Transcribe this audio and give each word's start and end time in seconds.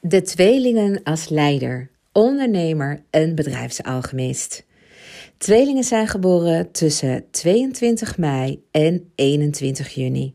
De 0.00 0.22
tweelingen 0.22 1.02
als 1.02 1.28
leider, 1.28 1.90
ondernemer 2.12 3.02
en 3.10 3.34
bedrijfsalchemist. 3.34 4.66
Tweelingen 5.38 5.84
zijn 5.84 6.06
geboren 6.06 6.70
tussen 6.70 7.24
22 7.30 8.18
mei 8.18 8.62
en 8.70 9.10
21 9.14 9.88
juni. 9.88 10.34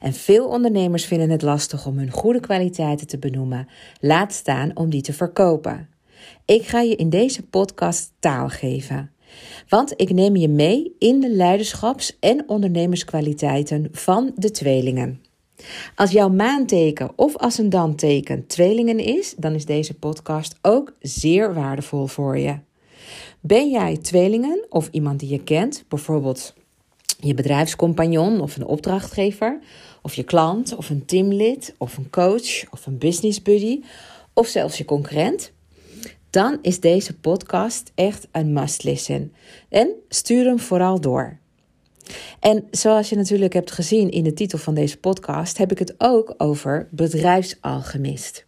En 0.00 0.12
veel 0.12 0.48
ondernemers 0.48 1.04
vinden 1.04 1.30
het 1.30 1.42
lastig 1.42 1.86
om 1.86 1.98
hun 1.98 2.10
goede 2.10 2.40
kwaliteiten 2.40 3.06
te 3.06 3.18
benoemen, 3.18 3.68
laat 4.00 4.32
staan 4.32 4.76
om 4.76 4.90
die 4.90 5.02
te 5.02 5.12
verkopen. 5.12 5.88
Ik 6.44 6.66
ga 6.66 6.80
je 6.80 6.96
in 6.96 7.10
deze 7.10 7.42
podcast 7.42 8.12
taal 8.18 8.48
geven. 8.48 9.10
Want 9.68 9.92
ik 9.96 10.12
neem 10.12 10.36
je 10.36 10.48
mee 10.48 10.94
in 10.98 11.20
de 11.20 11.30
leiderschaps- 11.30 12.16
en 12.20 12.48
ondernemerskwaliteiten 12.48 13.88
van 13.92 14.32
de 14.36 14.50
tweelingen. 14.50 15.21
Als 15.94 16.10
jouw 16.10 16.28
maanteken 16.28 17.10
of 17.16 17.36
ascendanteken 17.36 18.46
tweelingen 18.46 18.98
is, 18.98 19.34
dan 19.36 19.54
is 19.54 19.64
deze 19.64 19.94
podcast 19.94 20.58
ook 20.62 20.92
zeer 21.00 21.54
waardevol 21.54 22.06
voor 22.06 22.38
je. 22.38 22.58
Ben 23.40 23.70
jij 23.70 23.96
tweelingen 23.96 24.66
of 24.68 24.88
iemand 24.90 25.20
die 25.20 25.28
je 25.28 25.42
kent, 25.42 25.84
bijvoorbeeld 25.88 26.54
je 27.18 27.34
bedrijfscompagnon 27.34 28.40
of 28.40 28.56
een 28.56 28.66
opdrachtgever, 28.66 29.58
of 30.02 30.14
je 30.14 30.22
klant 30.22 30.76
of 30.76 30.90
een 30.90 31.04
teamlid 31.04 31.74
of 31.78 31.96
een 31.96 32.10
coach 32.10 32.70
of 32.70 32.86
een 32.86 32.98
business 32.98 33.42
buddy 33.42 33.80
of 34.32 34.46
zelfs 34.46 34.78
je 34.78 34.84
concurrent? 34.84 35.52
Dan 36.30 36.58
is 36.62 36.80
deze 36.80 37.14
podcast 37.14 37.92
echt 37.94 38.28
een 38.30 38.52
must 38.52 38.84
listen. 38.84 39.32
En 39.68 39.90
stuur 40.08 40.44
hem 40.44 40.58
vooral 40.58 41.00
door. 41.00 41.38
En 42.40 42.64
zoals 42.70 43.08
je 43.08 43.16
natuurlijk 43.16 43.52
hebt 43.52 43.70
gezien 43.70 44.10
in 44.10 44.24
de 44.24 44.32
titel 44.32 44.58
van 44.58 44.74
deze 44.74 44.98
podcast, 44.98 45.58
heb 45.58 45.70
ik 45.70 45.78
het 45.78 45.94
ook 45.98 46.34
over 46.36 46.88
bedrijfsalchemist. 46.90 48.46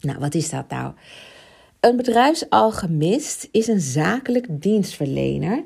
Nou, 0.00 0.18
wat 0.18 0.34
is 0.34 0.50
dat 0.50 0.68
nou? 0.68 0.92
Een 1.80 1.96
bedrijfsalchemist 1.96 3.48
is 3.50 3.66
een 3.66 3.80
zakelijk 3.80 4.46
dienstverlener 4.50 5.64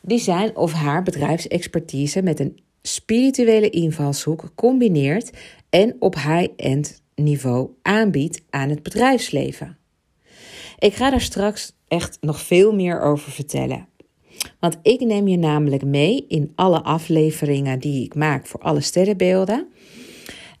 die 0.00 0.18
zijn 0.18 0.56
of 0.56 0.72
haar 0.72 1.02
bedrijfsexpertise 1.02 2.22
met 2.22 2.40
een 2.40 2.60
spirituele 2.82 3.70
invalshoek 3.70 4.52
combineert 4.54 5.30
en 5.70 5.96
op 5.98 6.14
high-end 6.14 7.02
niveau 7.14 7.70
aanbiedt 7.82 8.42
aan 8.50 8.68
het 8.68 8.82
bedrijfsleven. 8.82 9.78
Ik 10.78 10.94
ga 10.94 11.10
daar 11.10 11.20
straks 11.20 11.72
echt 11.88 12.18
nog 12.20 12.40
veel 12.40 12.74
meer 12.74 13.00
over 13.00 13.32
vertellen. 13.32 13.88
Want 14.64 14.78
ik 14.82 15.00
neem 15.00 15.28
je 15.28 15.36
namelijk 15.36 15.84
mee 15.84 16.24
in 16.28 16.52
alle 16.54 16.82
afleveringen 16.82 17.78
die 17.78 18.04
ik 18.04 18.14
maak 18.14 18.46
voor 18.46 18.60
alle 18.60 18.80
sterrenbeelden. 18.80 19.66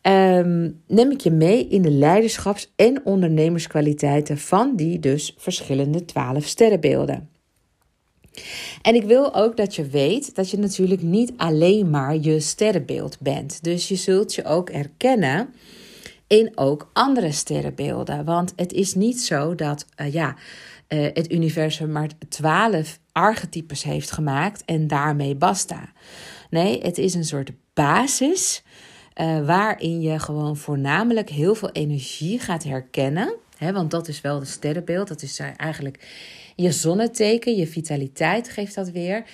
Um, 0.02 0.82
neem 0.86 1.10
ik 1.10 1.20
je 1.20 1.30
mee 1.30 1.68
in 1.68 1.82
de 1.82 1.90
leiderschaps- 1.90 2.72
en 2.76 3.00
ondernemerskwaliteiten 3.04 4.38
van 4.38 4.76
die 4.76 4.98
dus 4.98 5.34
verschillende 5.36 6.04
twaalf 6.04 6.44
sterrenbeelden. 6.44 7.28
En 8.82 8.94
ik 8.94 9.04
wil 9.04 9.34
ook 9.34 9.56
dat 9.56 9.74
je 9.74 9.86
weet 9.86 10.34
dat 10.34 10.50
je 10.50 10.58
natuurlijk 10.58 11.02
niet 11.02 11.32
alleen 11.36 11.90
maar 11.90 12.16
je 12.16 12.40
sterrenbeeld 12.40 13.20
bent. 13.20 13.62
Dus 13.62 13.88
je 13.88 13.96
zult 13.96 14.34
je 14.34 14.44
ook 14.44 14.72
herkennen 14.72 15.48
in 16.26 16.52
ook 16.54 16.90
andere 16.92 17.32
sterrenbeelden. 17.32 18.24
Want 18.24 18.52
het 18.56 18.72
is 18.72 18.94
niet 18.94 19.20
zo 19.20 19.54
dat 19.54 19.86
uh, 20.00 20.12
ja, 20.12 20.36
uh, 20.94 21.08
het 21.12 21.32
universum 21.32 21.92
maar 21.92 22.08
twaalf 22.28 22.98
archetypes 23.12 23.82
heeft 23.82 24.10
gemaakt 24.10 24.64
en 24.64 24.86
daarmee 24.86 25.34
basta. 25.34 25.92
Nee, 26.50 26.80
het 26.82 26.98
is 26.98 27.14
een 27.14 27.24
soort 27.24 27.50
basis 27.74 28.62
uh, 29.20 29.46
waarin 29.46 30.00
je 30.00 30.18
gewoon 30.18 30.56
voornamelijk 30.56 31.30
heel 31.30 31.54
veel 31.54 31.70
energie 31.70 32.38
gaat 32.38 32.64
herkennen. 32.64 33.34
Want 33.58 33.90
dat 33.90 34.08
is 34.08 34.20
wel 34.20 34.38
de 34.38 34.44
sterrenbeeld. 34.44 35.08
Dat 35.08 35.22
is 35.22 35.40
eigenlijk 35.56 36.06
je 36.56 36.72
zonneteken, 36.72 37.56
je 37.56 37.66
vitaliteit 37.66 38.48
geeft 38.48 38.74
dat 38.74 38.90
weer. 38.90 39.24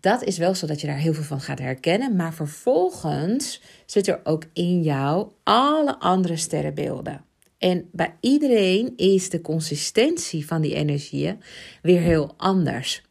Dat 0.00 0.22
is 0.22 0.38
wel 0.38 0.54
zo 0.54 0.66
dat 0.66 0.80
je 0.80 0.86
daar 0.86 0.96
heel 0.96 1.14
veel 1.14 1.22
van 1.22 1.40
gaat 1.40 1.58
herkennen. 1.58 2.16
Maar 2.16 2.34
vervolgens 2.34 3.62
zit 3.86 4.06
er 4.08 4.20
ook 4.24 4.44
in 4.52 4.82
jou 4.82 5.28
alle 5.42 5.98
andere 5.98 6.36
sterrenbeelden. 6.36 7.24
En 7.64 7.88
bij 7.92 8.14
iedereen 8.20 8.92
is 8.96 9.30
de 9.30 9.40
consistentie 9.40 10.46
van 10.46 10.62
die 10.62 10.74
energieën 10.74 11.42
weer 11.82 12.00
heel 12.00 12.34
anders. 12.36 13.02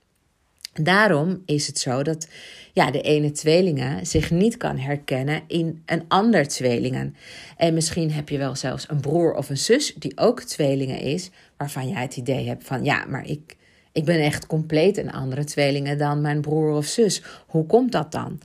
Daarom 0.74 1.42
is 1.46 1.68
het 1.68 1.80
zo 1.80 2.04
dat 2.04 2.28
ja, 2.74 2.92
de 2.92 3.02
ene 3.02 3.32
tweelingen 3.32 4.06
zich 4.06 4.32
niet 4.32 4.58
kan 4.58 4.78
herkennen 4.78 5.42
in 5.48 5.82
een 5.86 6.04
ander 6.08 6.48
tweelingen. 6.48 7.16
En 7.58 7.74
misschien 7.74 8.12
heb 8.12 8.30
je 8.30 8.38
wel 8.38 8.56
zelfs 8.56 8.90
een 8.90 9.00
broer 9.00 9.34
of 9.34 9.50
een 9.50 9.58
zus 9.58 9.94
die 9.94 10.18
ook 10.18 10.42
tweelingen 10.42 11.00
is, 11.00 11.30
waarvan 11.58 11.90
jij 11.90 12.02
het 12.02 12.18
idee 12.18 12.48
hebt 12.48 12.64
van 12.64 12.84
ja, 12.84 13.06
maar 13.06 13.28
ik, 13.28 13.56
ik 13.92 14.06
ben 14.06 14.20
echt 14.20 14.48
compleet 14.48 14.98
een 14.98 15.12
andere 15.12 15.44
tweelingen 15.44 15.98
dan 15.98 16.22
mijn 16.22 16.42
broer 16.42 16.72
of 16.72 16.86
zus. 16.86 17.24
Hoe 17.48 17.66
komt 17.66 17.92
dat 17.92 18.12
dan? 18.12 18.40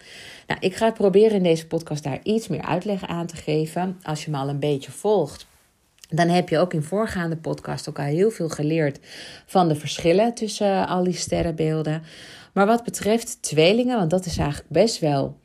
Nou, 0.47 0.61
ik 0.61 0.75
ga 0.75 0.91
proberen 0.91 1.37
in 1.37 1.43
deze 1.43 1.67
podcast 1.67 2.03
daar 2.03 2.21
iets 2.23 2.49
meer 2.49 2.63
uitleg 2.63 3.07
aan 3.07 3.27
te 3.27 3.37
geven. 3.37 3.99
Als 4.03 4.25
je 4.25 4.31
me 4.31 4.37
al 4.37 4.49
een 4.49 4.61
beetje 4.61 4.91
volgt, 4.91 5.48
dan 6.09 6.29
heb 6.29 6.49
je 6.49 6.59
ook 6.59 6.73
in 6.73 6.83
voorgaande 6.83 7.37
podcast 7.37 7.99
al 7.99 8.05
heel 8.05 8.31
veel 8.31 8.49
geleerd 8.49 8.99
van 9.47 9.69
de 9.69 9.75
verschillen 9.75 10.35
tussen 10.35 10.87
al 10.87 11.05
die 11.05 11.15
sterrenbeelden. 11.15 12.03
Maar 12.53 12.67
wat 12.67 12.85
betreft 12.85 13.43
tweelingen, 13.43 13.97
want 13.97 14.11
dat 14.11 14.27
is 14.27 14.39
eigenlijk 14.39 14.71
best 14.71 14.99
wel, 14.99 15.39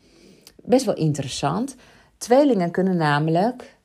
best 0.55 0.85
wel 0.85 0.95
interessant. 0.95 1.75
Tweelingen 2.17 2.71
kunnen 2.71 2.95
namelijk, 2.95 3.77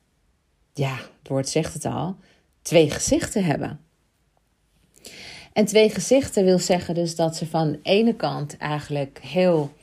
ja, 0.73 0.95
het 0.95 1.27
woord 1.27 1.49
zegt 1.49 1.73
het 1.73 1.85
al, 1.85 2.15
twee 2.61 2.89
gezichten 2.89 3.43
hebben. 3.43 3.79
En 5.53 5.65
twee 5.65 5.89
gezichten 5.89 6.45
wil 6.45 6.59
zeggen 6.59 6.93
dus 6.93 7.15
dat 7.15 7.35
ze 7.35 7.47
van 7.47 7.71
de 7.71 7.79
ene 7.83 8.15
kant 8.15 8.57
eigenlijk 8.57 9.19
heel 9.21 9.73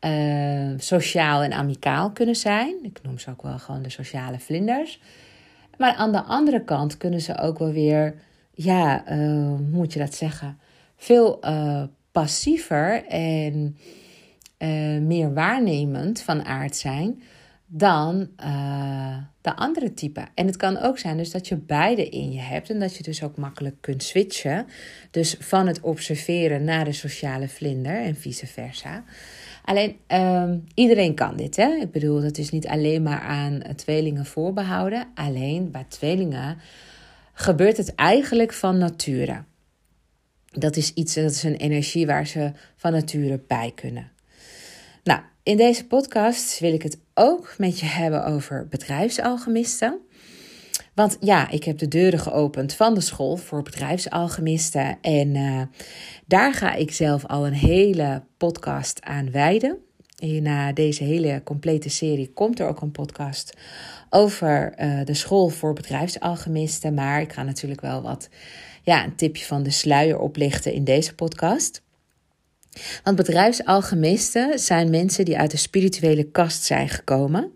uh, 0.00 0.70
sociaal 0.76 1.42
en 1.42 1.52
amicaal 1.52 2.10
kunnen 2.10 2.36
zijn. 2.36 2.76
Ik 2.82 2.98
noem 3.02 3.18
ze 3.18 3.30
ook 3.30 3.42
wel 3.42 3.58
gewoon 3.58 3.82
de 3.82 3.90
sociale 3.90 4.38
vlinders. 4.38 5.00
Maar 5.78 5.94
aan 5.94 6.12
de 6.12 6.22
andere 6.22 6.64
kant 6.64 6.96
kunnen 6.96 7.20
ze 7.20 7.38
ook 7.38 7.58
wel 7.58 7.72
weer, 7.72 8.14
ja, 8.54 9.12
uh, 9.12 9.16
hoe 9.46 9.58
moet 9.58 9.92
je 9.92 9.98
dat 9.98 10.14
zeggen? 10.14 10.58
Veel 10.96 11.38
uh, 11.44 11.82
passiever 12.12 13.06
en 13.06 13.76
uh, 14.58 14.98
meer 15.00 15.34
waarnemend 15.34 16.20
van 16.20 16.44
aard 16.44 16.76
zijn 16.76 17.22
dan 17.66 18.28
de 19.40 19.56
andere 19.56 19.94
type. 19.94 20.24
En 20.34 20.46
het 20.46 20.56
kan 20.56 20.78
ook 20.78 20.98
zijn 20.98 21.16
dus 21.16 21.30
dat 21.30 21.48
je 21.48 21.56
beide 21.56 22.08
in 22.08 22.32
je 22.32 22.40
hebt 22.40 22.70
en 22.70 22.78
dat 22.78 22.96
je 22.96 23.02
dus 23.02 23.22
ook 23.22 23.36
makkelijk 23.36 23.76
kunt 23.80 24.02
switchen. 24.02 24.66
Dus 25.10 25.36
van 25.38 25.66
het 25.66 25.80
observeren 25.80 26.64
naar 26.64 26.84
de 26.84 26.92
sociale 26.92 27.48
vlinder 27.48 28.02
en 28.02 28.16
vice 28.16 28.46
versa. 28.46 29.04
Alleen 29.64 29.96
um, 30.08 30.64
iedereen 30.74 31.14
kan 31.14 31.36
dit. 31.36 31.56
Hè? 31.56 31.76
Ik 31.80 31.90
bedoel, 31.90 32.20
dat 32.20 32.38
is 32.38 32.50
niet 32.50 32.66
alleen 32.66 33.02
maar 33.02 33.20
aan 33.20 33.62
tweelingen 33.76 34.26
voorbehouden. 34.26 35.06
Alleen 35.14 35.70
bij 35.70 35.84
tweelingen 35.88 36.58
gebeurt 37.32 37.76
het 37.76 37.94
eigenlijk 37.94 38.52
van 38.52 38.78
nature. 38.78 39.44
Dat 40.50 40.76
is 40.76 40.92
iets, 40.92 41.14
dat 41.14 41.30
is 41.30 41.42
een 41.42 41.56
energie 41.56 42.06
waar 42.06 42.26
ze 42.26 42.52
van 42.76 42.92
nature 42.92 43.40
bij 43.46 43.72
kunnen. 43.74 44.10
Nou, 45.04 45.20
in 45.42 45.56
deze 45.56 45.86
podcast 45.86 46.58
wil 46.58 46.72
ik 46.72 46.82
het 46.82 46.98
ook 47.14 47.54
met 47.58 47.80
je 47.80 47.86
hebben 47.86 48.24
over 48.24 48.68
bedrijfsalchemisten. 48.68 50.00
Want 50.94 51.16
ja, 51.20 51.50
ik 51.50 51.64
heb 51.64 51.78
de 51.78 51.88
deuren 51.88 52.18
geopend 52.18 52.74
van 52.74 52.94
de 52.94 53.00
school 53.00 53.36
voor 53.36 53.62
bedrijfsalchemisten. 53.62 54.98
En 55.00 55.34
uh, 55.34 55.62
daar 56.26 56.54
ga 56.54 56.74
ik 56.74 56.92
zelf 56.92 57.26
al 57.26 57.46
een 57.46 57.52
hele 57.52 58.22
podcast 58.36 59.02
aan 59.02 59.30
wijden. 59.30 59.78
En 60.18 60.42
na 60.42 60.72
deze 60.72 61.04
hele 61.04 61.40
complete 61.44 61.88
serie 61.88 62.32
komt 62.32 62.60
er 62.60 62.68
ook 62.68 62.80
een 62.80 62.90
podcast 62.90 63.56
over 64.10 64.74
uh, 64.78 65.04
de 65.04 65.14
school 65.14 65.48
voor 65.48 65.72
bedrijfsalchemisten. 65.72 66.94
Maar 66.94 67.20
ik 67.20 67.32
ga 67.32 67.42
natuurlijk 67.42 67.80
wel 67.80 68.02
wat 68.02 68.28
ja, 68.82 69.04
een 69.04 69.16
tipje 69.16 69.44
van 69.44 69.62
de 69.62 69.70
sluier 69.70 70.18
oplichten 70.18 70.72
in 70.72 70.84
deze 70.84 71.14
podcast. 71.14 71.82
Want 73.02 73.16
bedrijfsalchemisten 73.16 74.58
zijn 74.58 74.90
mensen 74.90 75.24
die 75.24 75.38
uit 75.38 75.50
de 75.50 75.56
spirituele 75.56 76.24
kast 76.24 76.62
zijn 76.62 76.88
gekomen 76.88 77.52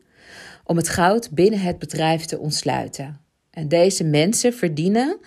om 0.65 0.77
het 0.77 0.89
goud 0.89 1.31
binnen 1.31 1.61
het 1.61 1.79
bedrijf 1.79 2.25
te 2.25 2.39
ontsluiten. 2.39 3.28
En 3.59 3.69
deze 3.69 4.05
mensen 4.05 4.55
verdienen, 4.55 5.19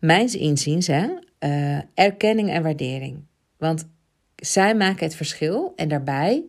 mijns 0.00 0.34
inziens, 0.34 0.86
hè, 0.86 1.06
uh, 1.40 1.78
erkenning 1.94 2.50
en 2.50 2.62
waardering. 2.62 3.24
Want 3.56 3.88
zij 4.36 4.74
maken 4.74 5.04
het 5.04 5.14
verschil 5.14 5.72
en 5.76 5.88
daarbij, 5.88 6.44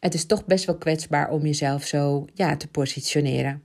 het 0.00 0.14
is 0.14 0.26
toch 0.26 0.44
best 0.44 0.64
wel 0.64 0.78
kwetsbaar 0.78 1.30
om 1.30 1.44
jezelf 1.44 1.84
zo 1.84 2.24
ja, 2.34 2.56
te 2.56 2.68
positioneren. 2.68 3.62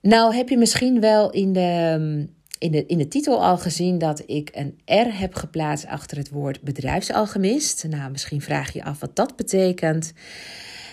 Nou 0.00 0.34
heb 0.34 0.48
je 0.48 0.56
misschien 0.56 1.00
wel 1.00 1.30
in 1.30 1.52
de, 1.52 2.28
in, 2.58 2.72
de, 2.72 2.86
in 2.86 2.98
de 2.98 3.08
titel 3.08 3.44
al 3.44 3.58
gezien 3.58 3.98
dat 3.98 4.22
ik 4.26 4.50
een 4.52 4.78
R 4.84 5.18
heb 5.18 5.34
geplaatst 5.34 5.86
achter 5.86 6.16
het 6.16 6.30
woord 6.30 6.62
bedrijfsalchemist. 6.62 7.84
Nou, 7.88 8.10
misschien 8.10 8.40
vraag 8.40 8.72
je 8.72 8.78
je 8.78 8.84
af 8.84 9.00
wat 9.00 9.16
dat 9.16 9.36
betekent. 9.36 10.12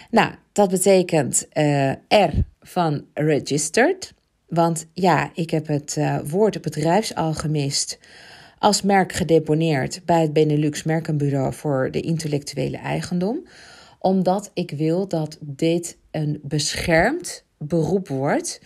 Nou, 0.09 0.31
dat 0.51 0.69
betekent 0.69 1.47
uh, 1.53 1.91
R 2.07 2.49
van 2.61 3.05
registered. 3.13 4.13
Want 4.47 4.85
ja, 4.93 5.31
ik 5.33 5.49
heb 5.49 5.67
het 5.67 5.95
uh, 5.97 6.19
woord 6.19 6.61
bedrijfsalchemist 6.61 7.99
als 8.57 8.81
merk 8.81 9.13
gedeponeerd 9.13 10.01
bij 10.05 10.21
het 10.21 10.33
Benelux 10.33 10.83
Merkenbureau 10.83 11.53
voor 11.53 11.91
de 11.91 12.01
intellectuele 12.01 12.77
eigendom. 12.77 13.47
Omdat 13.99 14.51
ik 14.53 14.71
wil 14.71 15.07
dat 15.07 15.37
dit 15.41 15.97
een 16.11 16.39
beschermd 16.43 17.45
beroep 17.57 18.07
wordt. 18.07 18.61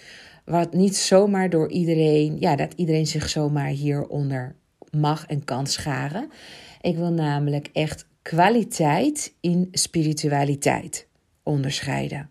Wat 0.45 0.73
niet 0.73 0.97
zomaar 0.97 1.49
door 1.49 1.71
iedereen, 1.71 2.39
ja, 2.39 2.55
dat 2.55 2.73
iedereen 2.75 3.07
zich 3.07 3.29
zomaar 3.29 3.67
hieronder 3.67 4.55
mag 4.91 5.25
en 5.25 5.43
kan 5.43 5.67
scharen. 5.67 6.29
Ik 6.81 6.95
wil 6.95 7.11
namelijk 7.11 7.69
echt 7.73 8.07
kwaliteit 8.21 9.33
in 9.39 9.67
spiritualiteit 9.71 11.07
onderscheiden. 11.43 12.29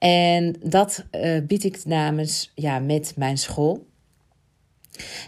En 0.00 0.56
dat 0.62 1.04
uh, 1.12 1.40
bied 1.46 1.64
ik 1.64 1.84
namens, 1.84 2.52
ja, 2.54 2.78
met 2.78 3.12
mijn 3.16 3.38
school. 3.38 3.86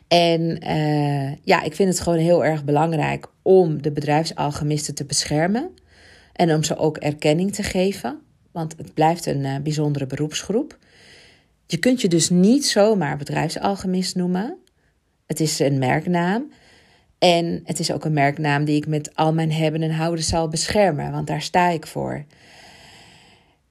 En 0.08 0.40
uh, 0.66 1.36
ja, 1.44 1.62
ik 1.62 1.74
vind 1.74 1.88
het 1.88 2.00
gewoon 2.00 2.18
heel 2.18 2.44
erg 2.44 2.64
belangrijk 2.64 3.26
om 3.42 3.82
de 3.82 3.92
bedrijfsalchemisten 3.92 4.94
te 4.94 5.04
beschermen. 5.04 5.70
En 6.32 6.54
om 6.54 6.62
ze 6.62 6.76
ook 6.76 6.96
erkenning 6.96 7.54
te 7.54 7.62
geven. 7.62 8.20
Want 8.50 8.74
het 8.76 8.94
blijft 8.94 9.26
een 9.26 9.44
uh, 9.44 9.56
bijzondere 9.62 10.06
beroepsgroep. 10.06 10.78
Je 11.66 11.76
kunt 11.76 12.00
je 12.00 12.08
dus 12.08 12.30
niet 12.30 12.66
zomaar 12.66 13.16
bedrijfsalchemist 13.16 14.16
noemen. 14.16 14.56
Het 15.26 15.40
is 15.40 15.58
een 15.58 15.78
merknaam. 15.78 16.52
En 17.18 17.60
het 17.64 17.78
is 17.78 17.92
ook 17.92 18.04
een 18.04 18.12
merknaam 18.12 18.64
die 18.64 18.76
ik 18.76 18.86
met 18.86 19.14
al 19.14 19.32
mijn 19.32 19.52
hebben 19.52 19.82
en 19.82 19.90
houden 19.90 20.24
zal 20.24 20.48
beschermen, 20.48 21.12
want 21.12 21.26
daar 21.26 21.42
sta 21.42 21.68
ik 21.68 21.86
voor. 21.86 22.24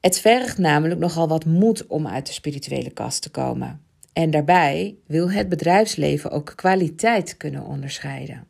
Het 0.02 0.20
vergt 0.20 0.58
namelijk 0.58 1.00
nogal 1.00 1.28
wat 1.28 1.46
moed 1.46 1.88
om 1.88 2.08
uit 2.08 2.26
de 2.28 2.34
spirituele 2.34 2.92
kast 2.92 3.22
te 3.22 3.30
komen. 3.30 3.82
En 4.14 4.32
daarbij 4.32 4.96
wil 5.08 5.32
het 5.32 5.50
bedrijfsleven 5.50 6.32
ook 6.32 6.54
kwaliteit 6.56 7.38
kunnen 7.38 7.66
onderscheiden. 7.66 8.48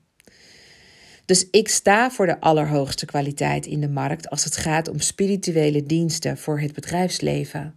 Dus 1.26 1.48
ik 1.50 1.68
sta 1.68 2.12
voor 2.12 2.26
de 2.26 2.40
allerhoogste 2.40 3.06
kwaliteit 3.06 3.66
in 3.66 3.82
de 3.82 3.90
markt 3.90 4.30
als 4.30 4.44
het 4.44 4.58
gaat 4.58 4.88
om 4.88 5.00
spirituele 5.00 5.86
diensten 5.86 6.38
voor 6.38 6.60
het 6.60 6.74
bedrijfsleven. 6.74 7.76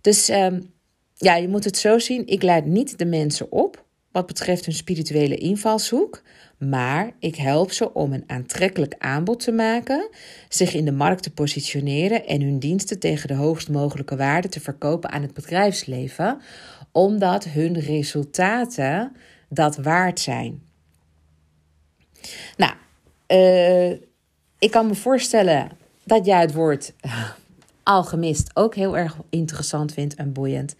Dus 0.00 0.28
um, 0.28 0.72
ja, 1.14 1.36
je 1.36 1.48
moet 1.48 1.64
het 1.64 1.76
zo 1.76 1.98
zien: 1.98 2.26
ik 2.26 2.42
leid 2.42 2.64
niet 2.66 2.98
de 2.98 3.06
mensen 3.06 3.52
op 3.52 3.84
wat 4.12 4.26
betreft 4.26 4.64
hun 4.64 4.74
spirituele 4.74 5.36
invalshoek, 5.36 6.22
maar 6.68 7.10
ik 7.18 7.36
help 7.36 7.72
ze 7.72 7.92
om 7.92 8.12
een 8.12 8.24
aantrekkelijk 8.26 8.94
aanbod 8.98 9.40
te 9.40 9.52
maken, 9.52 10.08
zich 10.48 10.74
in 10.74 10.84
de 10.84 10.92
markt 10.92 11.22
te 11.22 11.30
positioneren 11.30 12.26
en 12.26 12.40
hun 12.40 12.58
diensten 12.58 12.98
tegen 12.98 13.28
de 13.28 13.34
hoogst 13.34 13.68
mogelijke 13.68 14.16
waarde 14.16 14.48
te 14.48 14.60
verkopen 14.60 15.10
aan 15.10 15.22
het 15.22 15.34
bedrijfsleven, 15.34 16.40
omdat 16.92 17.44
hun 17.44 17.80
resultaten 17.80 19.12
dat 19.48 19.76
waard 19.76 20.20
zijn. 20.20 20.62
Nou, 22.56 22.72
uh, 23.28 23.98
ik 24.58 24.70
kan 24.70 24.86
me 24.86 24.94
voorstellen 24.94 25.70
dat 26.04 26.26
jij 26.26 26.40
het 26.40 26.54
woord 26.54 26.92
alchemist 27.82 28.50
ook 28.56 28.74
heel 28.74 28.96
erg 28.96 29.16
interessant 29.30 29.92
vindt 29.92 30.14
en 30.14 30.32
boeiend. 30.32 30.76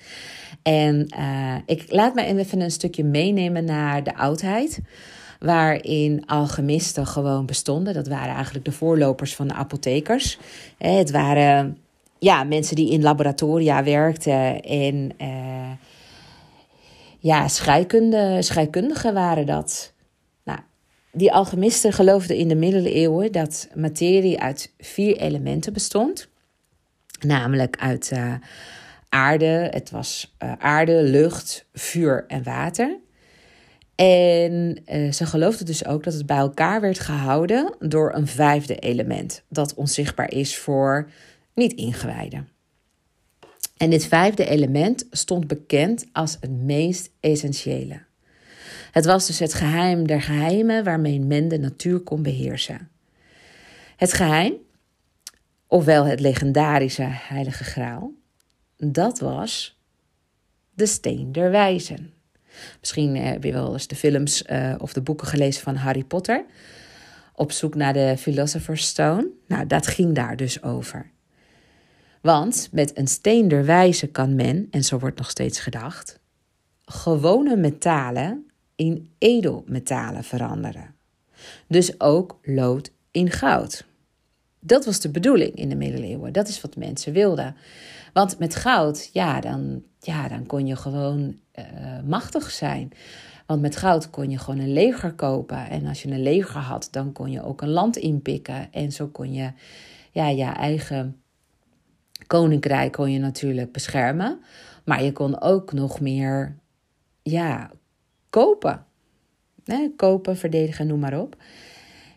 En 0.62 1.06
uh, 1.18 1.56
ik 1.66 1.84
laat 1.92 2.14
me 2.14 2.24
even 2.24 2.60
een 2.60 2.70
stukje 2.70 3.04
meenemen 3.04 3.64
naar 3.64 4.04
de 4.04 4.16
oudheid 4.16 4.80
waarin 5.44 6.26
alchemisten 6.26 7.06
gewoon 7.06 7.46
bestonden. 7.46 7.94
Dat 7.94 8.08
waren 8.08 8.34
eigenlijk 8.34 8.64
de 8.64 8.72
voorlopers 8.72 9.34
van 9.34 9.48
de 9.48 9.54
apothekers. 9.54 10.38
Het 10.78 11.10
waren 11.10 11.78
ja, 12.18 12.44
mensen 12.44 12.76
die 12.76 12.90
in 12.90 13.02
laboratoria 13.02 13.84
werkten 13.84 14.62
en 14.62 15.12
uh, 15.20 15.70
ja, 17.18 17.48
scheikunde, 17.48 18.42
scheikundigen 18.42 19.14
waren 19.14 19.46
dat. 19.46 19.92
Nou, 20.44 20.58
die 21.12 21.32
alchemisten 21.32 21.92
geloofden 21.92 22.36
in 22.36 22.48
de 22.48 22.56
middeleeuwen 22.56 23.32
dat 23.32 23.68
materie 23.74 24.40
uit 24.40 24.72
vier 24.78 25.16
elementen 25.16 25.72
bestond. 25.72 26.28
Namelijk 27.20 27.76
uit 27.78 28.10
uh, 28.12 28.34
aarde, 29.08 29.68
het 29.70 29.90
was 29.90 30.34
uh, 30.42 30.52
aarde, 30.58 31.02
lucht, 31.02 31.66
vuur 31.72 32.24
en 32.28 32.42
water. 32.42 33.02
En 33.94 34.82
uh, 34.92 35.12
ze 35.12 35.26
geloofde 35.26 35.64
dus 35.64 35.86
ook 35.86 36.04
dat 36.04 36.12
het 36.14 36.26
bij 36.26 36.36
elkaar 36.36 36.80
werd 36.80 36.98
gehouden 36.98 37.74
door 37.78 38.14
een 38.14 38.26
vijfde 38.26 38.78
element, 38.78 39.42
dat 39.48 39.74
onzichtbaar 39.74 40.30
is 40.30 40.56
voor 40.56 41.10
niet-ingewijden. 41.54 42.48
En 43.76 43.90
dit 43.90 44.06
vijfde 44.06 44.46
element 44.46 45.06
stond 45.10 45.46
bekend 45.46 46.06
als 46.12 46.36
het 46.40 46.50
meest 46.50 47.10
essentiële. 47.20 48.02
Het 48.90 49.04
was 49.04 49.26
dus 49.26 49.38
het 49.38 49.54
geheim 49.54 50.06
der 50.06 50.22
geheimen 50.22 50.84
waarmee 50.84 51.20
men 51.20 51.48
de 51.48 51.58
natuur 51.58 52.00
kon 52.00 52.22
beheersen. 52.22 52.90
Het 53.96 54.12
geheim, 54.12 54.54
ofwel 55.66 56.04
het 56.04 56.20
legendarische 56.20 57.06
Heilige 57.06 57.64
Graal, 57.64 58.12
dat 58.76 59.18
was 59.18 59.80
de 60.74 60.86
Steen 60.86 61.32
der 61.32 61.50
Wijzen. 61.50 62.12
Misschien 62.80 63.16
eh, 63.16 63.24
heb 63.24 63.44
je 63.44 63.52
wel 63.52 63.72
eens 63.72 63.86
de 63.86 63.96
films 63.96 64.42
uh, 64.50 64.74
of 64.78 64.92
de 64.92 65.02
boeken 65.02 65.26
gelezen 65.26 65.62
van 65.62 65.76
Harry 65.76 66.04
Potter. 66.04 66.44
Op 67.34 67.52
zoek 67.52 67.74
naar 67.74 67.92
de 67.92 68.14
Philosopher's 68.18 68.86
Stone. 68.86 69.28
Nou, 69.46 69.66
dat 69.66 69.86
ging 69.86 70.14
daar 70.14 70.36
dus 70.36 70.62
over. 70.62 71.10
Want 72.20 72.68
met 72.72 72.98
een 72.98 73.06
steen 73.06 73.48
der 73.48 73.64
wijze 73.64 74.06
kan 74.06 74.34
men, 74.34 74.68
en 74.70 74.84
zo 74.84 74.98
wordt 74.98 75.18
nog 75.18 75.30
steeds 75.30 75.60
gedacht, 75.60 76.18
gewone 76.84 77.56
metalen 77.56 78.46
in 78.76 79.10
edelmetalen 79.18 80.24
veranderen. 80.24 80.94
Dus 81.68 82.00
ook 82.00 82.38
lood 82.42 82.90
in 83.10 83.30
goud. 83.30 83.84
Dat 84.60 84.84
was 84.84 85.00
de 85.00 85.10
bedoeling 85.10 85.54
in 85.54 85.68
de 85.68 85.76
middeleeuwen. 85.76 86.32
Dat 86.32 86.48
is 86.48 86.60
wat 86.60 86.76
mensen 86.76 87.12
wilden. 87.12 87.56
Want 88.12 88.38
met 88.38 88.54
goud, 88.54 89.10
ja, 89.12 89.40
dan, 89.40 89.82
ja, 90.06 90.28
dan 90.28 90.46
kon 90.46 90.66
je 90.66 90.76
gewoon 90.76 91.36
uh, 91.58 91.64
machtig 92.06 92.50
zijn. 92.50 92.92
Want 93.46 93.60
met 93.60 93.76
goud 93.76 94.10
kon 94.10 94.30
je 94.30 94.38
gewoon 94.38 94.60
een 94.60 94.72
leger 94.72 95.14
kopen. 95.14 95.68
En 95.68 95.86
als 95.86 96.02
je 96.02 96.10
een 96.10 96.22
leger 96.22 96.60
had, 96.60 96.88
dan 96.90 97.12
kon 97.12 97.30
je 97.30 97.42
ook 97.42 97.60
een 97.60 97.68
land 97.68 97.96
inpikken. 97.96 98.72
En 98.72 98.92
zo 98.92 99.06
kon 99.06 99.32
je 99.32 99.52
ja, 100.10 100.28
je 100.28 100.44
eigen 100.44 101.22
koninkrijk 102.26 102.92
kon 102.92 103.12
je 103.12 103.18
natuurlijk 103.18 103.72
beschermen. 103.72 104.40
Maar 104.84 105.02
je 105.02 105.12
kon 105.12 105.40
ook 105.40 105.72
nog 105.72 106.00
meer 106.00 106.58
ja, 107.22 107.70
kopen. 108.30 108.86
kopen, 109.96 110.36
verdedigen, 110.36 110.86
noem 110.86 111.00
maar 111.00 111.20
op. 111.20 111.36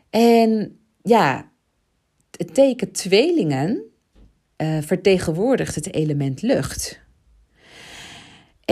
En 0.10 0.80
ja, 1.02 1.52
het 2.32 2.54
teken 2.54 2.92
tweelingen 2.92 3.82
uh, 4.58 4.82
vertegenwoordigt 4.82 5.76
het 5.76 5.94
element 5.94 6.42
lucht. 6.42 7.06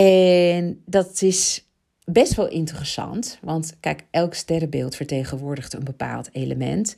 En 0.04 0.82
dat 0.86 1.22
is 1.22 1.68
best 2.04 2.36
wel 2.36 2.48
interessant, 2.48 3.40
want 3.42 3.78
kijk, 3.80 4.04
elk 4.12 4.34
sterrenbeeld 4.34 4.96
vertegenwoordigt 4.96 5.74
een 5.74 5.84
bepaald 5.84 6.30
element. 6.32 6.96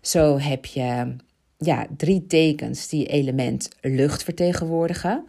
Zo 0.00 0.38
heb 0.38 0.64
je 0.64 1.16
ja, 1.58 1.86
drie 1.96 2.26
tekens 2.26 2.88
die 2.88 3.06
element 3.06 3.68
lucht 3.80 4.22
vertegenwoordigen. 4.22 5.24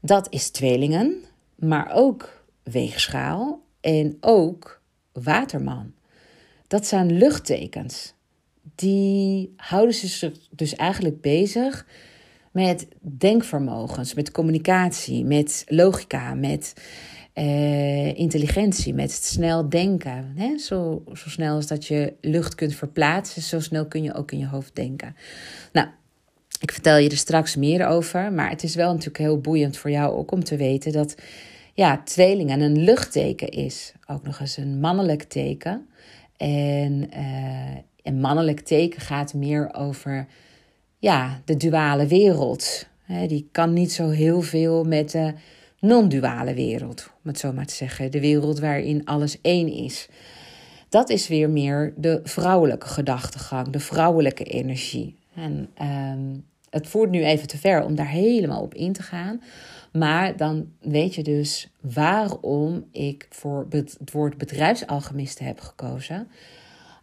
Dat 0.00 0.26
is 0.30 0.50
tweelingen, 0.50 1.14
maar 1.54 1.90
ook 1.92 2.42
weegschaal 2.62 3.62
en 3.80 4.16
ook 4.20 4.80
waterman. 5.12 5.92
Dat 6.66 6.86
zijn 6.86 7.12
luchttekens. 7.12 8.12
Die 8.74 9.52
houden 9.56 9.94
zich 9.94 10.32
dus 10.50 10.74
eigenlijk 10.74 11.20
bezig 11.20 11.86
met 12.50 12.88
denkvermogens, 13.00 14.14
met 14.14 14.30
communicatie, 14.30 15.24
met 15.24 15.64
logica, 15.68 16.34
met 16.34 16.74
uh, 17.34 18.18
intelligentie, 18.18 18.94
met 18.94 19.12
snel 19.12 19.68
denken. 19.68 20.32
Hè? 20.36 20.58
Zo, 20.58 21.02
zo 21.14 21.28
snel 21.28 21.54
als 21.54 21.66
dat 21.66 21.86
je 21.86 22.14
lucht 22.20 22.54
kunt 22.54 22.74
verplaatsen, 22.74 23.42
zo 23.42 23.60
snel 23.60 23.86
kun 23.86 24.02
je 24.02 24.14
ook 24.14 24.32
in 24.32 24.38
je 24.38 24.46
hoofd 24.46 24.74
denken. 24.74 25.16
Nou, 25.72 25.88
ik 26.60 26.72
vertel 26.72 26.96
je 26.96 27.08
er 27.10 27.16
straks 27.16 27.56
meer 27.56 27.86
over, 27.86 28.32
maar 28.32 28.50
het 28.50 28.62
is 28.62 28.74
wel 28.74 28.90
natuurlijk 28.90 29.18
heel 29.18 29.40
boeiend 29.40 29.76
voor 29.76 29.90
jou 29.90 30.14
ook 30.14 30.32
om 30.32 30.44
te 30.44 30.56
weten 30.56 30.92
dat 30.92 31.14
ja, 31.74 32.02
tweelingen 32.04 32.60
een 32.60 32.78
luchtteken 32.84 33.48
is. 33.48 33.92
Ook 34.06 34.22
nog 34.22 34.40
eens 34.40 34.56
een 34.56 34.80
mannelijk 34.80 35.22
teken. 35.22 35.86
En 36.36 37.10
uh, 37.16 37.76
een 38.02 38.20
mannelijk 38.20 38.60
teken 38.60 39.00
gaat 39.00 39.34
meer 39.34 39.74
over 39.74 40.26
ja, 41.00 41.40
de 41.44 41.56
duale 41.56 42.06
wereld. 42.06 42.88
Die 43.26 43.48
kan 43.52 43.72
niet 43.72 43.92
zo 43.92 44.08
heel 44.08 44.42
veel 44.42 44.84
met 44.84 45.10
de 45.10 45.34
non-duale 45.80 46.54
wereld, 46.54 47.10
om 47.22 47.30
het 47.30 47.38
zo 47.38 47.52
maar 47.52 47.66
te 47.66 47.74
zeggen. 47.74 48.10
De 48.10 48.20
wereld 48.20 48.58
waarin 48.58 49.04
alles 49.04 49.40
één 49.40 49.68
is. 49.68 50.08
Dat 50.88 51.10
is 51.10 51.28
weer 51.28 51.50
meer 51.50 51.94
de 51.96 52.20
vrouwelijke 52.24 52.86
gedachtegang, 52.86 53.68
de 53.68 53.80
vrouwelijke 53.80 54.44
energie. 54.44 55.16
En 55.34 55.68
um, 55.82 56.44
het 56.70 56.86
voert 56.86 57.10
nu 57.10 57.24
even 57.24 57.48
te 57.48 57.58
ver 57.58 57.84
om 57.84 57.94
daar 57.94 58.08
helemaal 58.08 58.62
op 58.62 58.74
in 58.74 58.92
te 58.92 59.02
gaan. 59.02 59.42
Maar 59.92 60.36
dan 60.36 60.72
weet 60.80 61.14
je 61.14 61.22
dus 61.22 61.68
waarom 61.80 62.84
ik 62.92 63.26
voor 63.30 63.66
het 63.70 63.98
woord 64.12 64.38
bedrijfsalchemisten 64.38 65.46
heb 65.46 65.60
gekozen. 65.60 66.28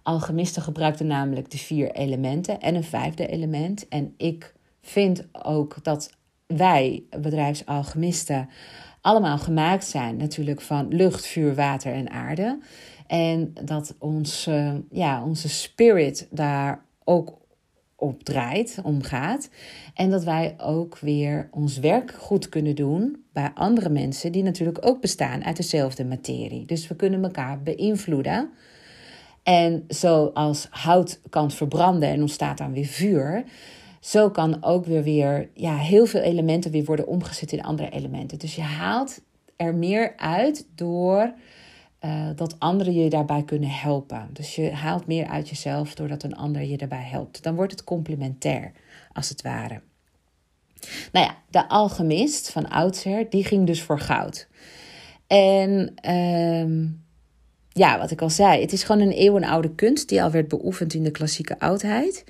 Alchemisten 0.08 0.62
gebruikten 0.62 1.08
namelijk 1.08 1.52
de 1.52 1.58
vier 1.58 1.92
elementen 1.92 2.60
en 2.60 2.76
een 2.76 2.84
vijfde 2.84 3.28
element. 3.28 3.88
En 3.88 4.14
ik 4.18 4.54
vind 4.82 5.28
ook 5.32 5.84
dat 5.84 6.10
wij, 6.46 7.04
bedrijfsalchemisten, 7.22 8.50
allemaal 9.02 9.38
gemaakt 9.38 9.86
zijn 9.86 10.18
natuurlijk 10.18 10.62
van 10.62 10.88
lucht, 10.88 11.26
vuur, 11.26 11.56
water 11.56 11.94
en 11.94 12.10
aarde. 12.10 12.60
En 13.08 13.54
dat 13.64 13.96
ons, 14.00 14.50
ja, 14.90 15.24
onze 15.24 15.50
spirit 15.50 16.28
daar 16.32 16.86
ook 17.04 17.38
op 17.96 18.24
draait, 18.24 18.80
om 18.84 19.02
gaat. 19.02 19.50
En 19.94 20.10
dat 20.10 20.24
wij 20.24 20.56
ook 20.58 20.98
weer 21.00 21.48
ons 21.52 21.78
werk 21.78 22.12
goed 22.14 22.50
kunnen 22.50 22.76
doen 22.76 23.24
bij 23.34 23.52
andere 23.54 23.90
mensen 23.90 24.32
die 24.32 24.44
natuurlijk 24.44 24.86
ook 24.86 25.02
bestaan 25.02 25.44
uit 25.44 25.58
dezelfde 25.58 26.06
materie. 26.06 26.66
Dus 26.66 26.88
we 26.88 26.96
kunnen 26.96 27.24
elkaar 27.24 27.62
beïnvloeden. 27.62 28.50
En 29.48 29.84
zoals 29.88 30.68
hout 30.70 31.20
kan 31.30 31.52
verbranden 31.52 32.10
en 32.10 32.22
ontstaat 32.22 32.58
dan 32.58 32.74
weer 32.74 32.86
vuur, 32.86 33.44
zo 34.00 34.30
kan 34.30 34.64
ook 34.64 34.86
weer, 34.86 35.04
weer 35.04 35.50
ja, 35.54 35.78
heel 35.78 36.06
veel 36.06 36.22
elementen 36.22 36.72
weer 36.72 36.84
worden 36.84 37.08
omgezet 37.08 37.52
in 37.52 37.64
andere 37.64 37.90
elementen. 37.90 38.40
Dus 38.40 38.56
je 38.56 38.62
haalt 38.62 39.22
er 39.56 39.76
meer 39.76 40.14
uit 40.18 40.68
door 40.76 41.34
uh, 42.02 42.30
dat 42.36 42.60
anderen 42.60 42.94
je 42.94 43.10
daarbij 43.10 43.44
kunnen 43.44 43.70
helpen. 43.70 44.30
Dus 44.34 44.56
je 44.56 44.72
haalt 44.72 45.08
meer 45.08 45.28
uit 45.28 45.50
jezelf 45.50 45.96
doordat 45.96 46.24
een 46.24 46.36
ander 46.36 46.64
je 46.64 46.78
daarbij 46.78 47.06
helpt. 47.06 47.44
Dan 47.44 47.56
wordt 47.56 47.72
het 47.72 47.84
complementair, 47.84 48.72
als 49.14 49.30
het 49.30 49.42
ware. 49.42 49.82
Nou 51.12 51.26
ja, 51.26 51.38
de 51.50 51.70
alchemist 51.70 52.52
van 52.52 52.70
oudsher, 52.70 53.30
die 53.30 53.44
ging 53.44 53.68
dus 53.68 53.82
voor 53.82 54.00
goud. 54.00 54.48
En 55.28 55.94
uh, 56.10 56.90
ja, 57.78 58.00
wat 58.00 58.12
ik 58.12 58.22
al 58.22 58.30
zei, 58.30 58.62
het 58.62 58.74
is 58.74 58.84
gewoon 58.84 59.02
een 59.02 59.12
eeuwenoude 59.12 59.76
kunst 59.76 60.10
die 60.10 60.24
al 60.24 60.32
werd 60.32 60.48
beoefend 60.48 60.94
in 60.94 61.04
de 61.04 61.12
klassieke 61.12 61.60
oudheid. 61.60 62.24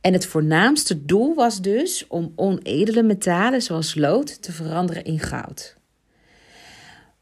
En 0.00 0.12
het 0.12 0.26
voornaamste 0.26 1.04
doel 1.04 1.34
was 1.34 1.60
dus 1.60 2.06
om 2.08 2.32
onedele 2.36 3.02
metalen 3.02 3.62
zoals 3.62 3.94
lood 3.94 4.42
te 4.42 4.52
veranderen 4.52 5.04
in 5.04 5.18
goud. 5.18 5.76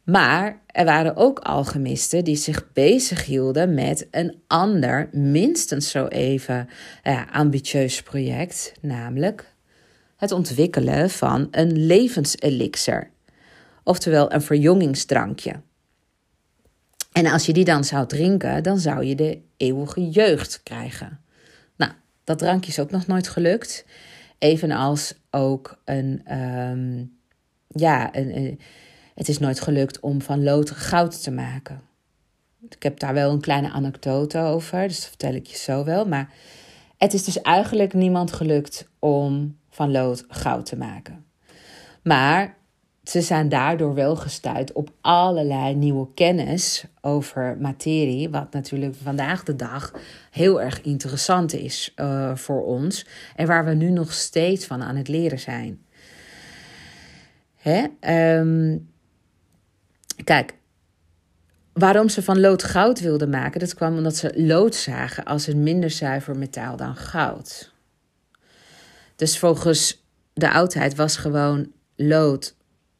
Maar 0.02 0.62
er 0.66 0.84
waren 0.84 1.16
ook 1.16 1.38
alchemisten 1.38 2.24
die 2.24 2.36
zich 2.36 2.72
bezighielden 2.72 3.74
met 3.74 4.06
een 4.10 4.42
ander, 4.46 5.08
minstens 5.12 5.90
zo 5.90 6.06
even 6.06 6.68
ambitieus 7.32 8.02
project, 8.02 8.72
namelijk 8.80 9.54
het 10.16 10.32
ontwikkelen 10.32 11.10
van 11.10 11.48
een 11.50 11.86
levenselixer, 11.86 13.10
oftewel 13.84 14.32
een 14.32 14.42
verjongingsdrankje. 14.42 15.54
En 17.12 17.26
als 17.26 17.46
je 17.46 17.52
die 17.52 17.64
dan 17.64 17.84
zou 17.84 18.06
drinken, 18.06 18.62
dan 18.62 18.78
zou 18.78 19.04
je 19.04 19.14
de 19.14 19.40
eeuwige 19.56 20.10
jeugd 20.10 20.60
krijgen. 20.62 21.20
Nou, 21.76 21.92
dat 22.24 22.38
drankje 22.38 22.70
is 22.70 22.78
ook 22.78 22.90
nog 22.90 23.06
nooit 23.06 23.28
gelukt. 23.28 23.84
Evenals 24.38 25.14
ook 25.30 25.80
een, 25.84 26.38
um, 26.38 27.16
ja, 27.68 28.10
het 29.14 29.28
is 29.28 29.38
nooit 29.38 29.60
gelukt 29.60 30.00
om 30.00 30.22
van 30.22 30.42
lood 30.42 30.70
goud 30.70 31.22
te 31.22 31.30
maken. 31.30 31.82
Ik 32.68 32.82
heb 32.82 32.98
daar 32.98 33.14
wel 33.14 33.30
een 33.30 33.40
kleine 33.40 33.70
anekdote 33.70 34.38
over, 34.38 34.88
dus 34.88 35.00
dat 35.00 35.08
vertel 35.08 35.34
ik 35.34 35.46
je 35.46 35.56
zo 35.56 35.84
wel. 35.84 36.04
Maar 36.04 36.32
het 36.96 37.12
is 37.12 37.24
dus 37.24 37.40
eigenlijk 37.40 37.92
niemand 37.92 38.32
gelukt 38.32 38.88
om 38.98 39.58
van 39.70 39.90
lood 39.90 40.24
goud 40.28 40.66
te 40.66 40.76
maken. 40.76 41.24
Maar 42.02 42.56
ze 43.02 43.20
zijn 43.20 43.48
daardoor 43.48 43.94
wel 43.94 44.16
gestuurd 44.16 44.72
op 44.72 44.90
allerlei 45.00 45.74
nieuwe 45.74 46.08
kennis 46.14 46.84
over 47.00 47.56
materie, 47.60 48.30
wat 48.30 48.52
natuurlijk 48.52 48.94
vandaag 49.02 49.42
de 49.42 49.56
dag 49.56 49.92
heel 50.30 50.62
erg 50.62 50.80
interessant 50.80 51.52
is 51.52 51.92
uh, 51.96 52.36
voor 52.36 52.64
ons 52.64 53.06
en 53.36 53.46
waar 53.46 53.64
we 53.64 53.74
nu 53.74 53.90
nog 53.90 54.12
steeds 54.12 54.66
van 54.66 54.82
aan 54.82 54.96
het 54.96 55.08
leren 55.08 55.40
zijn. 55.40 55.84
Hè? 57.56 57.86
Um, 58.38 58.90
Kijk, 60.24 60.54
waarom 61.72 62.08
ze 62.08 62.22
van 62.22 62.40
lood 62.40 62.62
goud 62.62 63.00
wilden 63.00 63.30
maken, 63.30 63.60
dat 63.60 63.74
kwam 63.74 63.96
omdat 63.96 64.16
ze 64.16 64.32
lood 64.36 64.74
zagen 64.74 65.24
als 65.24 65.46
een 65.46 65.62
minder 65.62 65.90
zuiver 65.90 66.36
metaal 66.36 66.76
dan 66.76 66.96
goud. 66.96 67.72
Dus 69.16 69.38
volgens 69.38 70.04
de 70.32 70.50
oudheid 70.50 70.94
was 70.94 71.16
gewoon 71.16 71.72
lood 71.96 72.56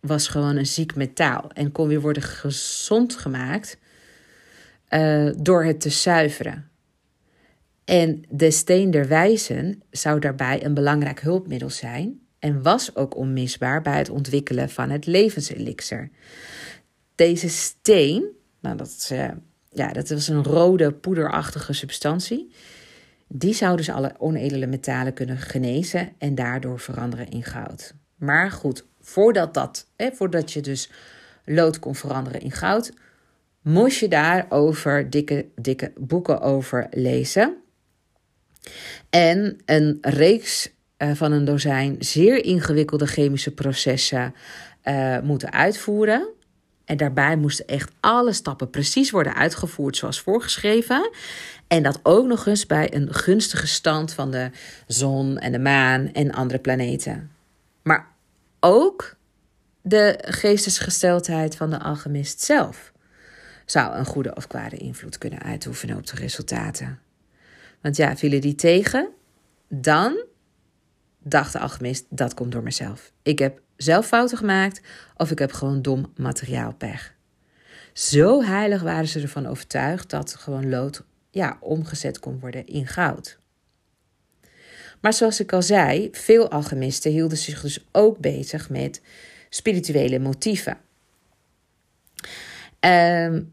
was 0.07 0.29
gewoon 0.29 0.57
een 0.57 0.67
ziek 0.67 0.95
metaal 0.95 1.51
en 1.53 1.73
kon 1.73 1.89
weer 1.89 2.01
worden 2.01 2.23
gezond 2.23 3.17
gemaakt 3.17 3.79
uh, 4.91 5.31
door 5.37 5.65
het 5.65 5.81
te 5.81 5.91
zuiveren. 5.91 6.71
En 7.85 8.23
de 8.29 8.51
steen 8.51 8.91
der 8.91 9.09
wijzen 9.09 9.83
zou 9.91 10.19
daarbij 10.19 10.65
een 10.65 10.75
belangrijk 10.75 11.21
hulpmiddel 11.21 11.71
zijn 11.71 12.21
en 12.39 12.63
was 12.63 12.97
ook 12.97 13.17
onmisbaar 13.17 13.83
bij 13.83 13.99
het 13.99 14.11
ontwikkelen 14.11 14.71
van 14.71 14.91
het 14.91 15.07
levenselixer. 15.07 16.11
Deze 17.15 17.49
steen, 17.49 18.25
nou 18.61 18.77
dat, 18.77 19.11
uh, 19.13 19.29
ja, 19.69 19.93
dat 19.93 20.09
was 20.09 20.29
een 20.29 20.45
rode 20.45 20.93
poederachtige 20.93 21.73
substantie. 21.73 22.53
Die 23.29 23.55
zou 23.55 23.77
dus 23.77 23.91
alle 23.91 24.15
onedele 24.19 24.67
metalen 24.67 25.13
kunnen 25.13 25.39
genezen 25.39 26.13
en 26.19 26.35
daardoor 26.35 26.81
veranderen 26.81 27.29
in 27.29 27.43
goud. 27.43 27.95
Maar 28.17 28.51
goed, 28.51 28.85
voordat, 29.03 29.55
dat, 29.55 29.87
hè, 29.97 30.13
voordat 30.13 30.53
je 30.53 30.61
dus 30.61 30.91
lood 31.45 31.79
kon 31.79 31.95
veranderen 31.95 32.41
in 32.41 32.51
goud, 32.51 32.93
moest 33.63 33.99
je 33.99 34.09
daarover 34.09 35.11
dikke, 35.11 35.47
dikke 35.55 35.93
boeken 35.97 36.41
over 36.41 36.87
lezen. 36.91 37.57
En 39.11 39.61
een 39.65 39.99
reeks 40.01 40.71
uh, 40.99 41.11
van 41.15 41.33
een 41.33 41.45
dozijn 41.45 41.97
zeer 41.99 42.45
ingewikkelde 42.45 43.07
chemische 43.07 43.55
processen 43.55 44.35
uh, 44.85 45.21
moeten 45.21 45.53
uitvoeren. 45.53 46.29
En 46.85 46.97
daarbij 46.97 47.37
moesten 47.37 47.67
echt 47.67 47.91
alle 48.01 48.33
stappen 48.33 48.71
precies 48.71 49.11
worden 49.11 49.35
uitgevoerd 49.35 49.97
zoals 49.97 50.21
voorgeschreven. 50.21 51.11
En 51.67 51.83
dat 51.83 52.01
ook 52.03 52.27
nog 52.27 52.47
eens 52.47 52.67
bij 52.67 52.95
een 52.95 53.15
gunstige 53.15 53.67
stand 53.67 54.13
van 54.13 54.31
de 54.31 54.51
zon 54.87 55.39
en 55.39 55.53
de 55.53 55.59
maan 55.59 56.13
en 56.13 56.33
andere 56.33 56.59
planeten. 56.59 57.31
Maar 57.83 58.12
ook 58.65 59.17
de 59.81 60.19
geestesgesteldheid 60.21 61.57
van 61.57 61.71
de 61.71 61.79
alchemist 61.79 62.41
zelf 62.41 62.93
zou 63.67 63.95
een 63.95 64.05
goede 64.05 64.35
of 64.35 64.47
kwade 64.47 64.77
invloed 64.77 65.19
kunnen 65.19 65.43
uitoefenen 65.43 65.97
op 65.97 66.07
de 66.07 66.17
resultaten. 66.17 66.99
Want 67.81 67.97
ja, 67.97 68.17
vielen 68.17 68.41
die 68.41 68.55
tegen, 68.55 69.09
dan 69.69 70.25
dacht 71.19 71.53
de 71.53 71.59
alchemist, 71.59 72.05
dat 72.09 72.35
komt 72.35 72.53
door 72.53 72.63
mezelf. 72.63 73.13
Ik 73.23 73.39
heb 73.39 73.61
zelf 73.77 74.07
fouten 74.07 74.39
gemaakt 74.39 74.81
of 75.17 75.31
ik 75.31 75.39
heb 75.39 75.53
gewoon 75.53 75.83
dom 75.83 76.13
materiaalpech. 76.17 77.15
Zo 77.93 78.43
heilig 78.43 78.83
waren 78.83 79.09
ze 79.09 79.21
ervan 79.21 79.47
overtuigd 79.47 80.11
dat 80.11 80.35
gewoon 80.35 80.69
lood 80.69 81.05
ja, 81.31 81.57
omgezet 81.61 82.19
kon 82.19 82.41
worden 82.41 82.67
in 82.67 82.87
goud. 82.87 83.39
Maar 85.03 85.13
zoals 85.13 85.41
ik 85.41 85.53
al 85.53 85.63
zei, 85.63 86.09
veel 86.13 86.51
alchemisten 86.51 87.11
hielden 87.11 87.39
zich 87.39 87.61
dus 87.61 87.85
ook 87.93 88.19
bezig 88.19 88.71
met 88.71 89.01
spirituele 89.49 90.19
motieven. 90.19 90.79
Um, 92.81 93.53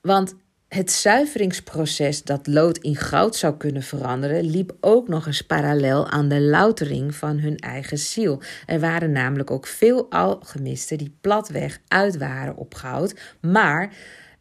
want 0.00 0.34
het 0.68 0.92
zuiveringsproces 0.92 2.22
dat 2.22 2.46
lood 2.46 2.78
in 2.78 2.96
goud 2.96 3.36
zou 3.36 3.56
kunnen 3.56 3.82
veranderen, 3.82 4.44
liep 4.44 4.76
ook 4.80 5.08
nog 5.08 5.26
eens 5.26 5.42
parallel 5.42 6.08
aan 6.08 6.28
de 6.28 6.40
loutering 6.40 7.14
van 7.14 7.38
hun 7.38 7.56
eigen 7.56 7.98
ziel. 7.98 8.42
Er 8.66 8.80
waren 8.80 9.12
namelijk 9.12 9.50
ook 9.50 9.66
veel 9.66 10.10
alchemisten 10.10 10.98
die 10.98 11.16
platweg 11.20 11.78
uit 11.88 12.16
waren 12.16 12.56
op 12.56 12.74
goud, 12.74 13.14
maar. 13.40 13.94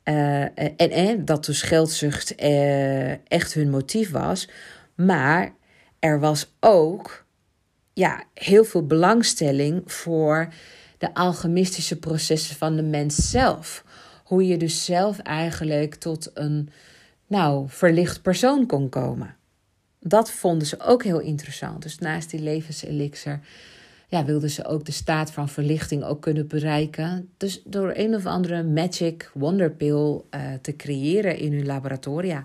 Uh, 0.03 0.41
en, 0.41 0.77
en 0.77 1.25
dat 1.25 1.46
dus 1.46 1.62
geldzucht 1.62 2.41
uh, 2.41 3.12
echt 3.32 3.53
hun 3.53 3.70
motief 3.70 4.12
was. 4.12 4.48
Maar 5.05 5.53
er 6.00 6.20
was 6.20 6.53
ook 6.60 7.25
ja, 7.93 8.24
heel 8.34 8.63
veel 8.63 8.86
belangstelling 8.86 9.91
voor 9.91 10.53
de 10.98 11.13
alchemistische 11.13 12.00
processen 12.00 12.55
van 12.55 12.75
de 12.75 12.84
mens 12.84 13.29
zelf 13.29 13.84
hoe 14.24 14.48
je 14.48 14.58
dus 14.58 14.86
zelf 14.86 15.20
eigenlijk 15.20 15.96
tot 15.96 16.31
een 16.34 16.70
nou, 17.27 17.65
verlicht 17.70 18.22
persoon 18.22 18.65
kon 18.65 18.89
komen. 18.89 19.36
Dat 20.00 20.31
vonden 20.31 20.67
ze 20.67 20.79
ook 20.79 21.03
heel 21.03 21.20
interessant. 21.20 21.81
Dus 21.81 21.98
naast 21.98 22.29
die 22.29 22.39
levenselixer 22.39 23.39
ja, 24.08 24.25
wilden 24.25 24.50
ze 24.50 24.65
ook 24.65 24.86
de 24.86 24.91
staat 24.91 25.31
van 25.31 25.50
verlichting 25.50 26.03
ook 26.03 26.22
kunnen 26.22 26.48
bereiken. 26.48 27.29
Dus 27.38 27.62
door 27.65 27.91
een 27.96 28.15
of 28.15 28.25
andere 28.25 28.63
magic 28.63 29.31
wonderpill 29.34 30.22
uh, 30.31 30.53
te 30.62 30.75
creëren 30.75 31.38
in 31.38 31.53
hun 31.53 31.65
laboratoria. 31.65 32.43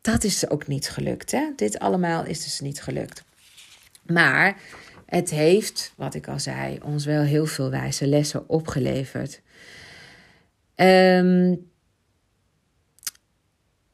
Dat 0.00 0.24
is 0.24 0.50
ook 0.50 0.66
niet 0.66 0.90
gelukt. 0.90 1.30
Hè? 1.30 1.52
Dit 1.56 1.78
allemaal 1.78 2.24
is 2.24 2.44
dus 2.44 2.60
niet 2.60 2.82
gelukt. 2.82 3.24
Maar 4.02 4.56
het 5.06 5.30
heeft, 5.30 5.92
wat 5.96 6.14
ik 6.14 6.28
al 6.28 6.38
zei, 6.40 6.78
ons 6.82 7.04
wel 7.04 7.22
heel 7.22 7.46
veel 7.46 7.70
wijze 7.70 8.06
lessen 8.06 8.48
opgeleverd. 8.48 9.40
Um, 10.76 11.68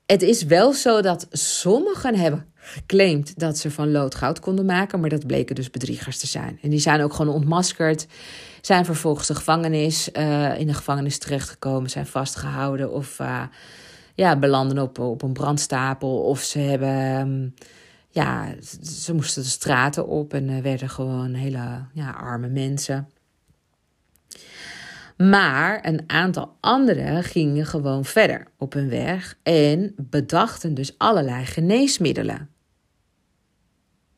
het 0.06 0.22
is 0.22 0.42
wel 0.42 0.72
zo 0.72 1.00
dat 1.00 1.26
sommigen 1.30 2.14
hebben 2.14 2.46
geclaimd 2.54 3.38
dat 3.38 3.58
ze 3.58 3.70
van 3.70 3.90
lood 3.90 4.14
goud 4.14 4.40
konden 4.40 4.64
maken, 4.64 5.00
maar 5.00 5.08
dat 5.08 5.26
bleken 5.26 5.54
dus 5.54 5.70
bedriegers 5.70 6.18
te 6.18 6.26
zijn. 6.26 6.58
En 6.62 6.70
die 6.70 6.78
zijn 6.78 7.02
ook 7.02 7.14
gewoon 7.14 7.34
ontmaskerd, 7.34 8.06
zijn 8.60 8.84
vervolgens 8.84 9.26
de 9.26 9.34
gevangenis, 9.34 10.08
uh, 10.12 10.58
in 10.58 10.66
de 10.66 10.74
gevangenis 10.74 11.18
terechtgekomen, 11.18 11.90
zijn 11.90 12.06
vastgehouden 12.06 12.92
of 12.92 13.18
uh, 13.18 13.42
ja, 14.16 14.38
belanden 14.38 14.78
op, 14.78 14.98
op 14.98 15.22
een 15.22 15.32
brandstapel 15.32 16.22
of 16.22 16.40
ze 16.40 16.58
hebben. 16.58 17.18
Um, 17.18 17.54
ja, 18.08 18.54
ze 18.82 19.14
moesten 19.14 19.42
de 19.42 19.48
straten 19.48 20.06
op 20.06 20.34
en 20.34 20.48
uh, 20.48 20.62
werden 20.62 20.88
gewoon 20.88 21.34
hele 21.34 21.84
ja, 21.92 22.10
arme 22.10 22.48
mensen. 22.48 23.08
Maar 25.16 25.86
een 25.86 26.04
aantal 26.06 26.56
anderen 26.60 27.24
gingen 27.24 27.66
gewoon 27.66 28.04
verder 28.04 28.46
op 28.58 28.72
hun 28.72 28.88
weg 28.88 29.38
en 29.42 29.94
bedachten 29.96 30.74
dus 30.74 30.98
allerlei 30.98 31.44
geneesmiddelen. 31.44 32.50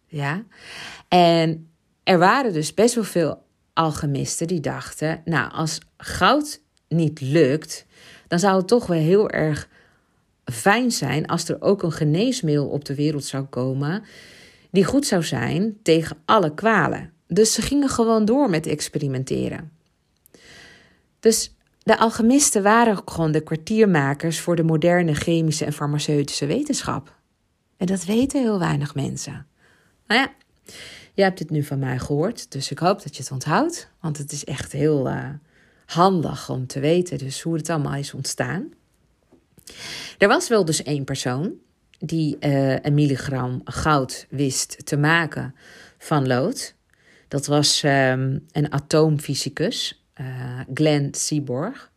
Ja, 0.06 0.44
en 1.08 1.70
er 2.02 2.18
waren 2.18 2.52
dus 2.52 2.74
best 2.74 2.94
wel 2.94 3.04
veel 3.04 3.42
alchemisten 3.72 4.46
die 4.46 4.60
dachten: 4.60 5.22
Nou, 5.24 5.52
als 5.52 5.78
goud 5.96 6.60
niet 6.88 7.20
lukt, 7.20 7.86
dan 8.28 8.38
zou 8.38 8.56
het 8.56 8.68
toch 8.68 8.86
wel 8.86 8.98
heel 8.98 9.30
erg 9.30 9.68
fijn 10.52 10.90
zijn 10.90 11.26
als 11.26 11.48
er 11.48 11.62
ook 11.62 11.82
een 11.82 11.92
geneesmiddel 11.92 12.66
op 12.66 12.84
de 12.84 12.94
wereld 12.94 13.24
zou 13.24 13.44
komen 13.44 14.02
die 14.70 14.84
goed 14.84 15.06
zou 15.06 15.22
zijn 15.22 15.76
tegen 15.82 16.16
alle 16.24 16.54
kwalen. 16.54 17.12
Dus 17.26 17.52
ze 17.52 17.62
gingen 17.62 17.88
gewoon 17.88 18.24
door 18.24 18.50
met 18.50 18.66
experimenteren. 18.66 19.72
Dus 21.20 21.54
de 21.82 21.98
alchemisten 21.98 22.62
waren 22.62 23.02
gewoon 23.04 23.32
de 23.32 23.40
kwartiermakers 23.40 24.40
voor 24.40 24.56
de 24.56 24.62
moderne 24.62 25.14
chemische 25.14 25.64
en 25.64 25.72
farmaceutische 25.72 26.46
wetenschap. 26.46 27.16
En 27.76 27.86
dat 27.86 28.04
weten 28.04 28.40
heel 28.40 28.58
weinig 28.58 28.94
mensen. 28.94 29.46
Nou 30.06 30.20
ja, 30.20 30.32
je 31.14 31.22
hebt 31.22 31.38
dit 31.38 31.50
nu 31.50 31.62
van 31.62 31.78
mij 31.78 31.98
gehoord, 31.98 32.50
dus 32.50 32.70
ik 32.70 32.78
hoop 32.78 33.02
dat 33.02 33.16
je 33.16 33.22
het 33.22 33.32
onthoudt. 33.32 33.90
Want 34.00 34.18
het 34.18 34.32
is 34.32 34.44
echt 34.44 34.72
heel 34.72 35.08
uh, 35.08 35.28
handig 35.86 36.50
om 36.50 36.66
te 36.66 36.80
weten 36.80 37.18
dus 37.18 37.42
hoe 37.42 37.56
het 37.56 37.70
allemaal 37.70 37.94
is 37.94 38.14
ontstaan. 38.14 38.72
Er 40.18 40.28
was 40.28 40.48
wel 40.48 40.64
dus 40.64 40.82
één 40.82 41.04
persoon 41.04 41.52
die 41.98 42.36
een 42.82 42.94
milligram 42.94 43.60
goud 43.64 44.26
wist 44.30 44.86
te 44.86 44.96
maken 44.96 45.54
van 45.98 46.26
lood. 46.26 46.74
Dat 47.28 47.46
was 47.46 47.82
um, 47.82 48.46
een 48.52 48.72
atoomfysicus, 48.72 50.04
uh, 50.20 50.60
Glenn 50.74 51.14
Seaborg. 51.14 51.90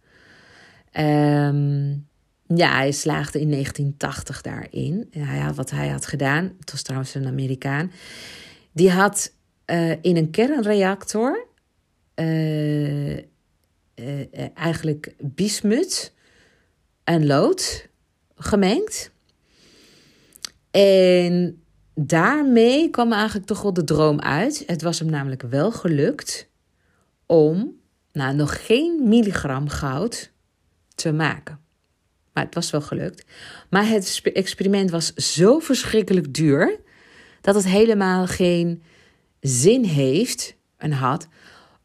Um, 1.00 2.08
ja, 2.56 2.76
hij 2.76 2.92
slaagde 2.92 3.40
in 3.40 3.50
1980 3.50 4.42
daarin. 4.42 5.08
Ja, 5.12 5.54
wat 5.54 5.70
hij 5.70 5.88
had 5.88 6.06
gedaan, 6.06 6.56
het 6.60 6.72
was 6.72 6.82
trouwens 6.82 7.14
een 7.14 7.28
Amerikaan, 7.28 7.92
die 8.72 8.92
had 8.92 9.34
uh, 9.66 9.92
in 10.02 10.18
een 10.18 10.30
kernreactor 10.30 11.50
eigenlijk 14.54 15.14
bismut 15.20 16.14
en 17.04 17.26
lood 17.26 17.88
gemengd. 18.36 19.12
En 20.72 21.64
daarmee 21.96 22.90
kwam 22.90 23.12
eigenlijk 23.14 23.48
toch 23.48 23.62
wel 23.62 23.74
de 23.74 23.84
droom 23.84 24.20
uit. 24.20 24.64
Het 24.66 24.82
was 24.82 25.00
hem 25.00 25.10
namelijk 25.10 25.42
wel 25.42 25.72
gelukt 25.72 26.50
om 27.26 27.80
nou, 28.12 28.36
nog 28.36 28.66
geen 28.66 29.02
milligram 29.04 29.68
goud 29.68 30.32
te 30.96 31.12
maken. 31.12 31.60
Maar 32.34 32.46
het 32.46 32.56
was 32.56 32.72
wel 32.72 32.82
gelukt. 32.82 33.26
Maar 33.70 33.88
het 33.88 34.22
experiment 34.34 34.90
was 34.90 35.14
zo 35.14 35.60
verschrikkelijk 35.60 36.34
duur 36.34 36.80
dat 37.42 37.56
het 37.56 37.66
helemaal 37.66 38.28
geen 38.28 38.84
zin 39.40 39.84
heeft 39.84 40.56
en 40.78 40.92
had 40.92 41.28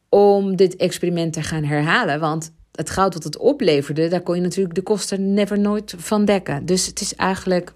om 0.09 0.57
dit 0.57 0.77
experiment 0.77 1.33
te 1.33 1.43
gaan 1.43 1.64
herhalen. 1.64 2.21
Want 2.21 2.53
het 2.77 2.91
goud 2.91 3.12
dat 3.12 3.25
het 3.25 3.37
opleverde, 3.37 4.09
daar 4.09 4.21
kon 4.21 4.35
je 4.35 4.41
natuurlijk 4.41 4.75
de 4.75 4.83
kosten 4.83 5.35
never 5.35 5.59
nooit 5.59 5.95
van 5.97 6.25
dekken. 6.25 6.67
Dus 6.67 6.87
het 6.87 7.01
is 7.01 7.15
eigenlijk, 7.15 7.73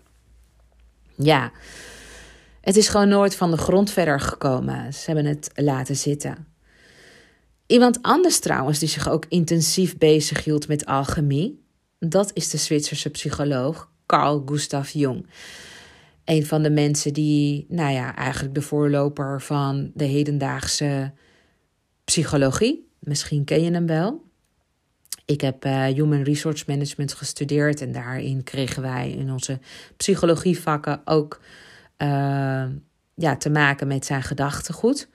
ja, 1.15 1.53
het 2.61 2.77
is 2.77 2.89
gewoon 2.89 3.09
nooit 3.09 3.35
van 3.35 3.51
de 3.51 3.57
grond 3.57 3.91
verder 3.91 4.21
gekomen. 4.21 4.95
Ze 4.95 5.03
hebben 5.05 5.25
het 5.25 5.51
laten 5.55 5.97
zitten. 5.97 6.47
Iemand 7.67 8.03
anders 8.03 8.39
trouwens, 8.39 8.79
die 8.79 8.89
zich 8.89 9.09
ook 9.09 9.27
intensief 9.29 9.99
bezig 9.99 10.45
hield 10.45 10.69
met 10.69 10.87
alchemie, 10.87 11.65
dat 11.99 12.31
is 12.35 12.51
de 12.51 12.57
Zwitserse 12.57 13.11
psycholoog 13.11 13.91
Carl 14.07 14.43
Gustav 14.47 14.91
Jung. 14.91 15.27
Een 16.25 16.47
van 16.47 16.63
de 16.63 16.71
mensen 16.71 17.13
die, 17.13 17.67
nou 17.69 17.93
ja, 17.93 18.17
eigenlijk 18.17 18.55
de 18.55 18.63
voorloper 18.63 19.41
van 19.41 19.91
de 19.95 20.05
hedendaagse 20.05 21.13
psychologie. 22.05 22.89
Misschien 22.99 23.45
ken 23.45 23.63
je 23.63 23.71
hem 23.71 23.87
wel. 23.87 24.30
Ik 25.31 25.41
heb 25.41 25.65
uh, 25.65 25.85
Human 25.85 26.23
Resource 26.23 26.65
Management 26.67 27.13
gestudeerd 27.13 27.81
en 27.81 27.93
daarin 27.93 28.45
kregen 28.45 28.83
wij 28.83 29.11
in 29.11 29.31
onze 29.33 29.59
psychologievakken 29.97 31.01
ook 31.05 31.41
uh, 31.99 32.65
ja, 33.15 33.37
te 33.39 33.51
maken 33.51 33.87
met 33.87 34.07
zijn 34.07 34.23
gedachtegoed. 34.23 35.09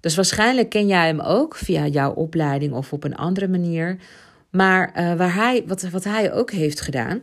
Dus 0.00 0.14
waarschijnlijk 0.14 0.68
ken 0.68 0.86
jij 0.86 1.06
hem 1.06 1.20
ook 1.20 1.54
via 1.54 1.86
jouw 1.86 2.12
opleiding 2.12 2.72
of 2.72 2.92
op 2.92 3.04
een 3.04 3.16
andere 3.16 3.48
manier. 3.48 3.96
Maar 4.50 4.88
uh, 4.88 5.14
waar 5.14 5.34
hij, 5.34 5.64
wat, 5.66 5.82
wat 5.82 6.04
hij 6.04 6.32
ook 6.32 6.50
heeft 6.50 6.80
gedaan, 6.80 7.20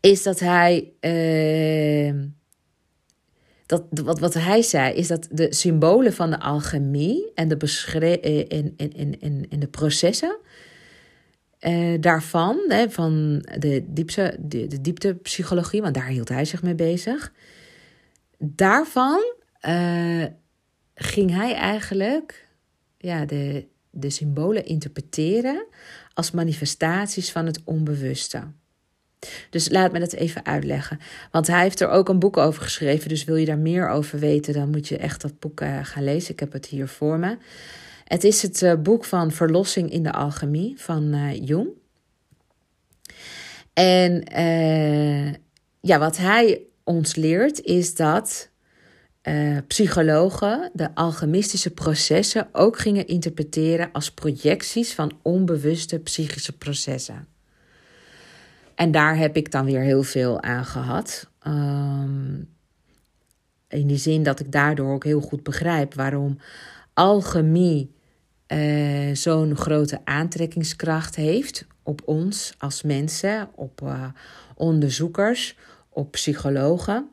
is 0.00 0.22
dat 0.22 0.38
hij. 0.38 0.92
Dat, 3.72 3.84
wat, 4.04 4.18
wat 4.18 4.34
hij 4.34 4.62
zei, 4.62 4.94
is 4.94 5.08
dat 5.08 5.28
de 5.30 5.54
symbolen 5.54 6.12
van 6.12 6.30
de 6.30 6.40
alchemie 6.40 7.30
en 7.34 7.48
de, 7.48 7.56
in, 8.48 8.74
in, 8.76 9.20
in, 9.20 9.46
in, 9.48 9.60
de 9.60 9.66
processen 9.66 10.36
uh, 11.60 12.00
daarvan, 12.00 12.60
hè, 12.68 12.90
van 12.90 13.44
de, 13.58 13.84
diepste, 13.86 14.36
de, 14.40 14.80
dieptepsychologie, 14.80 15.82
want 15.82 15.94
daar 15.94 16.06
hield 16.06 16.28
hij 16.28 16.44
zich 16.44 16.62
mee 16.62 16.74
bezig. 16.74 17.32
Daarvan 18.38 19.34
uh, 19.68 20.24
ging 20.94 21.30
hij 21.30 21.54
eigenlijk 21.54 22.48
ja, 22.98 23.24
de, 23.24 23.66
de 23.90 24.10
symbolen 24.10 24.64
interpreteren 24.64 25.66
als 26.14 26.30
manifestaties 26.30 27.30
van 27.30 27.46
het 27.46 27.60
onbewuste. 27.64 28.42
Dus 29.50 29.68
laat 29.68 29.92
me 29.92 29.98
dat 29.98 30.12
even 30.12 30.44
uitleggen. 30.44 30.98
Want 31.30 31.46
hij 31.46 31.62
heeft 31.62 31.80
er 31.80 31.88
ook 31.88 32.08
een 32.08 32.18
boek 32.18 32.36
over 32.36 32.62
geschreven. 32.62 33.08
Dus 33.08 33.24
wil 33.24 33.36
je 33.36 33.46
daar 33.46 33.58
meer 33.58 33.88
over 33.88 34.18
weten, 34.18 34.54
dan 34.54 34.70
moet 34.70 34.88
je 34.88 34.96
echt 34.96 35.20
dat 35.20 35.38
boek 35.38 35.60
uh, 35.60 35.78
gaan 35.82 36.04
lezen. 36.04 36.32
Ik 36.32 36.40
heb 36.40 36.52
het 36.52 36.66
hier 36.66 36.88
voor 36.88 37.18
me. 37.18 37.36
Het 38.04 38.24
is 38.24 38.42
het 38.42 38.62
uh, 38.62 38.74
boek 38.74 39.04
van 39.04 39.30
Verlossing 39.30 39.90
in 39.90 40.02
de 40.02 40.12
Alchemie 40.12 40.74
van 40.76 41.14
uh, 41.14 41.46
Jung. 41.46 41.68
En 43.72 44.24
ja, 45.80 45.98
wat 45.98 46.16
hij 46.16 46.60
ons 46.84 47.14
leert 47.14 47.60
is 47.60 47.94
dat 47.94 48.50
psychologen 49.66 50.70
de 50.72 50.94
alchemistische 50.94 51.70
processen 51.70 52.48
ook 52.52 52.78
gingen 52.78 53.06
interpreteren 53.06 53.92
als 53.92 54.10
projecties 54.10 54.94
van 54.94 55.18
onbewuste 55.22 55.98
psychische 55.98 56.56
processen. 56.56 57.26
En 58.74 58.90
daar 58.90 59.16
heb 59.16 59.36
ik 59.36 59.50
dan 59.50 59.64
weer 59.64 59.80
heel 59.80 60.02
veel 60.02 60.42
aan 60.42 60.64
gehad. 60.64 61.30
Um, 61.46 62.48
in 63.68 63.86
die 63.86 63.98
zin 63.98 64.22
dat 64.22 64.40
ik 64.40 64.52
daardoor 64.52 64.92
ook 64.92 65.04
heel 65.04 65.20
goed 65.20 65.42
begrijp 65.42 65.94
waarom 65.94 66.38
alchemie 66.94 67.94
uh, 68.48 69.14
zo'n 69.14 69.56
grote 69.56 70.00
aantrekkingskracht 70.04 71.16
heeft 71.16 71.66
op 71.82 72.02
ons 72.04 72.54
als 72.58 72.82
mensen, 72.82 73.48
op 73.54 73.80
uh, 73.84 74.04
onderzoekers, 74.54 75.56
op 75.88 76.10
psychologen. 76.10 77.10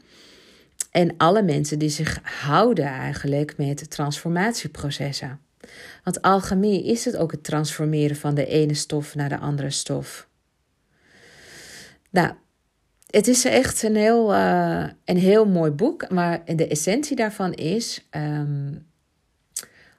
En 0.91 1.17
alle 1.17 1.41
mensen 1.41 1.79
die 1.79 1.89
zich 1.89 2.19
houden 2.23 2.85
eigenlijk 2.85 3.57
met 3.57 3.89
transformatieprocessen. 3.89 5.39
Want 6.03 6.21
alchemie 6.21 6.85
is 6.85 7.05
het 7.05 7.17
ook 7.17 7.31
het 7.31 7.43
transformeren 7.43 8.15
van 8.15 8.35
de 8.35 8.45
ene 8.45 8.73
stof 8.73 9.15
naar 9.15 9.29
de 9.29 9.37
andere 9.37 9.69
stof. 9.69 10.28
Nou, 12.09 12.33
het 13.09 13.27
is 13.27 13.45
echt 13.45 13.83
een 13.83 13.95
heel, 13.95 14.33
uh, 14.33 14.89
een 15.05 15.17
heel 15.17 15.45
mooi 15.45 15.71
boek, 15.71 16.09
maar 16.09 16.55
de 16.55 16.67
essentie 16.67 17.15
daarvan 17.15 17.53
is, 17.53 18.07
um, 18.11 18.87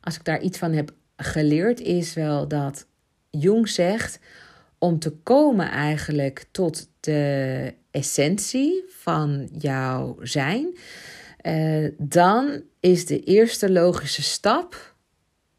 als 0.01 0.16
ik 0.16 0.25
daar 0.25 0.40
iets 0.40 0.59
van 0.59 0.73
heb 0.73 0.92
geleerd, 1.16 1.81
is 1.81 2.14
wel 2.14 2.49
dat 2.49 2.87
Jung 3.31 3.68
zegt 3.68 4.18
om 4.79 4.99
te 4.99 5.11
komen 5.11 5.70
eigenlijk 5.70 6.46
tot 6.51 6.90
de 7.01 7.75
essentie 7.90 8.85
van 8.88 9.49
jouw 9.59 10.16
zijn, 10.20 10.77
uh, 11.42 11.88
dan 11.99 12.62
is 12.81 13.07
de 13.07 13.20
eerste 13.20 13.70
logische 13.70 14.23
stap 14.23 14.94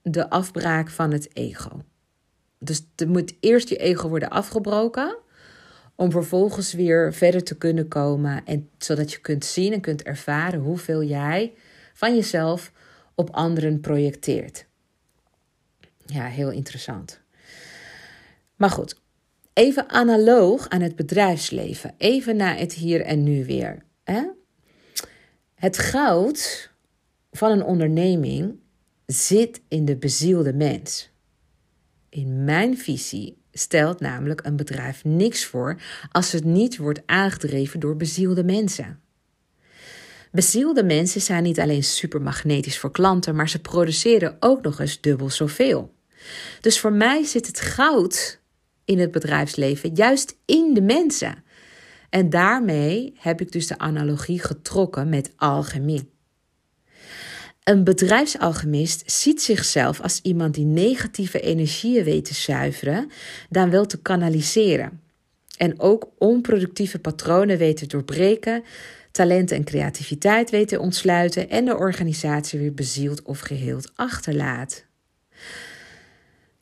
de 0.01 0.29
afbraak 0.29 0.89
van 0.89 1.11
het 1.11 1.35
ego. 1.35 1.81
Dus 2.59 2.85
er 2.95 3.09
moet 3.09 3.33
eerst 3.39 3.69
je 3.69 3.75
ego 3.75 4.07
worden 4.09 4.29
afgebroken. 4.29 5.17
Om 6.01 6.11
vervolgens 6.11 6.73
weer 6.73 7.13
verder 7.13 7.43
te 7.43 7.57
kunnen 7.57 7.87
komen. 7.87 8.45
En 8.45 8.69
zodat 8.77 9.11
je 9.11 9.19
kunt 9.19 9.45
zien 9.45 9.73
en 9.73 9.81
kunt 9.81 10.03
ervaren 10.03 10.59
hoeveel 10.59 11.03
jij 11.03 11.53
van 11.93 12.15
jezelf 12.15 12.71
op 13.15 13.29
anderen 13.29 13.79
projecteert. 13.79 14.65
Ja, 16.05 16.25
heel 16.25 16.51
interessant. 16.51 17.19
Maar 18.55 18.69
goed, 18.69 19.01
even 19.53 19.89
analoog 19.89 20.69
aan 20.69 20.81
het 20.81 20.95
bedrijfsleven. 20.95 21.93
Even 21.97 22.35
naar 22.35 22.57
het 22.57 22.73
hier 22.73 23.01
en 23.01 23.23
nu 23.23 23.45
weer. 23.45 23.83
Hè? 24.03 24.23
Het 25.55 25.77
goud 25.77 26.71
van 27.31 27.51
een 27.51 27.63
onderneming 27.63 28.59
zit 29.05 29.61
in 29.67 29.85
de 29.85 29.97
bezielde 29.97 30.53
mens. 30.53 31.11
In 32.09 32.43
mijn 32.43 32.77
visie 32.77 33.40
stelt 33.51 33.99
namelijk 33.99 34.41
een 34.43 34.55
bedrijf 34.55 35.03
niks 35.03 35.45
voor 35.45 35.81
als 36.11 36.31
het 36.31 36.43
niet 36.43 36.77
wordt 36.77 37.01
aangedreven 37.05 37.79
door 37.79 37.95
bezielde 37.95 38.43
mensen. 38.43 38.99
Bezielde 40.31 40.83
mensen 40.83 41.21
zijn 41.21 41.43
niet 41.43 41.59
alleen 41.59 41.83
supermagnetisch 41.83 42.79
voor 42.79 42.91
klanten, 42.91 43.35
maar 43.35 43.49
ze 43.49 43.59
produceren 43.59 44.37
ook 44.39 44.61
nog 44.61 44.79
eens 44.79 45.01
dubbel 45.01 45.29
zoveel. 45.29 45.93
Dus 46.61 46.79
voor 46.79 46.93
mij 46.93 47.23
zit 47.23 47.47
het 47.47 47.59
goud 47.59 48.39
in 48.85 48.99
het 48.99 49.11
bedrijfsleven 49.11 49.95
juist 49.95 50.37
in 50.45 50.73
de 50.73 50.81
mensen. 50.81 51.43
En 52.09 52.29
daarmee 52.29 53.13
heb 53.17 53.41
ik 53.41 53.51
dus 53.51 53.67
de 53.67 53.77
analogie 53.77 54.39
getrokken 54.39 55.09
met 55.09 55.31
alchemie. 55.35 56.10
Een 57.63 57.83
bedrijfsalchemist 57.83 59.11
ziet 59.11 59.41
zichzelf 59.41 60.01
als 60.01 60.19
iemand 60.21 60.53
die 60.53 60.65
negatieve 60.65 61.39
energieën 61.39 62.03
weet 62.03 62.25
te 62.25 62.33
zuiveren, 62.33 63.11
dan 63.49 63.69
wel 63.69 63.85
te 63.85 64.01
kanaliseren. 64.01 65.01
En 65.57 65.79
ook 65.79 66.09
onproductieve 66.17 66.99
patronen 66.99 67.57
weet 67.57 67.77
te 67.77 67.87
doorbreken, 67.87 68.63
talenten 69.11 69.57
en 69.57 69.63
creativiteit 69.63 70.49
weet 70.49 70.67
te 70.67 70.79
ontsluiten 70.79 71.49
en 71.49 71.65
de 71.65 71.77
organisatie 71.77 72.59
weer 72.59 72.73
bezield 72.73 73.21
of 73.21 73.39
geheeld 73.39 73.91
achterlaat. 73.95 74.85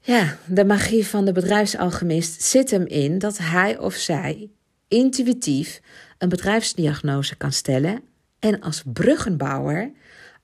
Ja, 0.01 0.37
de 0.45 0.65
magie 0.65 1.07
van 1.07 1.25
de 1.25 1.31
bedrijfsalchemist 1.31 2.41
zit 2.41 2.71
hem 2.71 2.85
in 2.85 3.17
dat 3.17 3.37
hij 3.37 3.77
of 3.77 3.93
zij 3.93 4.49
intuïtief 4.87 5.81
een 6.17 6.29
bedrijfsdiagnose 6.29 7.35
kan 7.35 7.51
stellen 7.51 8.01
en 8.39 8.61
als 8.61 8.83
bruggenbouwer 8.85 9.91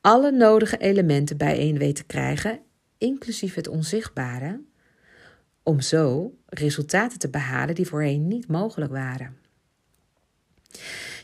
alle 0.05 0.31
nodige 0.31 0.77
elementen 0.77 1.37
bijeen 1.37 1.77
weet 1.77 1.95
te 1.95 2.03
krijgen, 2.03 2.59
inclusief 2.97 3.55
het 3.55 3.67
onzichtbare, 3.67 4.61
om 5.63 5.81
zo 5.81 6.33
resultaten 6.45 7.19
te 7.19 7.29
behalen 7.29 7.75
die 7.75 7.87
voorheen 7.87 8.27
niet 8.27 8.47
mogelijk 8.47 8.91
waren. 8.91 9.37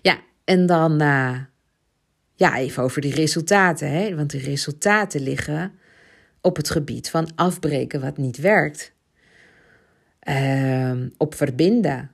Ja, 0.02 0.20
en 0.44 0.66
dan 0.66 1.02
uh, 1.02 1.40
ja, 2.36 2.58
even 2.58 2.84
over 2.84 3.02
die 3.02 3.14
resultaten, 3.14 3.92
hè? 3.92 4.16
want 4.16 4.30
die 4.30 4.42
resultaten 4.42 5.22
liggen 5.22 5.74
op 6.42 6.56
het 6.56 6.70
gebied 6.70 7.10
van 7.10 7.32
afbreken 7.36 8.02
wat 8.02 8.18
niet 8.18 8.38
werkt, 8.38 8.94
uh, 10.24 11.02
op 11.18 11.36
verbinden, 11.36 12.12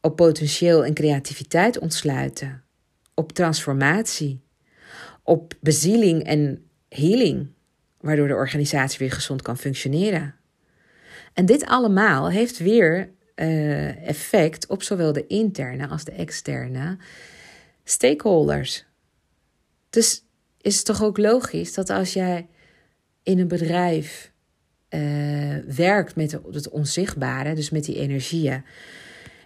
op 0.00 0.16
potentieel 0.16 0.84
en 0.84 0.94
creativiteit 0.94 1.78
ontsluiten, 1.78 2.62
op 3.14 3.32
transformatie 3.32 4.40
op 5.22 5.54
bezieling 5.60 6.24
en 6.24 6.64
healing, 6.88 7.48
waardoor 8.00 8.28
de 8.28 8.34
organisatie 8.34 8.98
weer 8.98 9.12
gezond 9.12 9.42
kan 9.42 9.56
functioneren. 9.56 10.34
En 11.34 11.46
dit 11.46 11.66
allemaal 11.66 12.30
heeft 12.30 12.58
weer 12.58 13.10
uh, 13.36 14.08
effect 14.08 14.66
op 14.66 14.82
zowel 14.82 15.12
de 15.12 15.26
interne 15.26 15.88
als 15.88 16.04
de 16.04 16.12
externe 16.12 16.98
stakeholders. 17.84 18.84
Dus 19.90 20.24
is 20.60 20.76
het 20.76 20.84
toch 20.84 21.02
ook 21.02 21.18
logisch 21.18 21.74
dat 21.74 21.90
als 21.90 22.12
jij 22.12 22.48
in 23.22 23.38
een 23.38 23.48
bedrijf 23.48 24.32
uh, 24.90 25.56
werkt 25.76 26.16
met 26.16 26.38
het 26.52 26.68
onzichtbare, 26.68 27.54
dus 27.54 27.70
met 27.70 27.84
die 27.84 27.96
energieën, 27.96 28.64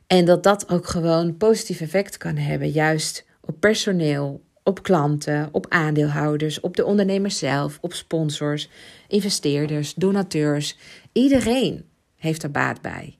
en 0.07 0.25
dat 0.25 0.43
dat 0.43 0.69
ook 0.69 0.87
gewoon 0.87 1.37
positief 1.37 1.81
effect 1.81 2.17
kan 2.17 2.37
hebben, 2.37 2.71
juist 2.71 3.25
op 3.41 3.61
personeel, 3.61 4.44
op 4.65 4.83
klanten, 4.83 5.49
op 5.53 5.67
aandeelhouders, 5.69 6.61
op 6.61 6.77
de 6.77 6.85
ondernemers 6.85 7.39
zelf, 7.39 7.79
op 7.81 7.93
sponsors, 7.93 8.69
investeerders, 9.09 9.95
donateurs. 9.95 10.79
Iedereen 11.13 11.85
heeft 12.17 12.43
er 12.43 12.51
baat 12.51 12.81
bij. 12.81 13.19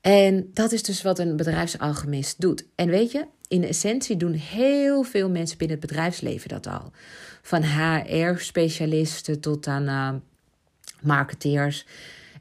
En 0.00 0.50
dat 0.54 0.72
is 0.72 0.82
dus 0.82 1.02
wat 1.02 1.18
een 1.18 1.36
bedrijfsalchemist 1.36 2.40
doet. 2.40 2.64
En 2.74 2.88
weet 2.88 3.12
je, 3.12 3.26
in 3.48 3.64
essentie 3.64 4.16
doen 4.16 4.32
heel 4.32 5.02
veel 5.02 5.30
mensen 5.30 5.58
binnen 5.58 5.78
het 5.78 5.86
bedrijfsleven 5.86 6.48
dat 6.48 6.66
al. 6.66 6.92
Van 7.42 7.62
HR-specialisten 7.62 9.40
tot 9.40 9.66
aan 9.66 9.88
uh, 9.88 10.20
marketeers. 11.02 11.86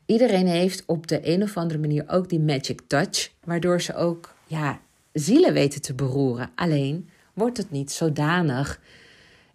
Iedereen 0.05 0.47
heeft 0.47 0.83
op 0.85 1.07
de 1.07 1.27
een 1.27 1.43
of 1.43 1.57
andere 1.57 1.79
manier 1.79 2.03
ook 2.07 2.29
die 2.29 2.39
magic 2.39 2.81
touch, 2.87 3.31
waardoor 3.43 3.81
ze 3.81 3.95
ook 3.95 4.35
ja, 4.45 4.81
zielen 5.13 5.53
weten 5.53 5.81
te 5.81 5.93
beroeren. 5.93 6.51
Alleen 6.55 7.09
wordt 7.39 7.57
het 7.57 7.71
niet 7.71 7.91
zodanig 7.91 8.79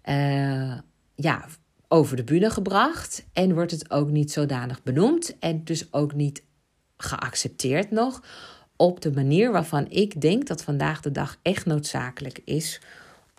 uh, 0.04 0.78
ja, 1.14 1.44
over 1.88 2.16
de 2.16 2.24
bühne 2.24 2.50
gebracht 2.50 3.24
en 3.32 3.54
wordt 3.54 3.70
het 3.70 3.90
ook 3.90 4.08
niet 4.08 4.32
zodanig 4.32 4.82
benoemd 4.82 5.38
en 5.38 5.64
dus 5.64 5.92
ook 5.92 6.14
niet 6.14 6.42
geaccepteerd 6.96 7.90
nog 7.90 8.22
op 8.76 9.00
de 9.00 9.12
manier 9.12 9.52
waarvan 9.52 9.90
ik 9.90 10.20
denk 10.20 10.46
dat 10.46 10.62
vandaag 10.62 11.00
de 11.00 11.10
dag 11.10 11.38
echt 11.42 11.66
noodzakelijk 11.66 12.40
is 12.44 12.80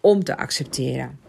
om 0.01 0.23
te 0.23 0.38
accepteren. 0.38 1.19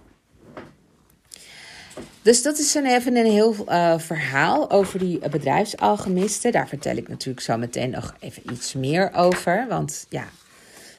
Dus 2.22 2.42
dat 2.42 2.58
is 2.58 2.74
een, 2.74 2.86
even 2.86 3.16
een 3.16 3.30
heel 3.30 3.54
uh, 3.68 3.98
verhaal 3.98 4.70
over 4.70 4.98
die 4.98 5.28
bedrijfsalchemisten. 5.28 6.52
Daar 6.52 6.68
vertel 6.68 6.96
ik 6.96 7.08
natuurlijk 7.08 7.40
zo 7.40 7.56
meteen 7.56 7.90
nog 7.90 8.16
even 8.20 8.52
iets 8.52 8.74
meer 8.74 9.12
over. 9.12 9.66
Want 9.68 10.06
ja, 10.08 10.28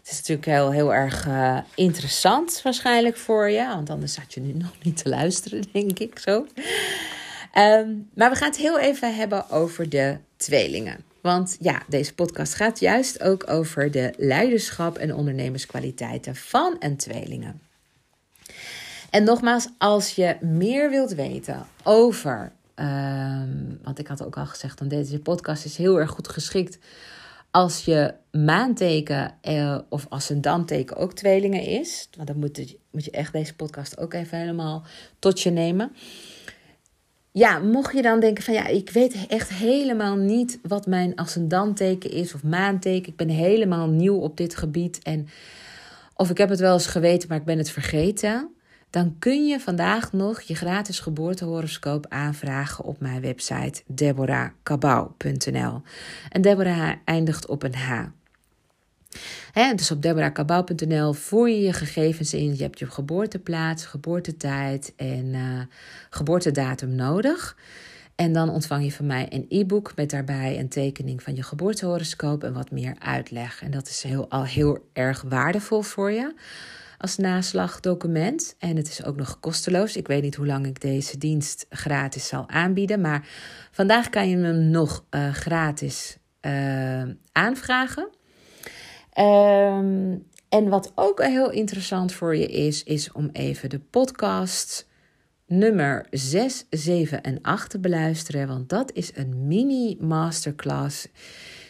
het 0.08 0.15
is 0.15 0.28
natuurlijk 0.28 0.58
heel, 0.58 0.72
heel 0.72 0.93
erg 0.93 1.28
uh, 1.28 1.58
interessant 1.76 2.62
waarschijnlijk 2.63 3.17
voor 3.17 3.50
je. 3.50 3.67
Want 3.67 3.89
anders 3.89 4.13
zat 4.13 4.34
je 4.34 4.41
nu 4.41 4.54
nog 4.63 4.72
niet 4.82 4.98
te 4.98 5.10
luisteren, 5.10 5.63
denk 5.72 6.00
ik 6.00 6.20
zo. 6.20 6.48
Um, 7.58 8.10
maar 8.13 8.30
we 8.30 8.36
gaan 8.36 8.48
het 8.48 8.58
heel 8.58 8.80
even 8.80 9.15
hebben 9.15 9.50
over 9.50 9.89
de 9.89 10.17
tweelingen. 10.38 10.98
Want 11.22 11.58
ja, 11.60 11.82
deze 11.88 12.13
podcast 12.13 12.54
gaat 12.54 12.80
juist 12.80 13.22
ook 13.22 13.50
over 13.50 13.91
de 13.91 14.13
leiderschap 14.17 14.98
en 14.98 15.15
ondernemerskwaliteiten 15.15 16.36
van 16.36 16.76
een 16.80 16.98
tweelingen. 16.98 17.62
En 19.10 19.24
nogmaals, 19.24 19.67
als 19.78 20.15
je 20.15 20.38
meer 20.41 20.89
wilt 20.89 21.13
weten 21.13 21.67
over, 21.84 22.52
um, 22.76 23.80
want 23.84 24.00
ik 24.00 24.08
had 24.08 24.26
ook 24.26 24.38
al 24.38 24.46
gezegd, 24.46 24.78
dan 24.78 24.88
deze 24.88 25.20
podcast 25.20 25.65
is 25.65 25.78
heel 25.78 26.00
erg 26.00 26.10
goed 26.10 26.28
geschikt 26.28 26.78
als 27.58 27.86
je 27.86 28.13
maanteken 28.32 29.34
eh, 29.41 29.80
of 29.89 30.06
ascendanteken 30.10 30.98
ook 30.98 31.13
tweelingen 31.13 31.62
is, 31.62 32.10
want 32.15 32.28
dan 32.28 32.39
moet, 32.39 32.58
je, 32.58 32.80
moet 32.91 33.06
je 33.06 33.12
echt 33.12 33.34
deze 33.34 33.56
podcast 33.56 34.00
ook 34.00 34.13
even 34.13 34.38
helemaal 34.38 34.84
tot 35.20 35.41
je 35.41 35.50
nemen. 35.50 35.91
Ja, 37.32 37.60
mocht 37.60 37.96
je 37.96 38.02
dan 38.02 38.20
denken 38.20 38.43
van 38.43 38.54
ja, 38.54 38.67
ik 38.67 38.89
weet 38.89 39.28
echt 39.28 39.50
helemaal 39.50 40.15
niet 40.15 40.60
wat 40.62 40.86
mijn 40.86 41.15
ascendanteken 41.15 42.12
is 42.12 42.34
of 42.34 42.43
maanteken. 42.43 43.12
Ik 43.12 43.17
ben 43.17 43.30
helemaal 43.30 43.88
nieuw 43.88 44.17
op 44.17 44.38
dit 44.38 44.56
gebied 44.56 45.00
en 45.04 45.28
of 46.15 46.30
ik 46.30 46.38
heb 46.38 46.50
het 46.50 46.60
wel 46.60 46.74
eens 46.74 46.88
geweten, 46.88 47.30
maar 47.30 47.38
ik 47.38 47.46
ben 47.46 47.58
het 47.58 47.72
vergeten 47.72 48.50
dan 48.89 49.15
kun 49.19 49.47
je 49.47 49.60
vandaag 49.60 50.13
nog 50.13 50.41
je 50.41 50.56
gratis 50.56 51.00
geboortehoroscoop 51.00 52.06
aanvragen 52.10 52.86
op 52.86 53.00
mijn 53.00 53.21
website 53.21 53.82
deborahkabau.nl. 53.86 55.82
En 56.30 56.41
Deborah 56.41 56.93
eindigt 57.06 57.47
op 57.47 57.63
een 57.63 57.76
H. 57.76 58.06
dus 59.76 59.91
op 59.91 60.02
deborahkabau.nl 60.02 61.13
voer 61.13 61.50
je 61.50 61.62
je 61.62 61.73
gegevens 61.73 62.34
in. 62.34 62.56
Je 62.56 62.63
hebt 62.63 62.80
je 62.80 62.86
geboorteplaats, 62.86 63.86
geboortetijd 63.86 64.93
en 64.95 65.26
uh, 65.26 65.62
geboortedatum 66.10 66.95
nodig. 66.95 67.58
En 68.15 68.34
dan 68.34 68.50
ontvang 68.50 68.84
je 68.84 68.91
van 68.91 69.06
mij 69.06 69.28
een 69.30 69.45
e-book 69.50 69.95
met 69.95 70.10
daarbij 70.10 70.60
een 70.60 70.69
tekening 70.69 71.23
van 71.23 71.36
je 71.36 71.43
geboortehoroscoop 71.43 72.43
en 72.43 72.54
wat 72.54 72.71
meer 72.71 72.95
uitleg. 73.00 73.62
En 73.62 73.71
dat 73.71 73.88
is 73.88 74.04
heel, 74.04 74.30
al 74.30 74.45
heel 74.45 74.88
erg 74.93 75.21
waardevol 75.21 75.82
voor 75.82 76.12
je 76.12 76.34
als 76.97 77.17
naslagdocument. 77.17 78.55
En 78.60 78.75
het 78.75 78.88
is 78.88 79.03
ook 79.03 79.15
nog 79.15 79.39
kosteloos. 79.39 79.95
Ik 79.95 80.07
weet 80.07 80.21
niet 80.21 80.36
hoe 80.36 80.45
lang 80.45 80.65
ik 80.65 80.81
deze 80.81 81.17
dienst 81.17 81.65
gratis 81.69 82.27
zal 82.27 82.49
aanbieden. 82.49 83.01
Maar 83.01 83.27
vandaag 83.71 84.10
kan 84.10 84.29
je 84.29 84.38
hem 84.38 84.69
nog 84.69 85.05
uh, 85.12 85.33
gratis 85.33 86.17
uh, 86.41 87.03
aanvragen. 87.31 88.10
Ehm, 89.13 90.15
en 90.49 90.69
wat 90.69 90.91
ook 90.95 91.23
heel 91.23 91.51
interessant 91.51 92.13
voor 92.13 92.36
je 92.36 92.47
is, 92.47 92.83
is 92.83 93.12
om 93.12 93.29
even 93.31 93.69
de 93.69 93.79
podcast 93.79 94.88
nummer 95.47 96.07
6, 96.12 96.65
7 96.69 97.21
en 97.21 97.41
8 97.41 97.69
te 97.69 97.79
beluisteren. 97.79 98.47
Want 98.47 98.69
dat 98.69 98.91
is 98.93 99.12
een 99.15 99.47
mini 99.47 99.97
masterclass 99.99 101.07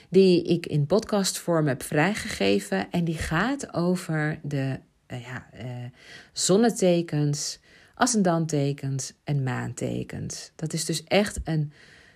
die 0.10 0.44
ik 0.44 0.66
in 0.66 0.86
podcastvorm 0.86 1.68
heb 1.68 1.84
vrijgegeven. 1.84 2.92
En 2.92 3.04
die 3.04 3.18
gaat 3.18 3.74
over 3.74 4.40
de 4.44 4.80
uh, 5.08 5.22
ja, 5.22 5.48
uh, 5.56 5.86
zonnetekens, 6.34 7.60
ascendantekens 7.96 9.14
en 9.24 9.44
maantekens. 9.44 10.52
Dat 10.56 10.74
is 10.74 10.86
dus 10.86 11.04
echt 11.04 11.40
een 11.44 11.72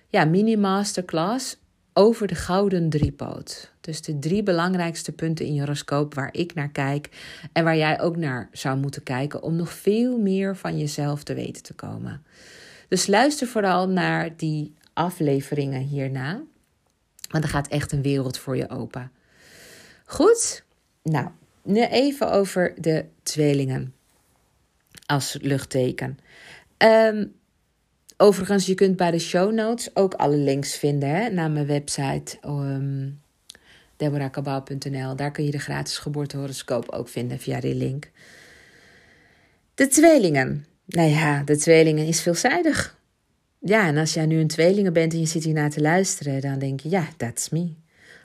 ja, 0.07 0.25
mini 0.25 0.57
masterclass 0.57 1.57
over 1.93 2.27
de 2.27 2.35
gouden 2.35 2.89
driepoot. 2.89 3.71
Dus 3.81 4.01
de 4.01 4.19
drie 4.19 4.43
belangrijkste 4.43 5.11
punten 5.11 5.45
in 5.45 5.53
je 5.53 5.59
horoscoop 5.59 6.13
waar 6.13 6.33
ik 6.33 6.53
naar 6.53 6.71
kijk 6.71 7.09
en 7.53 7.63
waar 7.63 7.77
jij 7.77 8.01
ook 8.01 8.17
naar 8.17 8.49
zou 8.51 8.77
moeten 8.77 9.03
kijken 9.03 9.43
om 9.43 9.55
nog 9.55 9.71
veel 9.71 10.17
meer 10.17 10.55
van 10.55 10.77
jezelf 10.77 11.23
te 11.23 11.33
weten 11.33 11.63
te 11.63 11.73
komen. 11.73 12.23
Dus 12.87 13.07
luister 13.07 13.47
vooral 13.47 13.89
naar 13.89 14.37
die 14.37 14.73
afleveringen 14.93 15.81
hierna, 15.81 16.41
want 17.29 17.43
er 17.43 17.49
gaat 17.49 17.67
echt 17.67 17.91
een 17.91 18.01
wereld 18.01 18.37
voor 18.37 18.57
je 18.57 18.69
open. 18.69 19.11
Goed, 20.05 20.63
nou, 21.03 21.29
nu 21.63 21.85
even 21.85 22.31
over 22.31 22.73
de 22.77 23.05
tweelingen 23.23 23.93
als 25.05 25.37
luchtteken. 25.41 26.19
Um, 26.77 27.39
Overigens, 28.21 28.65
je 28.65 28.73
kunt 28.73 28.95
bij 28.95 29.11
de 29.11 29.19
show 29.19 29.53
notes 29.53 29.95
ook 29.95 30.13
alle 30.13 30.37
links 30.37 30.75
vinden 30.75 31.09
hè, 31.09 31.29
naar 31.29 31.51
mijn 31.51 31.65
website 31.65 32.37
um. 32.45 33.21
Daar 35.15 35.31
kun 35.31 35.45
je 35.45 35.51
de 35.51 35.59
gratis 35.59 35.97
geboortehoroscoop 35.97 36.89
ook 36.89 37.09
vinden 37.09 37.39
via 37.39 37.59
die 37.59 37.75
link. 37.75 38.11
De 39.75 39.87
tweelingen. 39.87 40.65
Nou 40.85 41.09
ja, 41.09 41.43
de 41.43 41.57
tweelingen 41.57 42.05
is 42.05 42.21
veelzijdig. 42.21 42.99
Ja, 43.59 43.87
en 43.87 43.97
als 43.97 44.13
jij 44.13 44.25
nu 44.25 44.39
een 44.39 44.47
tweelingen 44.47 44.93
bent 44.93 45.13
en 45.13 45.19
je 45.19 45.25
zit 45.25 45.43
hier 45.43 45.53
naar 45.53 45.69
te 45.69 45.81
luisteren, 45.81 46.41
dan 46.41 46.59
denk 46.59 46.79
je, 46.79 46.89
ja, 46.89 47.07
that's 47.17 47.49
me. 47.49 47.73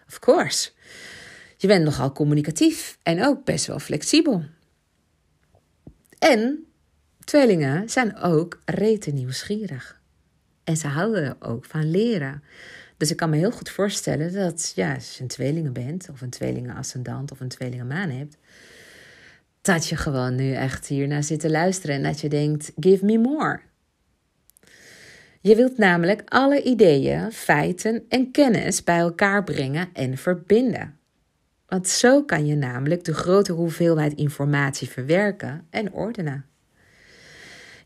Of 0.08 0.18
course. 0.18 0.70
Je 1.66 1.72
bent 1.72 1.84
nogal 1.84 2.12
communicatief 2.12 2.98
en 3.02 3.24
ook 3.24 3.44
best 3.44 3.66
wel 3.66 3.78
flexibel. 3.78 4.44
En 6.18 6.66
Tweelingen 7.26 7.88
zijn 7.88 8.16
ook 8.16 8.60
rete 8.64 9.10
nieuwsgierig. 9.10 10.00
En 10.64 10.76
ze 10.76 10.86
houden 10.86 11.36
ook 11.42 11.64
van 11.64 11.90
leren. 11.90 12.42
Dus 12.96 13.10
ik 13.10 13.16
kan 13.16 13.30
me 13.30 13.36
heel 13.36 13.50
goed 13.50 13.70
voorstellen 13.70 14.32
dat 14.32 14.72
ja, 14.74 14.94
als 14.94 15.16
je 15.16 15.22
een 15.22 15.28
tweelingen 15.28 15.72
bent, 15.72 16.08
of 16.10 16.20
een 16.20 16.30
tweelingen 16.30 16.76
ascendant 16.76 17.32
of 17.32 17.40
een 17.40 17.48
tweelingen 17.48 17.86
maan 17.86 18.10
hebt, 18.10 18.36
dat 19.60 19.88
je 19.88 19.96
gewoon 19.96 20.34
nu 20.34 20.52
echt 20.52 20.86
hier 20.86 21.08
naar 21.08 21.22
zit 21.22 21.40
te 21.40 21.50
luisteren 21.50 21.96
en 21.96 22.02
dat 22.02 22.20
je 22.20 22.28
denkt: 22.28 22.72
give 22.80 23.04
me 23.04 23.18
more. 23.18 23.60
Je 25.40 25.56
wilt 25.56 25.78
namelijk 25.78 26.22
alle 26.24 26.62
ideeën, 26.62 27.32
feiten 27.32 28.04
en 28.08 28.30
kennis 28.30 28.84
bij 28.84 28.98
elkaar 28.98 29.44
brengen 29.44 29.88
en 29.92 30.18
verbinden. 30.18 30.98
Want 31.66 31.88
zo 31.88 32.24
kan 32.24 32.46
je 32.46 32.54
namelijk 32.54 33.04
de 33.04 33.14
grote 33.14 33.52
hoeveelheid 33.52 34.14
informatie 34.14 34.88
verwerken 34.88 35.66
en 35.70 35.92
ordenen. 35.92 36.46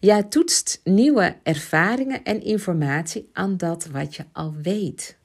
Jij 0.01 0.23
toetst 0.23 0.81
nieuwe 0.85 1.37
ervaringen 1.43 2.23
en 2.23 2.43
informatie 2.43 3.31
aan 3.33 3.57
dat 3.57 3.87
wat 3.87 4.17
je 4.17 4.25
al 4.33 4.55
weet. 4.63 5.19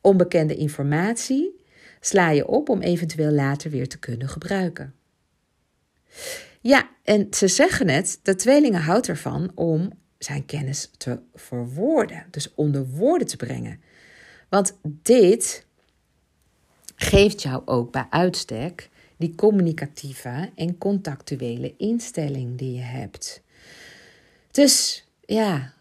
Onbekende 0.00 0.56
informatie 0.56 1.60
sla 2.00 2.30
je 2.30 2.46
op 2.46 2.68
om 2.68 2.80
eventueel 2.80 3.30
later 3.30 3.70
weer 3.70 3.88
te 3.88 3.98
kunnen 3.98 4.28
gebruiken. 4.28 4.94
Ja, 6.60 6.90
en 7.02 7.26
ze 7.30 7.48
zeggen 7.48 7.88
het, 7.88 8.20
de 8.22 8.34
tweelingen 8.34 8.80
houdt 8.80 9.08
ervan 9.08 9.52
om 9.54 9.90
zijn 10.18 10.44
kennis 10.44 10.90
te 10.96 11.20
verwoorden, 11.34 12.26
dus 12.30 12.54
onder 12.54 12.86
woorden 12.86 13.26
te 13.26 13.36
brengen. 13.36 13.80
Want 14.48 14.78
dit 14.82 15.66
geeft 16.94 17.42
jou 17.42 17.62
ook 17.64 17.92
bij 17.92 18.06
uitstek 18.10 18.90
die 19.16 19.34
communicatieve 19.34 20.50
en 20.54 20.78
contactuele 20.78 21.74
instelling 21.76 22.58
die 22.58 22.74
je 22.74 22.82
hebt. 22.82 23.42
Dus 24.50 25.06
ja, 25.20 25.72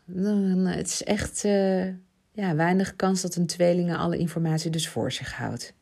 het 0.66 0.88
is 0.88 1.04
echt 1.04 1.44
uh, 1.44 1.86
ja, 2.32 2.56
weinig 2.56 2.96
kans 2.96 3.22
dat 3.22 3.36
een 3.36 3.48
tweelinge 3.48 3.98
alle 3.98 4.18
informatie 4.18 4.70
dus 4.70 4.88
voor 4.88 5.12
zich 5.12 5.34
houdt. 5.34 5.74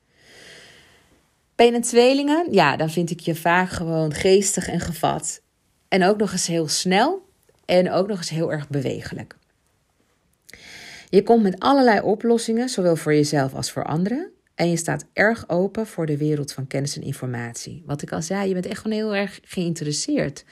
Ben 1.56 1.74
je 1.74 1.80
tweelingen? 1.80 2.48
Ja, 2.52 2.78
dan 2.78 2.90
vind 2.90 3.10
ik 3.10 3.20
je 3.20 3.36
vaak 3.36 3.70
gewoon 3.70 4.14
geestig 4.14 4.68
en 4.68 4.80
gevat. 4.80 5.42
En 5.88 6.04
ook 6.04 6.18
nog 6.18 6.32
eens 6.32 6.48
heel 6.48 6.68
snel 6.68 7.26
en 7.66 7.92
ook 7.92 8.08
nog 8.08 8.18
eens 8.18 8.30
heel 8.30 8.52
erg 8.52 8.70
bewegelijk. 8.70 9.38
Je 11.10 11.24
komt 11.24 11.44
met 11.44 11.60
allerlei 11.60 12.02
oplossingen, 12.02 12.70
zowel 12.70 12.96
voor 12.96 13.14
jezelf 13.14 13.54
als 13.54 13.72
voor 13.72 13.86
anderen. 13.86 14.32
En 14.60 14.70
je 14.70 14.78
staat 14.78 15.06
erg 15.14 15.50
open 15.50 15.88
voor 15.88 16.06
de 16.06 16.18
wereld 16.18 16.54
van 16.54 16.68
kennis 16.68 16.96
en 16.96 17.02
informatie. 17.02 17.84
Wat 17.86 18.02
ik 18.02 18.12
al 18.12 18.22
zei, 18.22 18.48
je 18.48 18.54
bent 18.54 18.66
echt 18.66 18.82
gewoon 18.82 18.98
heel 18.98 19.16
erg 19.16 19.40
geïnteresseerd. 19.44 20.46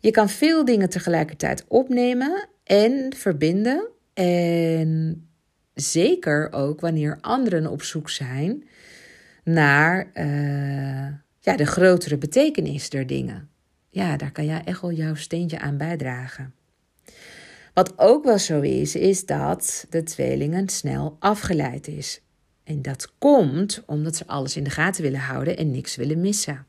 Je 0.00 0.10
kan 0.10 0.28
veel 0.28 0.64
dingen 0.64 0.90
tegelijkertijd 0.90 1.64
opnemen 1.68 2.48
en 2.64 3.14
verbinden. 3.16 3.88
En 4.14 5.28
zeker 5.74 6.52
ook 6.52 6.80
wanneer 6.80 7.18
anderen 7.20 7.66
op 7.66 7.82
zoek 7.82 8.10
zijn 8.10 8.68
naar 9.44 10.10
uh, 10.14 11.14
ja, 11.40 11.56
de 11.56 11.66
grotere 11.66 12.18
betekenis 12.18 12.90
der 12.90 13.06
dingen. 13.06 13.48
Ja, 13.90 14.16
daar 14.16 14.32
kan 14.32 14.44
jij 14.44 14.62
echt 14.64 14.80
wel 14.80 14.92
jouw 14.92 15.14
steentje 15.14 15.58
aan 15.58 15.76
bijdragen. 15.76 16.54
Wat 17.74 17.98
ook 17.98 18.24
wel 18.24 18.38
zo 18.38 18.60
is, 18.60 18.94
is 18.94 19.26
dat 19.26 19.86
de 19.90 20.02
tweelingen 20.02 20.68
snel 20.68 21.16
afgeleid 21.18 21.88
is. 21.88 22.22
En 22.70 22.82
dat 22.82 23.12
komt 23.18 23.82
omdat 23.86 24.16
ze 24.16 24.26
alles 24.26 24.56
in 24.56 24.64
de 24.64 24.70
gaten 24.70 25.02
willen 25.02 25.20
houden 25.20 25.56
en 25.56 25.70
niks 25.70 25.96
willen 25.96 26.20
missen. 26.20 26.66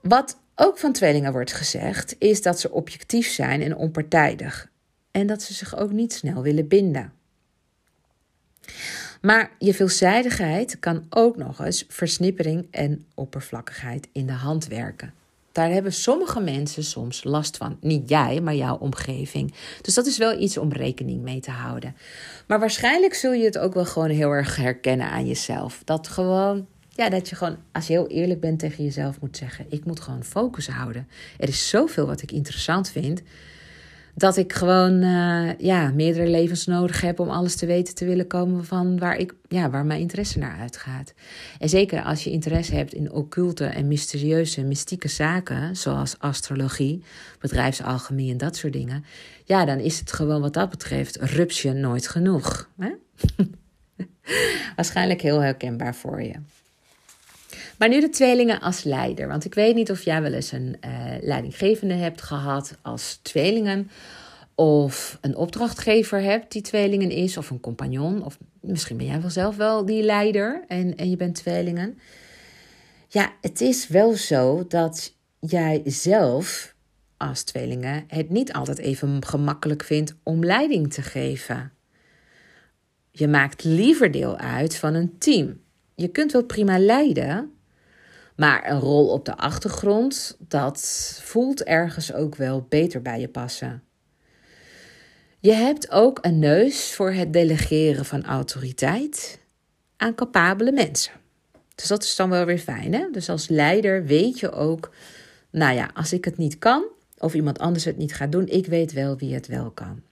Wat 0.00 0.38
ook 0.54 0.78
van 0.78 0.92
tweelingen 0.92 1.32
wordt 1.32 1.52
gezegd, 1.52 2.16
is 2.18 2.42
dat 2.42 2.60
ze 2.60 2.70
objectief 2.70 3.28
zijn 3.28 3.62
en 3.62 3.76
onpartijdig. 3.76 4.70
En 5.10 5.26
dat 5.26 5.42
ze 5.42 5.54
zich 5.54 5.76
ook 5.76 5.92
niet 5.92 6.12
snel 6.12 6.42
willen 6.42 6.68
binden. 6.68 7.12
Maar 9.20 9.50
je 9.58 9.74
veelzijdigheid 9.74 10.78
kan 10.78 11.06
ook 11.10 11.36
nog 11.36 11.64
eens 11.64 11.84
versnippering 11.88 12.68
en 12.70 13.06
oppervlakkigheid 13.14 14.08
in 14.12 14.26
de 14.26 14.32
hand 14.32 14.66
werken. 14.66 15.14
Daar 15.56 15.70
hebben 15.70 15.92
sommige 15.92 16.40
mensen 16.40 16.84
soms 16.84 17.24
last 17.24 17.56
van. 17.56 17.76
Niet 17.80 18.08
jij, 18.08 18.40
maar 18.40 18.54
jouw 18.54 18.76
omgeving. 18.76 19.54
Dus 19.80 19.94
dat 19.94 20.06
is 20.06 20.18
wel 20.18 20.40
iets 20.40 20.58
om 20.58 20.72
rekening 20.72 21.22
mee 21.22 21.40
te 21.40 21.50
houden. 21.50 21.96
Maar 22.46 22.60
waarschijnlijk 22.60 23.14
zul 23.14 23.32
je 23.32 23.44
het 23.44 23.58
ook 23.58 23.74
wel 23.74 23.84
gewoon 23.84 24.10
heel 24.10 24.30
erg 24.30 24.56
herkennen 24.56 25.10
aan 25.10 25.26
jezelf. 25.26 25.82
Dat 25.84 26.08
gewoon 26.08 26.66
ja, 26.88 27.08
dat 27.08 27.28
je 27.28 27.36
gewoon, 27.36 27.56
als 27.72 27.86
je 27.86 27.92
heel 27.92 28.06
eerlijk 28.06 28.40
bent 28.40 28.58
tegen 28.58 28.84
jezelf, 28.84 29.20
moet 29.20 29.36
zeggen: 29.36 29.66
ik 29.68 29.84
moet 29.84 30.00
gewoon 30.00 30.24
focus 30.24 30.68
houden. 30.68 31.08
Er 31.38 31.48
is 31.48 31.68
zoveel 31.68 32.06
wat 32.06 32.22
ik 32.22 32.32
interessant 32.32 32.90
vind, 32.90 33.22
dat 34.16 34.36
ik 34.36 34.52
gewoon 34.52 35.02
uh, 35.02 35.58
ja, 35.58 35.90
meerdere 35.90 36.26
levens 36.26 36.66
nodig 36.66 37.00
heb 37.00 37.20
om 37.20 37.28
alles 37.28 37.56
te 37.56 37.66
weten 37.66 37.94
te 37.94 38.04
willen 38.04 38.26
komen 38.26 38.64
van 38.64 38.98
waar, 38.98 39.16
ik, 39.16 39.34
ja, 39.48 39.70
waar 39.70 39.86
mijn 39.86 40.00
interesse 40.00 40.38
naar 40.38 40.58
uitgaat. 40.58 41.14
En 41.58 41.68
zeker 41.68 42.02
als 42.02 42.24
je 42.24 42.30
interesse 42.30 42.74
hebt 42.74 42.92
in 42.92 43.12
occulte 43.12 43.64
en 43.64 43.88
mysterieuze, 43.88 44.62
mystieke 44.62 45.08
zaken, 45.08 45.76
zoals 45.76 46.18
astrologie, 46.18 47.02
bedrijfsalchemie 47.40 48.30
en 48.30 48.38
dat 48.38 48.56
soort 48.56 48.72
dingen, 48.72 49.04
ja, 49.44 49.64
dan 49.64 49.78
is 49.78 49.98
het 49.98 50.12
gewoon 50.12 50.40
wat 50.40 50.54
dat 50.54 50.70
betreft 50.70 51.16
rupsje 51.16 51.72
nooit 51.72 52.08
genoeg. 52.08 52.70
Hè? 52.78 52.90
Waarschijnlijk 54.76 55.20
heel 55.20 55.42
herkenbaar 55.42 55.94
voor 55.94 56.22
je. 56.22 56.34
Maar 57.78 57.88
nu 57.88 58.00
de 58.00 58.08
tweelingen 58.08 58.60
als 58.60 58.84
leider. 58.84 59.28
Want 59.28 59.44
ik 59.44 59.54
weet 59.54 59.74
niet 59.74 59.90
of 59.90 60.02
jij 60.02 60.22
wel 60.22 60.32
eens 60.32 60.52
een 60.52 60.76
uh, 60.84 60.90
leidinggevende 61.20 61.94
hebt 61.94 62.22
gehad 62.22 62.76
als 62.82 63.18
tweelingen. 63.22 63.90
Of 64.54 65.18
een 65.20 65.36
opdrachtgever 65.36 66.20
hebt 66.20 66.52
die 66.52 66.62
tweelingen 66.62 67.10
is. 67.10 67.36
Of 67.36 67.50
een 67.50 67.60
compagnon. 67.60 68.24
Of 68.24 68.38
misschien 68.60 68.96
ben 68.96 69.06
jij 69.06 69.20
wel 69.20 69.30
zelf 69.30 69.56
wel 69.56 69.84
die 69.84 70.02
leider 70.02 70.64
en, 70.68 70.96
en 70.96 71.10
je 71.10 71.16
bent 71.16 71.34
tweelingen. 71.34 71.98
Ja, 73.08 73.32
het 73.40 73.60
is 73.60 73.88
wel 73.88 74.12
zo 74.12 74.64
dat 74.68 75.14
jij 75.40 75.82
zelf 75.84 76.74
als 77.16 77.42
tweelingen 77.42 78.04
het 78.06 78.30
niet 78.30 78.52
altijd 78.52 78.78
even 78.78 79.24
gemakkelijk 79.24 79.82
vindt 79.82 80.14
om 80.22 80.44
leiding 80.44 80.92
te 80.92 81.02
geven. 81.02 81.72
Je 83.10 83.28
maakt 83.28 83.64
liever 83.64 84.10
deel 84.10 84.36
uit 84.36 84.76
van 84.76 84.94
een 84.94 85.18
team. 85.18 85.60
Je 85.96 86.08
kunt 86.08 86.32
wel 86.32 86.44
prima 86.44 86.78
leiden, 86.78 87.52
maar 88.36 88.70
een 88.70 88.80
rol 88.80 89.08
op 89.08 89.24
de 89.24 89.36
achtergrond, 89.36 90.36
dat 90.38 90.80
voelt 91.22 91.62
ergens 91.62 92.12
ook 92.12 92.34
wel 92.34 92.66
beter 92.68 93.02
bij 93.02 93.20
je 93.20 93.28
passen. 93.28 93.82
Je 95.40 95.52
hebt 95.52 95.90
ook 95.90 96.18
een 96.22 96.38
neus 96.38 96.92
voor 96.92 97.10
het 97.10 97.32
delegeren 97.32 98.04
van 98.04 98.24
autoriteit 98.24 99.38
aan 99.96 100.14
capabele 100.14 100.72
mensen. 100.72 101.12
Dus 101.74 101.86
dat 101.86 102.02
is 102.02 102.16
dan 102.16 102.30
wel 102.30 102.44
weer 102.44 102.58
fijn. 102.58 102.94
Hè? 102.94 103.10
Dus 103.12 103.28
als 103.28 103.48
leider 103.48 104.04
weet 104.04 104.38
je 104.38 104.52
ook, 104.52 104.90
nou 105.50 105.74
ja, 105.74 105.90
als 105.94 106.12
ik 106.12 106.24
het 106.24 106.36
niet 106.36 106.58
kan 106.58 106.84
of 107.18 107.34
iemand 107.34 107.58
anders 107.58 107.84
het 107.84 107.96
niet 107.96 108.14
gaat 108.14 108.32
doen, 108.32 108.46
ik 108.46 108.66
weet 108.66 108.92
wel 108.92 109.16
wie 109.16 109.34
het 109.34 109.46
wel 109.46 109.70
kan. 109.70 110.02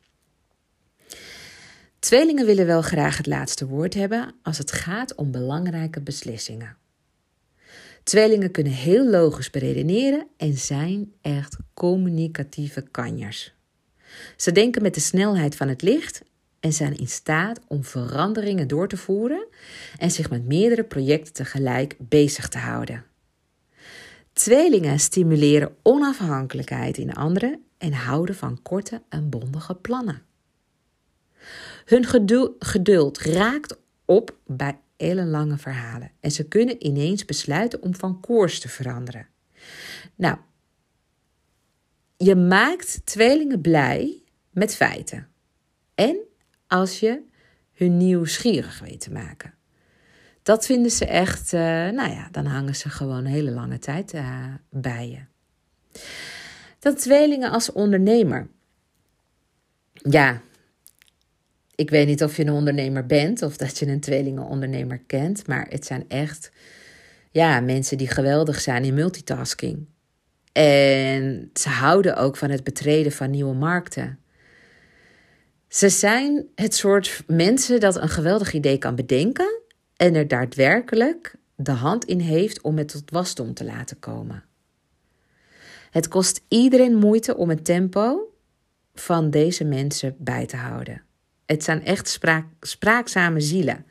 Tweelingen 2.05 2.47
willen 2.47 2.67
wel 2.67 2.83
graag 2.83 3.17
het 3.17 3.27
laatste 3.27 3.67
woord 3.67 3.95
hebben 3.95 4.35
als 4.43 4.59
het 4.59 4.73
gaat 4.73 5.14
om 5.14 5.31
belangrijke 5.31 6.01
beslissingen. 6.01 6.77
Tweelingen 8.03 8.51
kunnen 8.51 8.73
heel 8.73 9.09
logisch 9.09 9.51
beredeneren 9.51 10.27
en 10.37 10.53
zijn 10.57 11.12
echt 11.21 11.57
communicatieve 11.75 12.83
kanjers. 12.90 13.55
Ze 14.37 14.53
denken 14.53 14.83
met 14.83 14.95
de 14.95 15.01
snelheid 15.01 15.57
van 15.57 15.69
het 15.69 15.83
licht 15.83 16.23
en 16.61 16.73
zijn 16.73 16.97
in 16.97 17.09
staat 17.09 17.61
om 17.69 17.85
veranderingen 17.85 18.69
door 18.69 18.88
te 18.88 18.97
voeren 18.97 19.47
en 19.99 20.11
zich 20.11 20.31
met 20.31 20.47
meerdere 20.47 20.85
projecten 20.85 21.33
tegelijk 21.33 21.97
bezig 21.99 22.49
te 22.49 22.59
houden. 22.59 23.05
Tweelingen 24.33 25.01
stimuleren 25.01 25.77
onafhankelijkheid 25.83 26.99
in 26.99 27.14
anderen 27.14 27.64
en 27.79 27.93
houden 27.93 28.35
van 28.35 28.62
korte 28.62 29.03
en 29.09 29.29
bondige 29.29 29.75
plannen. 29.75 30.23
Hun 31.85 32.05
geduld 32.59 33.18
raakt 33.18 33.79
op 34.05 34.37
bij 34.47 34.79
ellenlange 34.97 35.59
verhalen 35.59 36.11
en 36.20 36.31
ze 36.31 36.49
kunnen 36.49 36.87
ineens 36.87 37.25
besluiten 37.25 37.83
om 37.83 37.94
van 37.94 38.20
koers 38.20 38.61
te 38.61 38.68
veranderen. 38.68 39.27
Nou, 40.14 40.37
je 42.16 42.35
maakt 42.35 43.07
tweelingen 43.07 43.61
blij 43.61 44.23
met 44.51 44.75
feiten 44.75 45.29
en 45.94 46.16
als 46.66 47.01
je 47.01 47.23
hun 47.73 47.97
nieuwsgierig 47.97 48.79
weet 48.79 49.01
te 49.01 49.12
maken. 49.12 49.55
Dat 50.42 50.66
vinden 50.66 50.90
ze 50.90 51.07
echt, 51.07 51.53
uh, 51.53 51.61
nou 51.61 52.11
ja, 52.11 52.29
dan 52.31 52.47
hangen 52.47 52.77
ze 52.77 52.88
gewoon 52.88 53.16
een 53.16 53.27
hele 53.27 53.51
lange 53.51 53.79
tijd 53.79 54.14
uh, 54.14 54.55
bij 54.70 55.09
je. 55.09 55.20
Dat 56.79 56.99
tweelingen 56.99 57.51
als 57.51 57.73
ondernemer. 57.73 58.49
Ja, 59.92 60.40
ik 61.75 61.91
weet 61.91 62.07
niet 62.07 62.23
of 62.23 62.37
je 62.37 62.43
een 62.43 62.53
ondernemer 62.53 63.07
bent 63.07 63.43
of 63.43 63.57
dat 63.57 63.79
je 63.79 63.87
een 63.87 64.01
tweelingenondernemer 64.01 64.99
kent, 65.07 65.47
maar 65.47 65.67
het 65.69 65.87
zijn 65.87 66.05
echt 66.09 66.51
ja, 67.31 67.61
mensen 67.61 67.99
die 67.99 68.09
geweldig 68.09 68.61
zijn 68.61 68.85
in 68.85 68.95
multitasking. 68.95 69.87
En 70.53 71.51
ze 71.55 71.69
houden 71.69 72.17
ook 72.17 72.37
van 72.37 72.51
het 72.51 72.65
betreden 72.65 73.13
van 73.13 73.31
nieuwe 73.31 73.55
markten. 73.55 74.19
Ze 75.69 75.89
zijn 75.89 76.47
het 76.55 76.75
soort 76.75 77.23
mensen 77.27 77.81
dat 77.81 77.97
een 77.97 78.09
geweldig 78.09 78.53
idee 78.53 78.79
kan 78.79 78.95
bedenken 78.95 79.61
en 79.97 80.15
er 80.15 80.29
daadwerkelijk 80.29 81.35
de 81.55 81.73
hand 81.73 82.05
in 82.05 82.21
heeft 82.21 82.61
om 82.61 82.79
het 82.79 82.89
tot 82.89 83.11
wasdom 83.11 83.55
te 83.55 83.65
laten 83.65 83.99
komen. 83.99 84.45
Het 85.91 86.09
kost 86.09 86.45
iedereen 86.49 86.95
moeite 86.95 87.37
om 87.37 87.49
het 87.49 87.65
tempo 87.65 88.35
van 88.95 89.31
deze 89.31 89.65
mensen 89.65 90.17
bij 90.19 90.47
te 90.47 90.57
houden. 90.57 91.04
Het 91.46 91.64
zijn 91.64 91.85
echt 91.85 92.09
spraak, 92.09 92.46
spraakzame 92.61 93.40
zielen. 93.40 93.87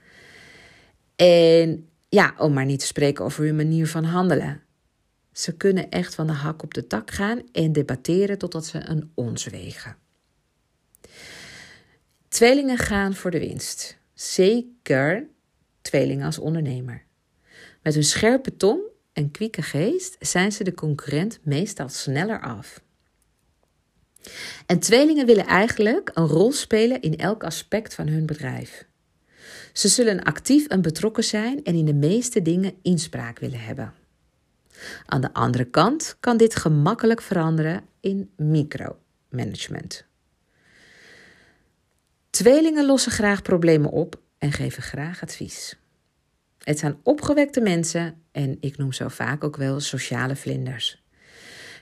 En 1.15 1.89
ja, 2.09 2.33
om 2.37 2.53
maar 2.53 2.65
niet 2.65 2.79
te 2.79 2.85
spreken 2.85 3.25
over 3.25 3.45
hun 3.45 3.55
manier 3.55 3.87
van 3.87 4.03
handelen. 4.03 4.61
Ze 5.31 5.57
kunnen 5.57 5.89
echt 5.89 6.15
van 6.15 6.27
de 6.27 6.33
hak 6.33 6.63
op 6.63 6.73
de 6.73 6.87
tak 6.87 7.11
gaan 7.11 7.41
en 7.51 7.71
debatteren 7.71 8.37
totdat 8.37 8.65
ze 8.65 8.89
een 8.89 9.11
ons 9.13 9.45
wegen. 9.45 9.95
Tweelingen 12.27 12.77
gaan 12.77 13.13
voor 13.13 13.31
de 13.31 13.39
winst. 13.39 13.97
Zeker 14.13 15.27
tweelingen 15.81 16.25
als 16.25 16.39
ondernemer. 16.39 17.03
Met 17.81 17.93
hun 17.93 18.03
scherpe 18.03 18.57
tong 18.57 18.81
en 19.13 19.31
kwieke 19.31 19.61
geest 19.61 20.15
zijn 20.19 20.51
ze 20.51 20.63
de 20.63 20.73
concurrent 20.73 21.39
meestal 21.43 21.89
sneller 21.89 22.41
af. 22.41 22.81
En 24.65 24.79
tweelingen 24.79 25.25
willen 25.25 25.45
eigenlijk 25.45 26.11
een 26.13 26.27
rol 26.27 26.51
spelen 26.51 27.01
in 27.01 27.17
elk 27.17 27.43
aspect 27.43 27.93
van 27.93 28.07
hun 28.07 28.25
bedrijf. 28.25 28.85
Ze 29.73 29.87
zullen 29.87 30.23
actief 30.23 30.67
en 30.67 30.81
betrokken 30.81 31.23
zijn 31.23 31.63
en 31.63 31.75
in 31.75 31.85
de 31.85 31.93
meeste 31.93 32.41
dingen 32.41 32.73
inspraak 32.81 33.39
willen 33.39 33.59
hebben. 33.59 33.93
Aan 35.05 35.21
de 35.21 35.33
andere 35.33 35.65
kant 35.65 36.17
kan 36.19 36.37
dit 36.37 36.55
gemakkelijk 36.55 37.21
veranderen 37.21 37.83
in 37.99 38.29
micromanagement. 38.37 40.05
Tweelingen 42.29 42.85
lossen 42.85 43.11
graag 43.11 43.41
problemen 43.41 43.91
op 43.91 44.21
en 44.37 44.51
geven 44.51 44.83
graag 44.83 45.21
advies. 45.21 45.77
Het 46.63 46.79
zijn 46.79 46.97
opgewekte 47.03 47.61
mensen 47.61 48.21
en 48.31 48.57
ik 48.59 48.77
noem 48.77 48.93
zo 48.93 49.07
vaak 49.07 49.43
ook 49.43 49.57
wel 49.57 49.79
sociale 49.79 50.35
vlinders. 50.35 51.02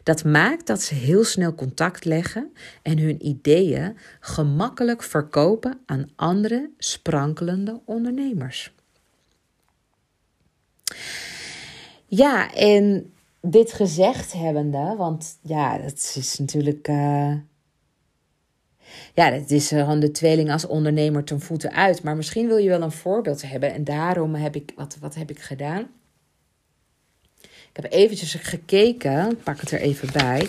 Dat 0.04 0.24
maakt 0.24 0.68
dat 0.68 0.82
ze 0.82 0.94
heel 0.94 1.24
snel 1.24 1.56
contact 1.56 2.06
leggen 2.06 2.54
en 2.82 2.98
hun 2.98 3.28
ideeën 3.28 3.98
gemakkelijk 4.20 5.04
verkopen 5.04 5.80
aan 5.86 6.10
andere 6.16 6.70
sprankelende 6.78 7.82
ondernemers. 7.86 8.74
Ja, 12.06 12.54
en 12.54 13.14
dit 13.42 13.74
gezegd 13.74 14.34
hebbende, 14.34 14.96
want 14.98 15.38
ja, 15.42 15.78
dat 15.78 16.14
is 16.16 16.38
natuurlijk. 16.40 16.88
Uh, 16.88 17.34
ja, 19.14 19.30
dat 19.30 19.50
is 19.50 19.68
gewoon 19.68 20.00
de 20.00 20.12
tweeling 20.12 20.52
als 20.52 20.68
ondernemer 20.68 21.24
ten 21.24 21.40
voeten 21.40 21.72
uit. 21.72 22.04
Maar 22.04 22.16
misschien 22.16 22.48
wil 22.48 22.58
je 22.58 22.70
wel 22.70 22.82
een 22.82 22.92
voorbeeld 22.92 23.42
hebben. 23.42 23.74
En 23.74 23.84
daarom 23.84 24.36
heb 24.36 24.56
ik, 24.56 24.74
wat, 24.76 24.98
wat 25.00 25.16
heb 25.16 25.30
ik 25.30 25.40
gedaan? 25.40 25.88
Ik 27.74 27.84
heb 27.84 27.92
eventjes 27.92 28.34
gekeken, 28.34 29.40
pak 29.44 29.60
het 29.60 29.72
er 29.72 29.80
even 29.80 30.10
bij, 30.14 30.48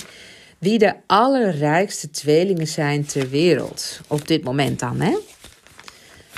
wie 0.59 0.79
de 0.79 0.95
allerrijkste 1.07 2.11
tweelingen 2.11 2.67
zijn 2.67 3.05
ter 3.05 3.31
wereld. 3.31 4.01
Op 4.07 4.29
dit 4.29 4.45
moment 4.45 4.79
dan, 4.79 5.01
hè? 5.01 5.19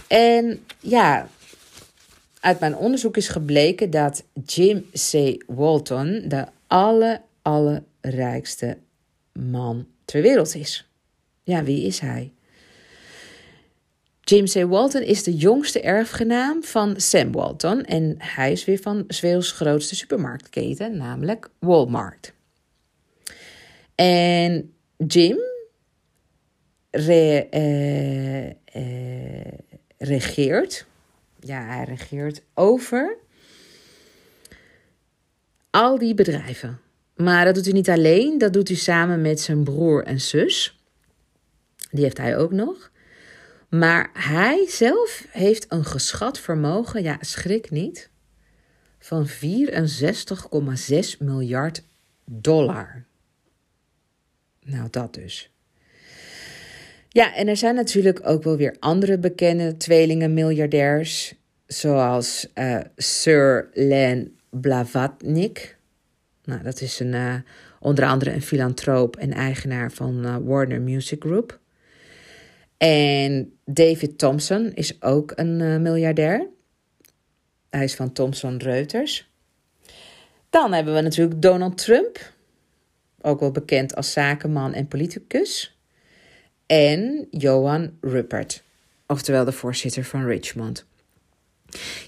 En 0.06 0.64
ja, 0.80 1.28
uit 2.40 2.60
mijn 2.60 2.76
onderzoek 2.76 3.16
is 3.16 3.28
gebleken 3.28 3.90
dat 3.90 4.24
Jim 4.46 4.86
C. 5.10 5.42
Walton 5.46 6.22
de 6.28 6.46
alle, 6.66 7.20
allerrijkste 7.42 8.78
man 9.32 9.86
ter 10.04 10.22
wereld 10.22 10.54
is. 10.54 10.88
Ja, 11.42 11.62
wie 11.62 11.86
is 11.86 11.98
hij? 11.98 12.32
James 14.24 14.56
A. 14.56 14.66
Walton 14.66 15.02
is 15.02 15.22
de 15.22 15.36
jongste 15.36 15.80
erfgenaam 15.80 16.62
van 16.62 17.00
Sam 17.00 17.32
Walton 17.32 17.84
en 17.84 18.14
hij 18.18 18.52
is 18.52 18.64
weer 18.64 18.78
van 18.78 19.04
Zweels 19.08 19.52
grootste 19.52 19.94
supermarktketen, 19.94 20.96
namelijk 20.96 21.48
Walmart. 21.58 22.32
En 23.94 24.74
Jim 25.06 25.38
re, 26.90 27.46
uh, 27.50 28.46
uh, 28.82 29.52
regeert, 29.98 30.86
ja, 31.40 31.64
hij 31.66 31.84
regeert 31.84 32.42
over 32.54 33.16
al 35.70 35.98
die 35.98 36.14
bedrijven. 36.14 36.80
Maar 37.16 37.44
dat 37.44 37.54
doet 37.54 37.64
hij 37.64 37.72
niet 37.72 37.90
alleen, 37.90 38.38
dat 38.38 38.52
doet 38.52 38.68
hij 38.68 38.76
samen 38.76 39.20
met 39.22 39.40
zijn 39.40 39.64
broer 39.64 40.04
en 40.04 40.20
zus. 40.20 40.78
Die 41.90 42.02
heeft 42.02 42.18
hij 42.18 42.36
ook 42.36 42.52
nog. 42.52 42.92
Maar 43.78 44.10
hij 44.12 44.66
zelf 44.68 45.26
heeft 45.30 45.66
een 45.68 45.84
geschat 45.84 46.38
vermogen, 46.38 47.02
ja, 47.02 47.16
schrik 47.20 47.70
niet, 47.70 48.10
van 48.98 49.28
64,6 49.28 49.34
miljard 51.18 51.82
dollar. 52.24 53.04
Nou, 54.60 54.88
dat 54.90 55.14
dus. 55.14 55.50
Ja, 57.08 57.34
en 57.34 57.48
er 57.48 57.56
zijn 57.56 57.74
natuurlijk 57.74 58.20
ook 58.28 58.42
wel 58.42 58.56
weer 58.56 58.76
andere 58.78 59.18
bekende 59.18 59.76
tweelingen-miljardairs, 59.76 61.34
zoals 61.66 62.46
uh, 62.54 62.80
Sir 62.96 63.70
Len 63.72 64.38
Blavatnik. 64.50 65.76
Nou, 66.44 66.62
dat 66.62 66.80
is 66.80 67.00
een, 67.00 67.12
uh, 67.12 67.34
onder 67.80 68.04
andere 68.04 68.32
een 68.32 68.42
filantroop 68.42 69.16
en 69.16 69.32
eigenaar 69.32 69.92
van 69.92 70.26
uh, 70.26 70.36
Warner 70.42 70.80
Music 70.80 71.22
Group. 71.22 71.62
En 72.76 73.53
David 73.64 74.18
Thompson 74.18 74.72
is 74.74 75.02
ook 75.02 75.32
een 75.34 75.60
uh, 75.60 75.76
miljardair. 75.76 76.46
Hij 77.70 77.84
is 77.84 77.94
van 77.94 78.12
Thomson 78.12 78.56
Reuters. 78.58 79.30
Dan 80.50 80.72
hebben 80.72 80.94
we 80.94 81.00
natuurlijk 81.00 81.42
Donald 81.42 81.78
Trump, 81.78 82.32
ook 83.20 83.40
wel 83.40 83.50
bekend 83.50 83.94
als 83.96 84.12
zakenman 84.12 84.72
en 84.72 84.88
politicus. 84.88 85.78
En 86.66 87.26
Johan 87.30 87.96
Rupert, 88.00 88.62
oftewel 89.06 89.44
de 89.44 89.52
voorzitter 89.52 90.04
van 90.04 90.24
Richmond. 90.24 90.86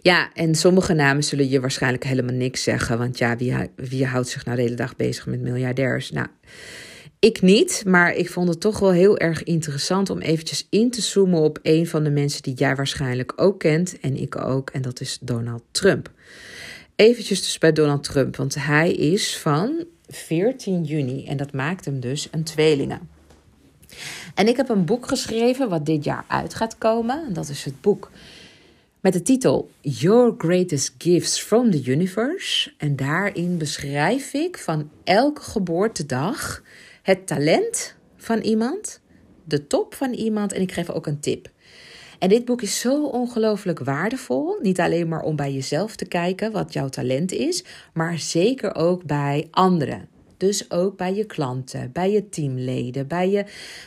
Ja, 0.03 0.33
en 0.33 0.55
sommige 0.55 0.93
namen 0.93 1.25
zullen 1.25 1.49
je 1.49 1.61
waarschijnlijk 1.61 2.05
helemaal 2.05 2.35
niks 2.35 2.63
zeggen. 2.63 2.99
Want 2.99 3.19
ja, 3.19 3.37
wie, 3.37 3.55
wie 3.77 4.07
houdt 4.07 4.29
zich 4.29 4.45
nou 4.45 4.57
de 4.57 4.63
hele 4.63 4.75
dag 4.75 4.97
bezig 4.97 5.27
met 5.27 5.41
miljardairs? 5.41 6.11
Nou, 6.11 6.27
Ik 7.19 7.43
niet, 7.43 7.83
maar 7.87 8.15
ik 8.15 8.31
vond 8.31 8.49
het 8.49 8.61
toch 8.61 8.79
wel 8.79 8.93
heel 8.93 9.19
erg 9.19 9.43
interessant 9.43 10.11
om 10.11 10.21
eventjes 10.21 10.67
in 10.71 10.91
te 10.91 11.01
zoomen 11.01 11.41
op 11.41 11.59
een 11.63 11.87
van 11.87 12.05
de 12.05 12.11
mensen 12.11 12.43
die 12.43 12.55
jij 12.55 12.77
waarschijnlijk 12.77 13.33
ook 13.37 13.59
kent 13.59 14.01
en 14.01 14.17
ik 14.17 14.37
ook, 14.37 14.71
en 14.71 14.83
dat 14.83 15.01
is 15.01 15.19
Donald 15.21 15.63
Trump. 15.71 16.11
Eventjes 16.97 17.43
dus 17.43 17.59
bij 17.59 17.73
Donald 17.73 18.05
Trump, 18.05 18.37
want 18.37 18.55
hij 18.55 18.93
is 18.93 19.39
van 19.39 19.85
14 20.09 20.85
juni 20.85 21.27
en 21.27 21.37
dat 21.37 21.53
maakt 21.53 21.85
hem 21.85 22.01
dus 22.01 22.29
een 22.31 22.45
tweelinge. 22.45 22.99
En 24.35 24.49
ik 24.49 24.57
heb 24.57 24.69
een 24.69 24.85
boek 24.85 25.09
geschreven 25.09 25.69
wat 25.69 25.87
dit 25.87 26.05
jaar 26.05 26.25
uit 26.29 26.55
gaat 26.55 26.79
komen. 26.79 27.25
En 27.27 27.33
dat 27.33 27.49
is 27.49 27.65
het 27.65 27.81
boek 27.81 28.11
met 29.01 29.13
de 29.13 29.23
titel 29.23 29.71
Your 29.81 30.35
Greatest 30.39 30.95
Gifts 30.99 31.41
from 31.41 31.71
the 31.71 31.83
Universe. 31.85 32.73
En 32.79 32.97
daarin 32.97 33.59
beschrijf 33.59 34.33
ik 34.33 34.59
van 34.59 34.91
elke 35.05 35.41
geboortedag 35.41 36.63
het 37.07 37.27
talent 37.27 37.95
van 38.17 38.39
iemand, 38.39 39.01
de 39.45 39.67
top 39.67 39.95
van 39.95 40.13
iemand 40.13 40.53
en 40.53 40.61
ik 40.61 40.73
geef 40.73 40.91
ook 40.91 41.07
een 41.07 41.21
tip. 41.21 41.51
En 42.19 42.29
dit 42.29 42.45
boek 42.45 42.63
is 42.63 42.81
zo 42.81 43.05
ongelooflijk 43.05 43.79
waardevol. 43.79 44.59
Niet 44.63 44.81
alleen 44.81 45.09
maar 45.09 45.23
om 45.23 45.37
bij 45.37 45.53
jezelf 45.53 45.97
te 45.97 46.05
kijken 46.05 46.53
wat 46.53 46.73
jouw 46.73 46.89
talent 46.89 47.33
is, 47.33 47.65
maar 47.93 48.19
zeker 48.19 48.75
ook 48.75 49.05
bij 49.05 49.49
anderen. 49.51 50.09
Dus 50.37 50.71
ook 50.71 50.97
bij 50.97 51.15
je 51.15 51.25
klanten, 51.25 51.93
bij 51.93 52.13
je 52.13 52.29
teamleden, 52.29 53.07
bij 53.07 53.31
je 53.31 53.45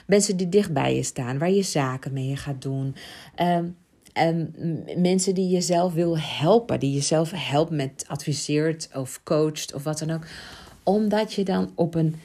mensen 0.08 0.38
die 0.38 0.50
dichtbij 0.50 0.96
je 0.96 1.04
staan, 1.04 1.38
waar 1.38 1.52
je 1.52 1.64
zaken 1.64 2.14
mee 2.14 2.36
gaat 2.36 2.62
doen. 2.62 2.96
Um, 3.42 3.76
en 4.14 4.54
mensen 4.98 5.34
die 5.34 5.50
jezelf 5.50 5.94
wil 5.94 6.20
helpen, 6.20 6.80
die 6.80 6.94
jezelf 6.94 7.32
helpt 7.36 7.72
met 7.72 8.04
adviseert 8.08 8.90
of 8.94 9.24
coacht 9.24 9.74
of 9.74 9.84
wat 9.84 10.00
dan 10.00 10.12
ook. 10.12 10.26
Omdat 10.84 11.34
je 11.34 11.44
dan 11.44 11.72
op 11.76 11.96
een, 11.96 12.16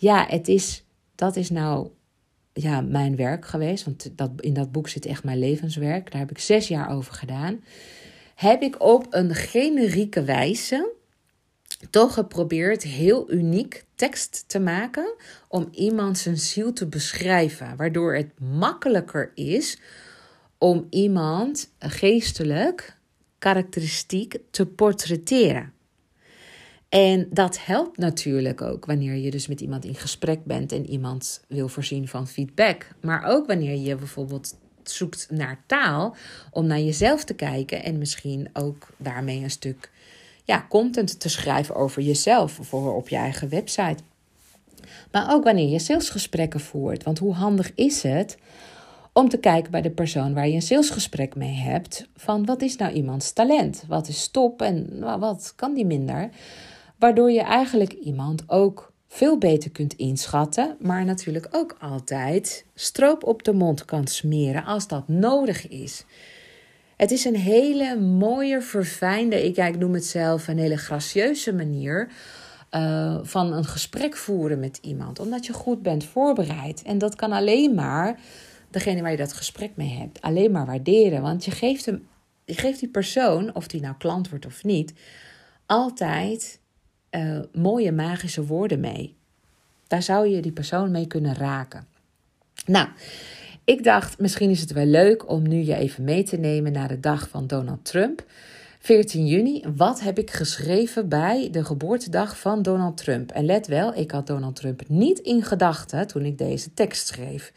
ja, 0.00 0.26
het 0.28 0.48
is, 0.48 0.84
dat 1.14 1.36
is 1.36 1.50
nou 1.50 1.88
ja, 2.52 2.80
mijn 2.80 3.16
werk 3.16 3.46
geweest. 3.46 3.84
Want 3.84 4.10
dat, 4.16 4.30
in 4.36 4.54
dat 4.54 4.72
boek 4.72 4.88
zit 4.88 5.06
echt 5.06 5.24
mijn 5.24 5.38
levenswerk. 5.38 6.10
Daar 6.10 6.20
heb 6.20 6.30
ik 6.30 6.38
zes 6.38 6.68
jaar 6.68 6.90
over 6.90 7.12
gedaan. 7.12 7.64
Heb 8.34 8.62
ik 8.62 8.82
op 8.82 9.06
een 9.10 9.34
generieke 9.34 10.22
wijze 10.22 10.92
toch 11.90 12.14
geprobeerd 12.14 12.82
heel 12.82 13.32
uniek 13.32 13.84
tekst 13.94 14.44
te 14.46 14.58
maken 14.58 15.14
om 15.48 15.68
iemand 15.70 16.18
zijn 16.18 16.38
ziel 16.38 16.72
te 16.72 16.86
beschrijven, 16.86 17.76
waardoor 17.76 18.14
het 18.14 18.40
makkelijker 18.40 19.32
is 19.34 19.78
om 20.58 20.86
iemand 20.90 21.70
geestelijk 21.78 22.96
karakteristiek 23.38 24.38
te 24.50 24.66
portretteren. 24.66 25.72
En 26.90 27.28
dat 27.30 27.64
helpt 27.64 27.98
natuurlijk 27.98 28.62
ook 28.62 28.86
wanneer 28.86 29.14
je 29.14 29.30
dus 29.30 29.46
met 29.46 29.60
iemand 29.60 29.84
in 29.84 29.94
gesprek 29.94 30.44
bent 30.44 30.72
en 30.72 30.90
iemand 30.90 31.44
wil 31.48 31.68
voorzien 31.68 32.08
van 32.08 32.28
feedback. 32.28 32.86
Maar 33.00 33.24
ook 33.24 33.46
wanneer 33.46 33.76
je 33.76 33.96
bijvoorbeeld 33.96 34.56
zoekt 34.82 35.26
naar 35.30 35.62
taal 35.66 36.16
om 36.50 36.66
naar 36.66 36.80
jezelf 36.80 37.24
te 37.24 37.34
kijken 37.34 37.84
en 37.84 37.98
misschien 37.98 38.48
ook 38.52 38.88
daarmee 38.96 39.42
een 39.42 39.50
stuk 39.50 39.90
ja, 40.44 40.66
content 40.68 41.20
te 41.20 41.28
schrijven 41.28 41.74
over 41.74 42.02
jezelf 42.02 42.58
voor 42.60 42.94
op 42.94 43.08
je 43.08 43.16
eigen 43.16 43.48
website. 43.48 44.02
Maar 45.12 45.32
ook 45.32 45.44
wanneer 45.44 45.68
je 45.68 45.78
salesgesprekken 45.78 46.60
voert. 46.60 47.02
Want 47.02 47.18
hoe 47.18 47.34
handig 47.34 47.72
is 47.74 48.02
het 48.02 48.38
om 49.12 49.28
te 49.28 49.38
kijken 49.38 49.70
bij 49.70 49.82
de 49.82 49.90
persoon 49.90 50.34
waar 50.34 50.48
je 50.48 50.54
een 50.54 50.62
salesgesprek 50.62 51.34
mee 51.34 51.54
hebt: 51.54 52.08
van 52.16 52.44
wat 52.44 52.62
is 52.62 52.76
nou 52.76 52.92
iemands 52.92 53.32
talent? 53.32 53.84
Wat 53.88 54.08
is 54.08 54.28
top 54.28 54.62
en 54.62 55.00
wat 55.18 55.52
kan 55.56 55.74
die 55.74 55.86
minder? 55.86 56.30
Waardoor 57.00 57.30
je 57.30 57.40
eigenlijk 57.40 57.92
iemand 57.92 58.42
ook 58.46 58.92
veel 59.08 59.38
beter 59.38 59.70
kunt 59.70 59.94
inschatten, 59.94 60.76
maar 60.80 61.04
natuurlijk 61.04 61.48
ook 61.50 61.76
altijd 61.80 62.64
stroop 62.74 63.24
op 63.24 63.42
de 63.42 63.52
mond 63.52 63.84
kan 63.84 64.06
smeren 64.06 64.64
als 64.64 64.88
dat 64.88 65.08
nodig 65.08 65.68
is. 65.68 66.04
Het 66.96 67.10
is 67.10 67.24
een 67.24 67.36
hele 67.36 67.96
mooie, 68.00 68.60
verfijnde, 68.60 69.46
ik, 69.46 69.78
noem 69.78 69.94
het 69.94 70.04
zelf 70.04 70.48
een 70.48 70.58
hele 70.58 70.76
gracieuze 70.76 71.54
manier 71.54 72.10
uh, 72.70 73.18
van 73.22 73.52
een 73.52 73.64
gesprek 73.64 74.16
voeren 74.16 74.58
met 74.58 74.78
iemand. 74.82 75.18
Omdat 75.18 75.46
je 75.46 75.52
goed 75.52 75.82
bent 75.82 76.04
voorbereid. 76.04 76.82
En 76.82 76.98
dat 76.98 77.16
kan 77.16 77.32
alleen 77.32 77.74
maar 77.74 78.20
degene 78.70 79.02
waar 79.02 79.10
je 79.10 79.16
dat 79.16 79.32
gesprek 79.32 79.70
mee 79.74 79.90
hebt, 79.98 80.20
alleen 80.20 80.50
maar 80.50 80.66
waarderen. 80.66 81.22
Want 81.22 81.44
je 81.44 81.50
geeft, 81.50 81.86
hem, 81.86 82.08
je 82.44 82.54
geeft 82.54 82.80
die 82.80 82.88
persoon, 82.88 83.54
of 83.54 83.66
die 83.66 83.80
nou 83.80 83.94
klant 83.98 84.28
wordt 84.28 84.46
of 84.46 84.64
niet, 84.64 84.92
altijd 85.66 86.59
uh, 87.10 87.38
mooie 87.52 87.92
magische 87.92 88.46
woorden 88.46 88.80
mee. 88.80 89.14
Daar 89.86 90.02
zou 90.02 90.28
je 90.28 90.42
die 90.42 90.52
persoon 90.52 90.90
mee 90.90 91.06
kunnen 91.06 91.34
raken. 91.34 91.86
Nou, 92.66 92.88
ik 93.64 93.84
dacht, 93.84 94.18
misschien 94.18 94.50
is 94.50 94.60
het 94.60 94.72
wel 94.72 94.86
leuk 94.86 95.30
om 95.30 95.48
nu 95.48 95.56
je 95.56 95.74
even 95.74 96.04
mee 96.04 96.22
te 96.22 96.36
nemen 96.36 96.72
naar 96.72 96.88
de 96.88 97.00
dag 97.00 97.28
van 97.28 97.46
Donald 97.46 97.84
Trump. 97.84 98.24
14 98.82 99.26
juni. 99.26 99.64
Wat 99.76 100.00
heb 100.00 100.18
ik 100.18 100.30
geschreven 100.30 101.08
bij 101.08 101.48
de 101.50 101.64
geboortedag 101.64 102.38
van 102.38 102.62
Donald 102.62 102.96
Trump? 102.96 103.30
En 103.30 103.44
let 103.44 103.66
wel, 103.66 103.94
ik 103.94 104.10
had 104.10 104.26
Donald 104.26 104.56
Trump 104.56 104.82
niet 104.88 105.18
in 105.18 105.42
gedachten 105.42 106.06
toen 106.06 106.24
ik 106.24 106.38
deze 106.38 106.74
tekst 106.74 107.06
schreef. 107.06 107.52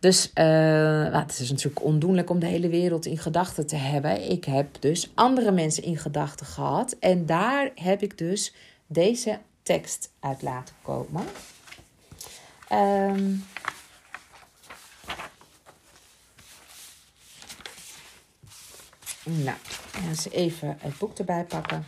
Dus 0.00 0.30
uh, 0.34 1.18
het 1.20 1.38
is 1.40 1.50
natuurlijk 1.50 1.84
ondoenlijk 1.84 2.30
om 2.30 2.38
de 2.38 2.46
hele 2.46 2.68
wereld 2.68 3.06
in 3.06 3.18
gedachten 3.18 3.66
te 3.66 3.76
hebben. 3.76 4.30
Ik 4.30 4.44
heb 4.44 4.66
dus 4.80 5.10
andere 5.14 5.52
mensen 5.52 5.82
in 5.82 5.96
gedachten 5.96 6.46
gehad. 6.46 6.96
En 7.00 7.26
daar 7.26 7.70
heb 7.74 8.02
ik 8.02 8.18
dus 8.18 8.54
deze 8.92 9.40
tekst 9.62 10.10
uit 10.20 10.42
laten 10.42 10.74
komen. 10.82 11.24
Um, 12.72 13.44
Nou, 19.24 19.58
eens 20.08 20.28
even 20.30 20.76
het 20.80 20.98
boek 20.98 21.18
erbij 21.18 21.44
pakken. 21.44 21.84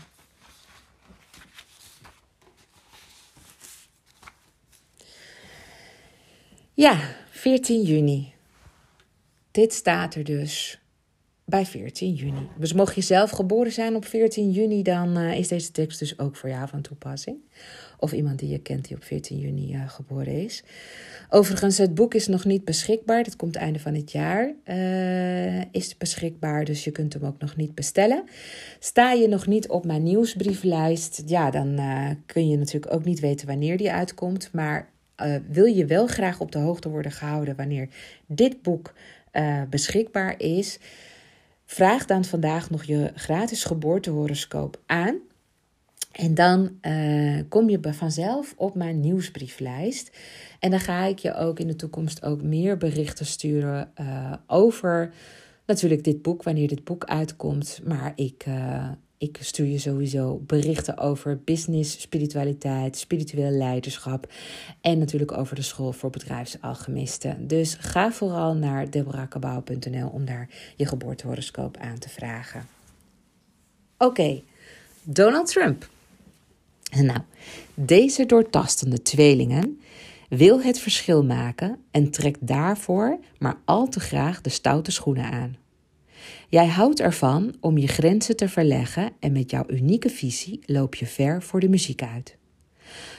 Ja, 6.74 7.16
14 7.30 7.82
juni. 7.82 8.34
Dit 9.50 9.72
staat 9.72 10.14
er 10.14 10.24
dus 10.24 10.81
bij 11.52 11.66
14 11.66 12.12
juni. 12.12 12.48
Dus 12.56 12.72
mocht 12.72 12.94
je 12.94 13.00
zelf 13.00 13.30
geboren 13.30 13.72
zijn 13.72 13.96
op 13.96 14.04
14 14.04 14.50
juni, 14.50 14.82
dan 14.82 15.18
uh, 15.18 15.38
is 15.38 15.48
deze 15.48 15.70
tekst 15.70 15.98
dus 15.98 16.18
ook 16.18 16.36
voor 16.36 16.48
jou 16.48 16.68
van 16.68 16.80
toepassing. 16.80 17.36
Of 17.98 18.12
iemand 18.12 18.38
die 18.38 18.48
je 18.48 18.58
kent 18.58 18.88
die 18.88 18.96
op 18.96 19.04
14 19.04 19.38
juni 19.38 19.74
uh, 19.74 19.88
geboren 19.88 20.42
is. 20.42 20.64
Overigens, 21.28 21.78
het 21.78 21.94
boek 21.94 22.14
is 22.14 22.26
nog 22.26 22.44
niet 22.44 22.64
beschikbaar. 22.64 23.24
Het 23.24 23.36
komt 23.36 23.56
einde 23.56 23.78
van 23.78 23.94
het 23.94 24.12
jaar. 24.12 24.52
Uh, 24.64 25.60
is 25.72 25.96
beschikbaar, 25.96 26.64
dus 26.64 26.84
je 26.84 26.90
kunt 26.90 27.12
hem 27.12 27.24
ook 27.24 27.38
nog 27.38 27.56
niet 27.56 27.74
bestellen. 27.74 28.24
Sta 28.78 29.12
je 29.12 29.28
nog 29.28 29.46
niet 29.46 29.68
op 29.68 29.84
mijn 29.84 30.02
nieuwsbrieflijst, 30.02 31.22
ja, 31.26 31.50
dan 31.50 31.80
kun 32.26 32.48
je 32.48 32.56
natuurlijk 32.56 32.94
ook 32.94 33.04
niet 33.04 33.20
weten 33.20 33.46
wanneer 33.46 33.76
die 33.76 33.92
uitkomt. 33.92 34.52
Maar 34.52 34.88
wil 35.48 35.64
je 35.64 35.86
wel 35.86 36.06
graag 36.06 36.40
op 36.40 36.52
de 36.52 36.58
hoogte 36.58 36.88
worden 36.88 37.12
gehouden 37.12 37.56
wanneer 37.56 37.88
dit 38.26 38.62
boek 38.62 38.92
beschikbaar 39.70 40.40
is? 40.40 40.78
Vraag 41.72 42.04
dan 42.04 42.24
vandaag 42.24 42.70
nog 42.70 42.84
je 42.84 43.12
gratis 43.14 43.64
geboortehoroscoop 43.64 44.80
aan. 44.86 45.18
En 46.12 46.34
dan 46.34 46.78
uh, 46.82 47.40
kom 47.48 47.68
je 47.70 47.78
vanzelf 47.92 48.54
op 48.56 48.74
mijn 48.74 49.00
nieuwsbrieflijst. 49.00 50.10
En 50.58 50.70
dan 50.70 50.80
ga 50.80 51.04
ik 51.04 51.18
je 51.18 51.34
ook 51.34 51.58
in 51.58 51.66
de 51.66 51.76
toekomst 51.76 52.24
ook 52.24 52.42
meer 52.42 52.76
berichten 52.76 53.26
sturen 53.26 53.92
uh, 54.00 54.32
over 54.46 55.14
natuurlijk 55.66 56.04
dit 56.04 56.22
boek, 56.22 56.42
wanneer 56.42 56.68
dit 56.68 56.84
boek 56.84 57.04
uitkomt. 57.04 57.80
Maar 57.84 58.12
ik, 58.14 58.44
uh, 58.48 58.88
ik 59.22 59.38
stuur 59.40 59.66
je 59.66 59.78
sowieso 59.78 60.42
berichten 60.46 60.98
over 60.98 61.40
business, 61.44 62.00
spiritualiteit, 62.00 62.96
spiritueel 62.96 63.50
leiderschap. 63.50 64.32
En 64.80 64.98
natuurlijk 64.98 65.32
over 65.32 65.56
de 65.56 65.62
school 65.62 65.92
voor 65.92 66.10
bedrijfsalchemisten. 66.10 67.46
Dus 67.46 67.76
ga 67.80 68.12
vooral 68.12 68.54
naar 68.54 68.90
deborahkabau.nl 68.90 70.08
om 70.08 70.24
daar 70.24 70.48
je 70.76 70.86
geboortehoroscoop 70.86 71.76
aan 71.76 71.98
te 71.98 72.08
vragen. 72.08 72.66
Oké, 73.98 74.42
Donald 75.02 75.46
Trump. 75.46 75.88
Nou, 76.90 77.20
deze 77.74 78.26
doortastende 78.26 79.02
tweelingen 79.02 79.80
wil 80.28 80.62
het 80.62 80.78
verschil 80.78 81.24
maken 81.24 81.78
en 81.90 82.10
trekt 82.10 82.46
daarvoor 82.46 83.18
maar 83.38 83.56
al 83.64 83.88
te 83.88 84.00
graag 84.00 84.40
de 84.40 84.50
stoute 84.50 84.90
schoenen 84.90 85.30
aan. 85.30 85.61
Jij 86.48 86.66
houdt 86.66 87.00
ervan 87.00 87.54
om 87.60 87.78
je 87.78 87.86
grenzen 87.86 88.36
te 88.36 88.48
verleggen 88.48 89.12
en 89.20 89.32
met 89.32 89.50
jouw 89.50 89.64
unieke 89.68 90.10
visie 90.10 90.60
loop 90.66 90.94
je 90.94 91.06
ver 91.06 91.42
voor 91.42 91.60
de 91.60 91.68
muziek 91.68 92.02
uit. 92.02 92.36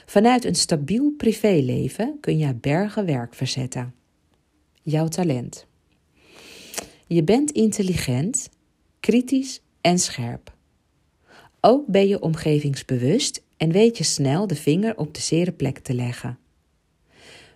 Vanuit 0.06 0.45
een 0.45 0.56
stabiel 0.56 1.14
privéleven 1.18 2.18
kun 2.22 2.38
je 2.38 2.54
bergen 2.54 3.06
werk 3.06 3.34
verzetten. 3.34 3.93
Jouw 4.82 5.08
talent. 5.08 5.66
Je 7.08 7.24
bent 7.24 7.51
intelligent, 7.51 8.49
kritisch 8.99 9.62
en 9.82 9.99
scherp. 9.99 10.54
Ook 11.62 11.88
ben 11.88 12.08
je 12.08 12.22
omgevingsbewust 12.22 13.43
en 13.58 13.72
weet 13.72 13.97
je 13.97 14.04
snel 14.04 14.47
de 14.47 14.56
vinger 14.56 14.97
op 14.97 15.14
de 15.14 15.22
zere 15.22 15.51
plek 15.51 15.80
te 15.80 15.93
leggen. 15.93 16.38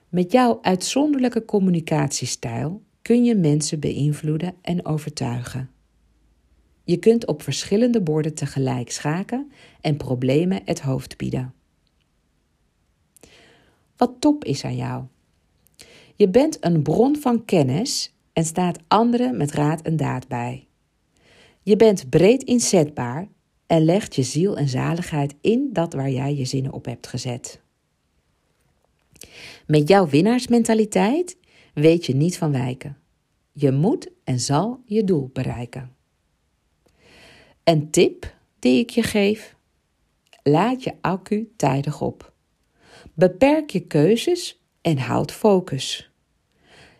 Met 0.10 0.32
jouw 0.32 0.60
uitzonderlijke 0.62 1.46
communicatiestijl 1.46 2.82
kun 3.08 3.24
je 3.24 3.36
mensen 3.36 3.80
beïnvloeden 3.80 4.56
en 4.62 4.86
overtuigen. 4.86 5.70
Je 6.84 6.98
kunt 6.98 7.26
op 7.28 7.42
verschillende 7.42 8.02
borden 8.02 8.34
tegelijk 8.34 8.92
schaken 8.92 9.52
en 9.82 9.98
problemen 9.98 10.62
het 10.66 10.82
hoofd 10.82 11.18
bieden. 11.18 11.54
Wat 13.98 14.12
top 14.20 14.44
is 14.44 14.64
aan 14.64 14.76
jou. 14.76 15.04
Je 16.16 16.30
bent 16.30 16.58
een 16.60 16.82
bron 16.82 17.16
van 17.16 17.46
kennis 17.46 18.14
en 18.34 18.46
staat 18.46 18.80
anderen 18.88 19.38
met 19.38 19.52
raad 19.52 19.82
en 19.82 19.96
daad 19.96 20.28
bij. 20.28 20.68
Je 21.62 21.76
bent 21.76 22.10
breed 22.10 22.44
inzetbaar 22.44 23.28
en 23.68 23.86
legt 23.86 24.16
je 24.16 24.24
ziel 24.24 24.58
en 24.58 24.68
zaligheid 24.68 25.36
in 25.42 25.70
dat 25.74 25.94
waar 25.94 26.12
jij 26.12 26.36
je 26.36 26.46
zinnen 26.46 26.74
op 26.74 26.86
hebt 26.86 27.08
gezet. 27.08 27.62
Met 29.68 29.88
jouw 29.88 30.08
winnaarsmentaliteit 30.08 31.38
weet 31.80 32.06
je 32.06 32.16
niet 32.16 32.38
van 32.38 32.52
wijken. 32.52 32.98
Je 33.52 33.72
moet 33.72 34.12
en 34.24 34.40
zal 34.40 34.82
je 34.86 35.04
doel 35.04 35.30
bereiken. 35.34 35.96
Een 37.64 37.90
tip 37.92 38.36
die 38.60 38.80
ik 38.80 38.90
je 38.90 39.04
geef: 39.04 39.56
laat 40.44 40.84
je 40.84 40.94
accu 41.02 41.52
tijdig 41.56 42.02
op. 42.02 42.34
Beperk 43.14 43.70
je 43.70 43.80
keuzes 43.80 44.62
en 44.82 44.98
houd 44.98 45.32
focus. 45.32 46.12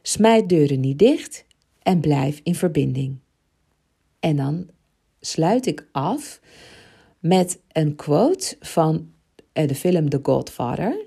Smijt 0.02 0.50
deuren 0.50 0.80
niet 0.80 1.00
dicht 1.00 1.46
en 1.82 2.00
blijf 2.00 2.40
in 2.44 2.56
verbinding. 2.56 3.18
En 4.20 4.36
dan 4.36 4.70
sluit 5.20 5.66
ik 5.66 5.88
af 5.92 6.40
met 7.20 7.62
een 7.72 7.96
quote 7.96 8.56
van 8.60 9.12
eh, 9.54 9.68
de 9.68 9.76
film 9.76 10.10
The 10.10 10.20
Godfather, 10.24 11.07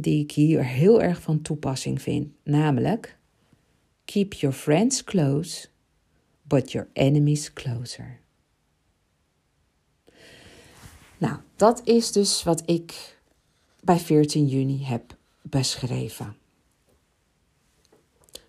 die 0.00 0.22
ik 0.22 0.32
hier 0.32 0.64
heel 0.64 1.02
erg 1.02 1.20
van 1.20 1.42
toepassing 1.42 2.02
vind, 2.02 2.32
namelijk: 2.42 3.18
Keep 4.04 4.32
your 4.32 4.56
friends 4.56 5.04
close, 5.04 5.68
but 6.42 6.72
your 6.72 6.88
enemies 6.92 7.52
closer. 7.52 8.20
Nou, 11.18 11.36
dat 11.56 11.80
is 11.84 12.12
dus 12.12 12.42
wat 12.42 12.62
ik 12.66 13.18
bij 13.80 13.98
14 13.98 14.46
juni 14.46 14.84
heb 14.84 15.16
beschreven. 15.42 16.36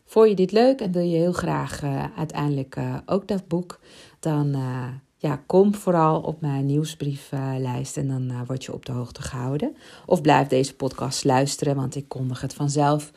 Vond 0.06 0.30
je 0.30 0.36
dit 0.36 0.52
leuk 0.52 0.80
en 0.82 0.91
wil 0.91 1.04
je 1.04 1.18
heel 1.18 1.34
graag 1.34 1.84
uh, 1.84 2.18
uiteindelijk 2.18 2.76
uh, 2.76 2.98
ook 3.06 3.28
dat 3.28 3.48
boek, 3.48 3.80
dan 4.20 4.56
uh, 4.56 4.89
ja, 5.18 5.43
kom 5.45 5.76
vooral 5.76 6.22
op 6.22 6.41
mijn 6.41 6.65
nieuwsbrieflijst 6.65 7.97
en 7.97 8.07
dan 8.07 8.45
word 8.45 8.65
je 8.65 8.74
op 8.74 8.86
de 8.86 8.91
hoogte 8.91 9.22
gehouden. 9.22 9.76
Of 10.05 10.22
blijf 10.22 10.47
deze 10.47 10.76
podcast 10.76 11.24
luisteren, 11.24 11.76
want 11.76 11.95
ik 11.95 12.07
kondig 12.07 12.41
het 12.41 12.53
vanzelf 12.53 13.11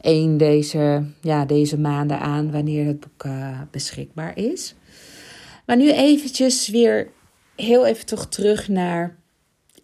één 0.00 0.36
deze, 0.36 1.04
ja, 1.20 1.44
deze 1.44 1.78
maanden 1.78 2.18
aan 2.18 2.50
wanneer 2.50 2.86
het 2.86 3.00
boek 3.00 3.32
beschikbaar 3.70 4.36
is. 4.36 4.74
Maar 5.66 5.76
nu 5.76 5.92
eventjes 5.92 6.68
weer 6.68 7.10
heel 7.56 7.86
even 7.86 8.06
toch 8.06 8.26
terug 8.26 8.68
naar 8.68 9.16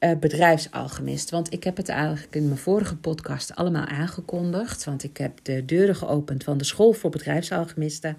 uh, 0.00 0.18
bedrijfsalchemist. 0.18 1.30
Want 1.30 1.52
ik 1.52 1.64
heb 1.64 1.76
het 1.76 1.88
eigenlijk 1.88 2.34
in 2.34 2.46
mijn 2.46 2.58
vorige 2.58 2.96
podcast 2.96 3.54
allemaal 3.54 3.84
aangekondigd. 3.84 4.84
Want 4.84 5.04
ik 5.04 5.16
heb 5.16 5.38
de 5.42 5.64
deuren 5.64 5.96
geopend 5.96 6.44
van 6.44 6.58
de 6.58 6.64
school 6.64 6.92
voor 6.92 7.10
bedrijfsalchemisten. 7.10 8.16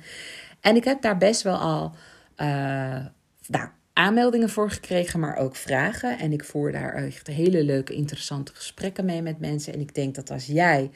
En 0.62 0.76
ik 0.76 0.84
heb 0.84 1.02
daar 1.02 1.18
best 1.18 1.42
wel 1.42 1.58
al 1.58 1.92
uh, 2.38 3.06
nou, 3.48 3.70
aanmeldingen 3.94 4.50
voor 4.50 4.72
gekregen, 4.72 5.20
maar 5.20 5.38
ook 5.38 5.56
vragen. 5.56 6.20
En 6.20 6.32
ik 6.32 6.44
voer 6.44 6.72
daar 6.72 6.94
echt 6.94 7.28
hele 7.28 7.64
leuke, 7.64 7.94
interessante 7.94 8.56
gesprekken 8.56 9.06
mee 9.06 9.22
met 9.22 9.40
mensen. 9.40 9.74
En 9.74 9.80
ik 9.80 9.96
denk 9.96 10.16
dat 10.16 10.32
als 10.32 10.46
jij 10.46 10.92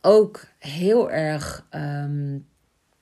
ook 0.00 0.46
heel 0.58 1.10
erg 1.10 1.66
um, 1.70 2.46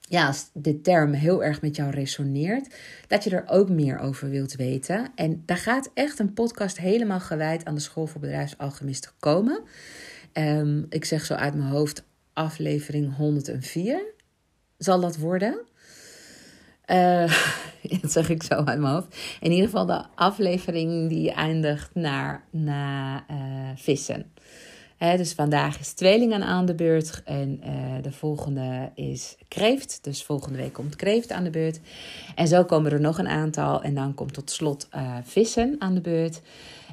ja, 0.08 0.26
als 0.26 0.50
de 0.52 0.80
term 0.80 1.12
heel 1.12 1.44
erg 1.44 1.60
met 1.60 1.76
jou 1.76 1.90
resoneert, 1.90 2.74
dat 3.06 3.24
je 3.24 3.30
er 3.30 3.44
ook 3.46 3.68
meer 3.68 3.98
over 3.98 4.30
wilt 4.30 4.54
weten. 4.54 5.12
En 5.14 5.42
daar 5.46 5.56
gaat 5.56 5.90
echt 5.94 6.18
een 6.18 6.32
podcast 6.32 6.78
helemaal 6.78 7.20
gewijd 7.20 7.64
aan 7.64 7.74
de 7.74 7.80
School 7.80 8.06
voor 8.06 8.20
Bedrijfsalchemisten 8.20 9.10
komen. 9.18 9.62
Um, 10.32 10.86
ik 10.88 11.04
zeg 11.04 11.24
zo 11.24 11.34
uit 11.34 11.54
mijn 11.54 11.68
hoofd, 11.68 12.04
aflevering 12.32 13.16
104 13.16 14.12
zal 14.78 15.00
dat 15.00 15.16
worden. 15.16 15.60
Uh, 16.90 17.32
dat 18.00 18.12
zeg 18.12 18.28
ik 18.28 18.42
zo 18.42 18.54
uit 18.54 18.78
mijn 18.78 18.92
hoofd. 18.92 19.16
In 19.40 19.50
ieder 19.50 19.66
geval 19.66 19.86
de 19.86 20.04
aflevering 20.14 21.08
die 21.08 21.32
eindigt 21.32 21.94
naar, 21.94 22.44
naar 22.50 23.24
uh, 23.30 23.36
vissen 23.74 24.32
dus 24.98 25.32
vandaag 25.32 25.78
is 25.78 25.92
tweelingen 25.92 26.42
aan 26.42 26.66
de 26.66 26.74
beurt 26.74 27.22
en 27.24 27.60
uh, 27.64 28.02
de 28.02 28.12
volgende 28.12 28.90
is 28.94 29.36
kreeft. 29.48 29.98
Dus 30.02 30.24
volgende 30.24 30.58
week 30.58 30.72
komt 30.72 30.96
kreeft 30.96 31.32
aan 31.32 31.44
de 31.44 31.50
beurt. 31.50 31.80
En 32.34 32.48
zo 32.48 32.64
komen 32.64 32.92
er 32.92 33.00
nog 33.00 33.18
een 33.18 33.28
aantal 33.28 33.82
en 33.82 33.94
dan 33.94 34.14
komt 34.14 34.34
tot 34.34 34.50
slot 34.50 34.88
vissen 35.22 35.76
aan 35.78 35.94
de 35.94 36.00
beurt. 36.00 36.40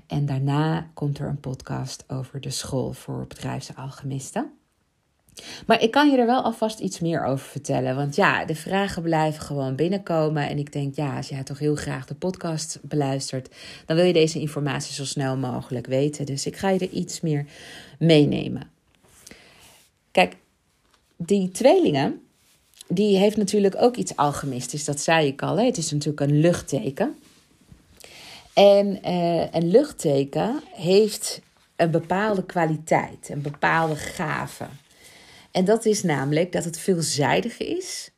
En 0.08 0.26
daarna 0.26 0.90
komt 0.94 1.20
er 1.20 1.28
een 1.28 1.40
podcast 1.40 2.04
over 2.08 2.42
de 2.42 2.50
school 2.50 2.94
voor 2.94 3.26
bedrijfsalchemisten. 3.28 4.61
Maar 5.66 5.82
ik 5.82 5.92
kan 5.92 6.12
je 6.12 6.18
er 6.18 6.26
wel 6.26 6.42
alvast 6.42 6.80
iets 6.80 7.00
meer 7.00 7.24
over 7.24 7.46
vertellen. 7.46 7.96
Want 7.96 8.16
ja, 8.16 8.46
de 8.46 8.56
vragen 8.56 9.02
blijven 9.02 9.42
gewoon 9.42 9.76
binnenkomen. 9.76 10.50
En 10.50 10.58
ik 10.58 10.72
denk, 10.72 10.96
ja, 10.96 11.18
als 11.18 11.30
jij 11.30 11.44
toch 11.44 11.60
heel 11.60 11.76
graag 11.76 12.06
de 12.06 12.16
podcast 12.16 12.80
beluistert, 12.82 13.56
dan 13.86 13.96
wil 13.96 14.06
je 14.06 14.14
deze 14.14 14.40
informatie 14.40 14.94
zo 14.94 15.06
snel 15.06 15.38
mogelijk 15.38 15.88
weten. 15.88 16.26
Dus 16.26 16.46
ik 16.46 16.58
ga 16.58 16.70
je 16.70 16.80
er 16.80 16.90
iets 16.90 17.22
meer 17.22 17.46
meenemen. 18.00 18.70
Kijk, 20.12 20.36
die 21.16 21.52
tweelingen, 21.52 22.22
die 22.88 23.18
heeft 23.18 23.38
natuurlijk 23.38 23.76
ook 23.78 23.96
iets 23.96 24.16
alchemistisch. 24.16 24.86
Dat 24.86 25.00
zei 25.00 25.28
ik 25.28 25.42
al. 25.42 25.58
Hè? 25.58 25.66
Het 25.66 25.78
is 25.78 25.92
natuurlijk 25.92 26.20
een 26.20 26.40
luchtteken. 26.40 27.16
En 28.54 29.00
uh, 29.06 29.46
een 29.52 29.72
luchtteken 29.72 30.62
heeft 30.72 31.42
een 31.76 31.92
bepaalde 31.92 32.46
kwaliteit, 32.46 33.30
een 33.30 33.42
bepaalde 33.42 33.96
gave. 33.96 34.66
En 35.52 35.66
dat 35.66 35.86
is 35.86 36.04
namelijk 36.04 36.52
dat 36.52 36.64
het 36.64 36.80
veelzijdig 36.80 37.58
is. 37.58 38.12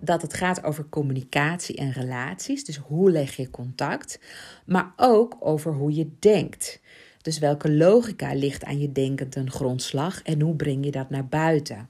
Dat 0.00 0.22
het 0.22 0.34
gaat 0.34 0.64
over 0.64 0.88
communicatie 0.88 1.76
en 1.76 1.92
relaties. 1.92 2.64
Dus 2.64 2.76
hoe 2.76 3.10
leg 3.10 3.36
je 3.36 3.50
contact. 3.50 4.20
Maar 4.66 4.92
ook 4.96 5.36
over 5.40 5.72
hoe 5.72 5.94
je 5.94 6.10
denkt. 6.18 6.80
Dus 7.22 7.38
welke 7.38 7.72
logica 7.72 8.34
ligt 8.34 8.64
aan 8.64 8.80
je 8.80 8.92
denken 8.92 9.28
ten 9.28 9.50
grondslag 9.50 10.22
en 10.22 10.40
hoe 10.40 10.56
breng 10.56 10.84
je 10.84 10.90
dat 10.90 11.10
naar 11.10 11.26
buiten? 11.26 11.88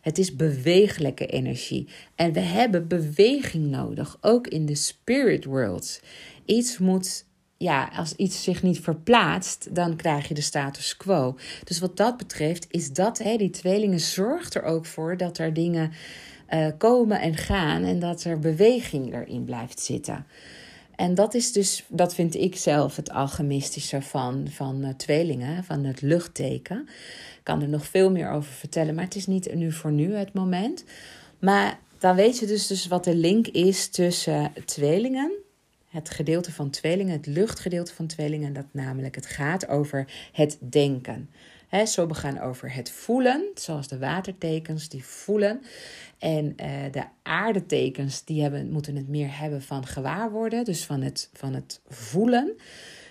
Het 0.00 0.18
is 0.18 0.36
bewegelijke 0.36 1.26
energie. 1.26 1.88
En 2.14 2.32
we 2.32 2.40
hebben 2.40 2.88
beweging 2.88 3.66
nodig, 3.66 4.18
ook 4.20 4.46
in 4.46 4.66
de 4.66 4.74
spirit 4.74 5.44
world. 5.44 6.00
Iets 6.44 6.78
moet 6.78 7.24
ja, 7.58 7.90
als 7.96 8.12
iets 8.12 8.42
zich 8.42 8.62
niet 8.62 8.80
verplaatst, 8.80 9.74
dan 9.74 9.96
krijg 9.96 10.28
je 10.28 10.34
de 10.34 10.40
status 10.40 10.96
quo. 10.96 11.36
Dus 11.64 11.78
wat 11.78 11.96
dat 11.96 12.16
betreft 12.16 12.66
is 12.70 12.92
dat, 12.92 13.18
hè, 13.18 13.36
die 13.36 13.50
tweelingen 13.50 14.00
zorgt 14.00 14.54
er 14.54 14.62
ook 14.62 14.86
voor 14.86 15.16
dat 15.16 15.38
er 15.38 15.52
dingen 15.52 15.92
uh, 16.50 16.66
komen 16.78 17.20
en 17.20 17.36
gaan 17.36 17.84
en 17.84 17.98
dat 17.98 18.24
er 18.24 18.38
beweging 18.38 19.14
erin 19.14 19.44
blijft 19.44 19.80
zitten. 19.80 20.26
En 20.96 21.14
dat 21.14 21.34
is 21.34 21.52
dus, 21.52 21.84
dat 21.88 22.14
vind 22.14 22.34
ik 22.34 22.56
zelf 22.56 22.96
het 22.96 23.10
alchemistische 23.10 24.02
van, 24.02 24.46
van 24.50 24.84
uh, 24.84 24.88
tweelingen, 24.96 25.64
van 25.64 25.84
het 25.84 26.00
luchtteken. 26.00 26.88
Ik 27.36 27.40
kan 27.42 27.62
er 27.62 27.68
nog 27.68 27.86
veel 27.86 28.10
meer 28.10 28.30
over 28.30 28.52
vertellen, 28.52 28.94
maar 28.94 29.04
het 29.04 29.14
is 29.14 29.26
niet 29.26 29.54
nu 29.54 29.72
voor 29.72 29.92
nu 29.92 30.14
het 30.14 30.32
moment. 30.32 30.84
Maar 31.38 31.78
dan 31.98 32.16
weet 32.16 32.38
je 32.38 32.46
dus, 32.46 32.66
dus 32.66 32.86
wat 32.86 33.04
de 33.04 33.14
link 33.14 33.46
is 33.46 33.88
tussen 33.88 34.52
tweelingen 34.64 35.44
het 35.96 36.10
gedeelte 36.10 36.52
van 36.52 36.70
tweelingen, 36.70 37.12
het 37.12 37.26
luchtgedeelte 37.26 37.94
van 37.94 38.06
tweelingen, 38.06 38.52
dat 38.52 38.66
namelijk 38.70 39.14
het 39.14 39.26
gaat 39.26 39.68
over 39.68 40.06
het 40.32 40.58
denken. 40.60 41.30
He, 41.68 41.86
sommigen 41.86 42.22
gaan 42.22 42.40
over 42.40 42.74
het 42.74 42.90
voelen, 42.90 43.50
zoals 43.54 43.88
de 43.88 43.98
watertekens 43.98 44.88
die 44.88 45.04
voelen. 45.04 45.62
En 46.18 46.44
uh, 46.44 46.92
de 46.92 47.04
aardetekens 47.22 48.24
die 48.24 48.42
hebben, 48.42 48.70
moeten 48.70 48.96
het 48.96 49.08
meer 49.08 49.38
hebben 49.38 49.62
van 49.62 49.86
gewaarworden, 49.86 50.64
dus 50.64 50.84
van 50.84 51.02
het, 51.02 51.30
van 51.32 51.54
het 51.54 51.80
voelen. 51.88 52.56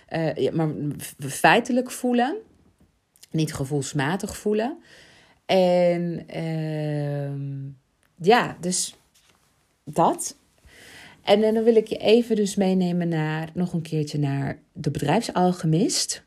Uh, 0.10 0.36
ja, 0.36 0.52
maar 0.52 0.70
feitelijk 1.18 1.92
voelen, 1.92 2.36
niet 3.32 3.54
gevoelsmatig 3.54 4.38
voelen. 4.38 4.78
En 5.46 6.26
uh, 6.36 8.28
ja, 8.28 8.58
dus 8.60 8.96
dat. 9.84 10.36
En 11.26 11.42
dan 11.42 11.64
wil 11.64 11.76
ik 11.76 11.88
je 11.88 11.98
even 11.98 12.36
dus 12.36 12.56
meenemen 12.56 13.08
naar, 13.08 13.50
nog 13.54 13.74
een 13.74 13.82
keertje 13.82 14.20
naar 14.20 14.60
de 14.74 14.92
bedrijfsalchemist. 14.92 16.24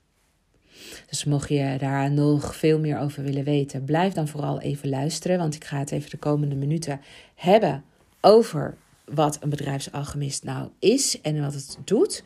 Dus 1.09 1.25
mocht 1.25 1.49
je 1.49 1.77
daar 1.79 2.11
nog 2.11 2.57
veel 2.57 2.79
meer 2.79 2.99
over 2.99 3.23
willen 3.23 3.45
weten, 3.45 3.85
blijf 3.85 4.13
dan 4.13 4.29
vooral 4.29 4.61
even 4.61 4.89
luisteren. 4.89 5.39
Want 5.39 5.55
ik 5.55 5.65
ga 5.65 5.79
het 5.79 5.91
even 5.91 6.11
de 6.11 6.17
komende 6.17 6.55
minuten 6.55 7.01
hebben 7.35 7.85
over 8.21 8.77
wat 9.05 9.39
een 9.41 9.49
bedrijfsalchemist 9.49 10.45
nou 10.45 10.69
is 10.79 11.21
en 11.21 11.41
wat 11.41 11.55
het 11.55 11.79
doet. 11.85 12.23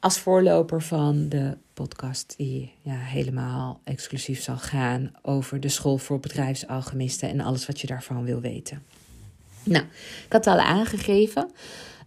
als 0.00 0.18
voorloper 0.18 0.82
van 0.82 1.28
de 1.28 1.56
podcast 1.72 2.34
die 2.36 2.72
ja, 2.82 2.96
helemaal 2.96 3.80
exclusief 3.84 4.42
zal 4.42 4.56
gaan 4.58 5.12
over 5.22 5.60
de 5.60 5.68
school 5.68 5.98
voor 5.98 6.20
bedrijfsalchemisten 6.20 7.28
en 7.28 7.40
alles 7.40 7.66
wat 7.66 7.80
je 7.80 7.86
daarvan 7.86 8.24
wil 8.24 8.40
weten. 8.40 8.82
Nou, 9.64 9.84
ik 10.26 10.32
had 10.32 10.44
het 10.44 10.54
al 10.54 10.60
aangegeven. 10.60 11.50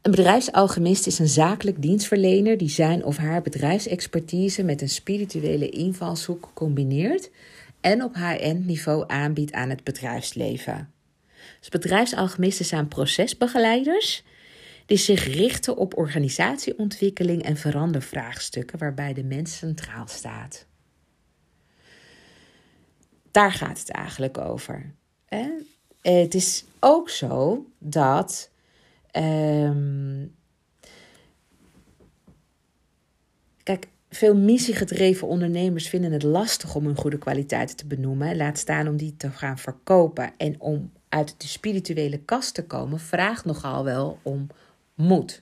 Een 0.01 0.11
bedrijfsalchemist 0.11 1.07
is 1.07 1.19
een 1.19 1.27
zakelijk 1.27 1.81
dienstverlener 1.81 2.57
die 2.57 2.69
zijn 2.69 3.03
of 3.03 3.17
haar 3.17 3.41
bedrijfsexpertise 3.41 4.63
met 4.63 4.81
een 4.81 4.89
spirituele 4.89 5.69
invalshoek 5.69 6.51
combineert 6.53 7.29
en 7.81 8.03
op 8.03 8.13
high-end 8.13 8.65
niveau 8.65 9.03
aanbiedt 9.07 9.51
aan 9.51 9.69
het 9.69 9.83
bedrijfsleven. 9.83 10.91
Dus 11.59 11.69
bedrijfsalchemisten 11.69 12.65
zijn 12.65 12.87
procesbegeleiders 12.87 14.23
die 14.85 14.97
zich 14.97 15.25
richten 15.25 15.77
op 15.77 15.97
organisatieontwikkeling 15.97 17.43
en 17.43 17.57
verandervraagstukken 17.57 18.79
waarbij 18.79 19.13
de 19.13 19.23
mens 19.23 19.57
centraal 19.57 20.07
staat. 20.07 20.65
Daar 23.31 23.51
gaat 23.51 23.79
het 23.79 23.89
eigenlijk 23.89 24.37
over. 24.37 24.93
Het 26.13 26.33
is 26.33 26.65
ook 26.79 27.09
zo 27.09 27.65
dat. 27.79 28.49
Ehm, 29.11 30.25
kijk, 33.63 33.87
veel 34.09 34.35
missiegedreven 34.35 35.27
ondernemers 35.27 35.89
vinden 35.89 36.11
het 36.11 36.23
lastig 36.23 36.75
om 36.75 36.85
hun 36.85 36.97
goede 36.97 37.17
kwaliteiten 37.17 37.75
te 37.75 37.85
benoemen. 37.85 38.37
Laat 38.37 38.57
staan 38.57 38.87
om 38.87 38.97
die 38.97 39.17
te 39.17 39.29
gaan 39.29 39.57
verkopen. 39.57 40.33
En 40.37 40.61
om 40.61 40.91
uit 41.09 41.35
de 41.37 41.47
spirituele 41.47 42.19
kast 42.19 42.53
te 42.53 42.65
komen, 42.65 42.99
vraagt 42.99 43.45
nogal 43.45 43.83
wel 43.83 44.19
om 44.21 44.47
moed. 44.95 45.41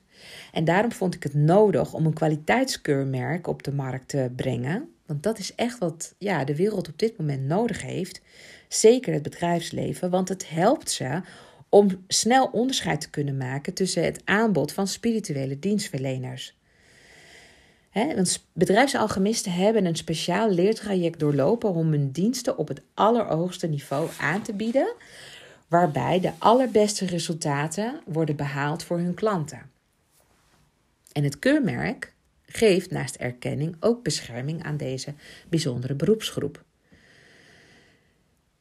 En 0.51 0.63
daarom 0.63 0.91
vond 0.91 1.15
ik 1.15 1.23
het 1.23 1.33
nodig 1.33 1.93
om 1.93 2.05
een 2.05 2.13
kwaliteitskeurmerk 2.13 3.47
op 3.47 3.63
de 3.63 3.73
markt 3.73 4.07
te 4.07 4.31
brengen. 4.35 4.89
Want 5.05 5.23
dat 5.23 5.39
is 5.39 5.55
echt 5.55 5.77
wat 5.77 6.15
ja, 6.17 6.43
de 6.43 6.55
wereld 6.55 6.87
op 6.87 6.99
dit 6.99 7.17
moment 7.17 7.43
nodig 7.43 7.81
heeft. 7.81 8.21
Zeker 8.67 9.13
het 9.13 9.23
bedrijfsleven, 9.23 10.09
want 10.09 10.29
het 10.29 10.49
helpt 10.49 10.91
ze 10.91 11.21
om 11.69 12.03
snel 12.07 12.45
onderscheid 12.45 13.01
te 13.01 13.09
kunnen 13.09 13.37
maken 13.37 13.73
tussen 13.73 14.03
het 14.03 14.21
aanbod 14.25 14.71
van 14.71 14.87
spirituele 14.87 15.59
dienstverleners. 15.59 16.57
He, 17.89 18.15
want 18.15 18.47
bedrijfsalchemisten 18.53 19.51
hebben 19.51 19.85
een 19.85 19.95
speciaal 19.95 20.49
leertraject 20.49 21.19
doorlopen 21.19 21.73
om 21.73 21.91
hun 21.91 22.11
diensten 22.11 22.57
op 22.57 22.67
het 22.67 22.81
allerhoogste 22.93 23.67
niveau 23.67 24.09
aan 24.19 24.41
te 24.41 24.53
bieden, 24.53 24.93
waarbij 25.67 26.19
de 26.19 26.31
allerbeste 26.37 27.05
resultaten 27.05 28.01
worden 28.05 28.35
behaald 28.35 28.83
voor 28.83 28.97
hun 28.97 29.13
klanten. 29.13 29.71
En 31.11 31.23
het 31.23 31.39
keurmerk 31.39 32.13
geeft 32.45 32.91
naast 32.91 33.15
erkenning 33.15 33.75
ook 33.79 34.03
bescherming 34.03 34.63
aan 34.63 34.77
deze 34.77 35.13
bijzondere 35.49 35.95
beroepsgroep. 35.95 36.63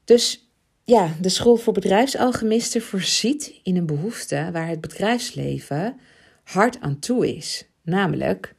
Dus 0.05 0.49
ja, 0.85 1.17
de 1.21 1.29
school 1.29 1.57
voor 1.57 1.73
bedrijfsalchemisten 1.73 2.83
voorziet 2.83 3.61
in 3.63 3.77
een 3.77 3.87
behoefte 3.87 4.49
waar 4.53 4.69
het 4.69 4.81
bedrijfsleven 4.81 5.97
hard 6.45 6.81
aan 6.81 6.99
toe 6.99 7.37
is, 7.37 7.69
namelijk 7.83 8.55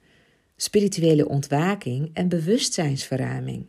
spirituele 0.56 1.28
ontwaking 1.28 2.10
en 2.14 2.30
bewustzijnsverruiming. 2.30 3.66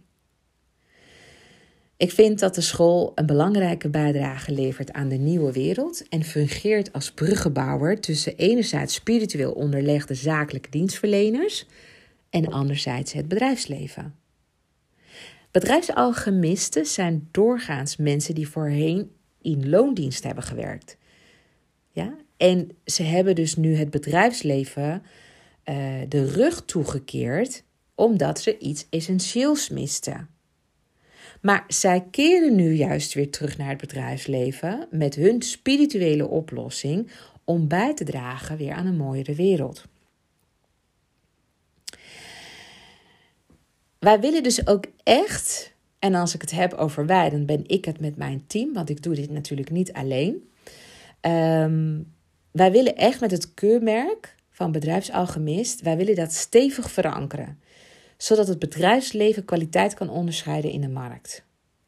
Ik 1.96 2.12
vind 2.12 2.38
dat 2.38 2.54
de 2.54 2.60
school 2.60 3.12
een 3.14 3.26
belangrijke 3.26 3.88
bijdrage 3.88 4.52
levert 4.52 4.92
aan 4.92 5.08
de 5.08 5.16
nieuwe 5.16 5.52
wereld 5.52 6.08
en 6.08 6.24
fungeert 6.24 6.92
als 6.92 7.12
bruggenbouwer 7.12 8.00
tussen 8.00 8.36
enerzijds 8.36 8.94
spiritueel 8.94 9.52
onderlegde 9.52 10.14
zakelijke 10.14 10.70
dienstverleners 10.70 11.66
en 12.30 12.52
anderzijds 12.52 13.12
het 13.12 13.28
bedrijfsleven. 13.28 14.14
Bedrijfsalchemisten 15.56 16.86
zijn 16.86 17.28
doorgaans 17.30 17.96
mensen 17.96 18.34
die 18.34 18.48
voorheen 18.48 19.10
in 19.40 19.68
loondienst 19.68 20.24
hebben 20.24 20.44
gewerkt. 20.44 20.96
Ja? 21.90 22.16
En 22.36 22.68
ze 22.84 23.02
hebben 23.02 23.34
dus 23.34 23.56
nu 23.56 23.76
het 23.76 23.90
bedrijfsleven 23.90 25.02
uh, 25.64 25.94
de 26.08 26.24
rug 26.24 26.64
toegekeerd 26.64 27.64
omdat 27.94 28.40
ze 28.40 28.58
iets 28.58 28.86
essentieels 28.90 29.68
misten. 29.68 30.28
Maar 31.40 31.64
zij 31.68 32.06
keren 32.10 32.54
nu 32.54 32.72
juist 32.72 33.14
weer 33.14 33.30
terug 33.30 33.58
naar 33.58 33.68
het 33.68 33.80
bedrijfsleven 33.80 34.86
met 34.90 35.14
hun 35.14 35.42
spirituele 35.42 36.28
oplossing 36.28 37.10
om 37.44 37.68
bij 37.68 37.94
te 37.94 38.04
dragen 38.04 38.56
weer 38.56 38.72
aan 38.72 38.86
een 38.86 38.96
mooiere 38.96 39.34
wereld. 39.34 39.84
Wij 43.98 44.20
willen 44.20 44.42
dus 44.42 44.66
ook 44.66 44.84
echt, 45.02 45.74
en 45.98 46.14
als 46.14 46.34
ik 46.34 46.40
het 46.40 46.50
heb 46.50 46.72
over 46.72 47.06
wij, 47.06 47.30
dan 47.30 47.46
ben 47.46 47.62
ik 47.66 47.84
het 47.84 48.00
met 48.00 48.16
mijn 48.16 48.44
team, 48.46 48.72
want 48.72 48.90
ik 48.90 49.02
doe 49.02 49.14
dit 49.14 49.30
natuurlijk 49.30 49.70
niet 49.70 49.92
alleen. 49.92 50.50
Ehm, 51.20 52.00
wij 52.50 52.72
willen 52.72 52.96
echt 52.96 53.20
met 53.20 53.30
het 53.30 53.54
keurmerk 53.54 54.34
van 54.50 54.72
bedrijfsalchemist, 54.72 55.80
wij 55.80 55.96
willen 55.96 56.14
dat 56.14 56.32
stevig 56.32 56.90
verankeren 56.90 57.58
zodat 58.16 58.48
het 58.48 58.58
bedrijfsleven 58.58 59.44
kwaliteit 59.44 59.94
kan 59.94 60.08
onderscheiden 60.08 60.70
in 60.70 60.80
de 60.80 60.88
markt. 60.88 61.44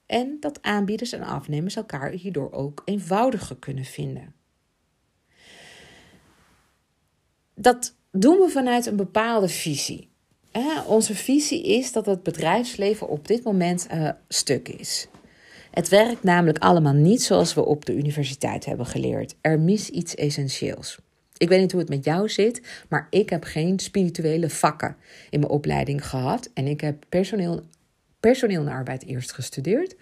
En 0.07 0.37
dat 0.41 0.63
aanbieders 0.63 1.13
en 1.13 1.23
afnemers 1.23 1.77
elkaar 1.77 2.11
hierdoor 2.11 2.53
ook 2.53 2.83
eenvoudiger 2.85 3.57
kunnen 3.57 3.85
vinden. 3.85 4.35
Dat 7.55 7.95
doen 8.11 8.39
we 8.39 8.49
vanuit 8.49 8.87
een 8.87 8.97
bepaalde 8.97 9.49
visie. 9.49 10.08
Onze 10.87 11.15
visie 11.15 11.63
is 11.63 11.93
dat 11.93 12.07
het 12.07 12.23
bedrijfsleven 12.23 13.09
op 13.09 13.29
dit 13.29 13.45
moment 13.45 13.87
uh, 13.95 14.11
stuk 14.29 14.69
is. 14.69 15.09
Het 15.71 15.89
werkt 15.89 16.23
namelijk 16.23 16.59
allemaal 16.59 16.93
niet 16.93 17.23
zoals 17.23 17.55
we 17.55 17.65
op 17.65 17.85
de 17.85 17.95
universiteit 17.95 18.65
hebben 18.65 18.87
geleerd. 18.87 19.35
Er 19.41 19.61
mis 19.61 19.91
iets 19.91 20.15
essentieels. 20.15 20.99
Ik 21.37 21.49
weet 21.49 21.61
niet 21.61 21.73
hoe 21.73 21.81
het 21.81 21.91
met 21.91 22.05
jou 22.05 22.29
zit, 22.29 22.63
maar 22.89 23.07
ik 23.11 23.31
heb 23.31 23.45
geen 23.45 23.79
spirituele 23.79 24.51
vakken 24.51 24.97
in 25.31 25.41
mijn 25.41 25.53
opleiding 25.53 26.07
gehad. 26.07 26.51
En 26.55 26.67
ik 26.67 26.81
heb 26.81 27.05
personeel, 27.09 27.63
personeel 28.21 28.61
en 28.61 28.73
arbeid 28.73 29.07
eerst 29.07 29.33
gestudeerd. 29.33 29.97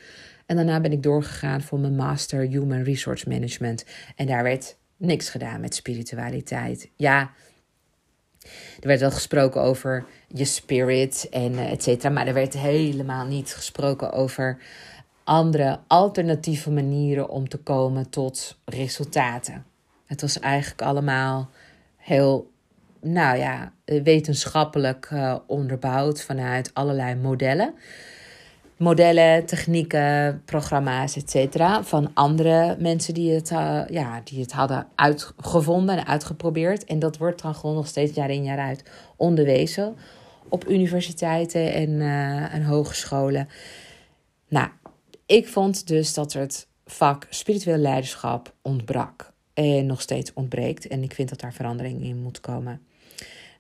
En 0.47 0.57
daarna 0.57 0.81
ben 0.81 0.93
ik 0.93 1.03
doorgegaan 1.03 1.63
voor 1.63 1.79
mijn 1.79 1.97
master 1.97 2.41
Human 2.41 2.83
Resource 2.83 3.29
Management. 3.29 3.85
En 4.17 4.27
daar 4.27 4.43
werd 4.43 4.77
niks 4.97 5.31
gedaan 5.31 5.61
met 5.61 5.75
spiritualiteit. 5.75 6.91
Ja, 6.97 7.31
er 8.81 8.89
werd 8.89 9.01
wel 9.01 9.11
gesproken 9.11 9.63
over 9.63 10.05
je 10.29 10.45
spirit 10.45 11.29
en 11.31 11.53
uh, 11.53 11.73
et 11.73 11.83
cetera. 11.83 12.13
Maar 12.13 12.27
er 12.27 12.35
werd 12.35 12.55
helemaal 12.55 13.27
niet 13.27 13.55
gesproken 13.55 14.13
over 14.13 14.59
andere 15.25 15.79
alternatieve 15.87 16.71
manieren 16.71 17.29
om 17.29 17.49
te 17.49 17.59
komen 17.59 18.11
tot 18.11 18.59
resultaten. 18.65 19.65
Het 20.07 20.21
was 20.21 20.41
eigenlijk 20.41 20.83
allemaal 20.83 21.51
heel, 21.97 22.51
nou 23.01 23.39
ja, 23.39 23.73
wetenschappelijk 23.85 25.09
uh, 25.13 25.37
onderbouwd 25.47 26.23
vanuit 26.23 26.71
allerlei 26.75 27.15
modellen. 27.15 27.75
Modellen, 28.77 29.47
technieken, 29.47 30.43
programma's, 30.45 31.17
etc. 31.17 31.57
Van 31.83 32.11
andere 32.15 32.77
mensen 32.79 33.15
die 33.15 33.33
het, 33.33 33.51
uh, 33.51 33.83
ja, 33.89 34.21
die 34.25 34.41
het 34.41 34.53
hadden 34.53 34.87
uitgevonden 34.95 35.99
en 35.99 36.07
uitgeprobeerd. 36.07 36.85
En 36.85 36.99
dat 36.99 37.17
wordt 37.17 37.43
dan 37.43 37.55
gewoon 37.55 37.77
nog 37.77 37.87
steeds 37.87 38.15
jaar 38.15 38.31
in 38.31 38.45
jaar 38.45 38.59
uit 38.59 38.85
onderwezen 39.17 39.97
op 40.49 40.69
universiteiten 40.69 41.73
en, 41.73 41.91
uh, 41.91 42.55
en 42.55 42.63
hogescholen. 42.63 43.49
Nou, 44.49 44.69
ik 45.27 45.49
vond 45.49 45.87
dus 45.87 46.15
dat 46.15 46.33
het 46.33 46.69
vak 46.87 47.27
spiritueel 47.31 47.77
leiderschap 47.77 48.55
ontbrak 48.63 49.33
en 49.55 49.87
nog 49.87 50.01
steeds 50.01 50.33
ontbreekt. 50.33 50.87
En 50.87 51.03
ik 51.03 51.15
vind 51.15 51.29
dat 51.29 51.41
daar 51.41 51.53
verandering 51.53 52.03
in 52.03 52.23
moet 52.23 52.41
komen. 52.41 52.81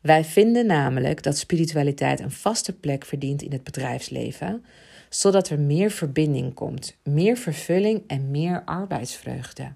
Wij 0.00 0.24
vinden 0.24 0.66
namelijk 0.66 1.22
dat 1.22 1.38
spiritualiteit 1.38 2.20
een 2.20 2.30
vaste 2.30 2.72
plek 2.72 3.04
verdient 3.04 3.42
in 3.42 3.52
het 3.52 3.64
bedrijfsleven, 3.64 4.64
zodat 5.08 5.48
er 5.48 5.60
meer 5.60 5.90
verbinding 5.90 6.54
komt, 6.54 6.96
meer 7.02 7.36
vervulling 7.36 8.02
en 8.06 8.30
meer 8.30 8.62
arbeidsvreugde. 8.64 9.72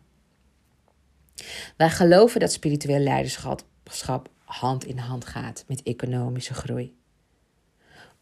Wij 1.77 1.91
geloven 1.91 2.41
dat 2.41 2.53
spiritueel 2.53 2.99
leiderschap 2.99 3.65
hand 4.45 4.85
in 4.85 4.99
hand 4.99 5.25
gaat 5.25 5.65
met 5.67 5.83
economische 5.83 6.55
groei. 6.55 6.95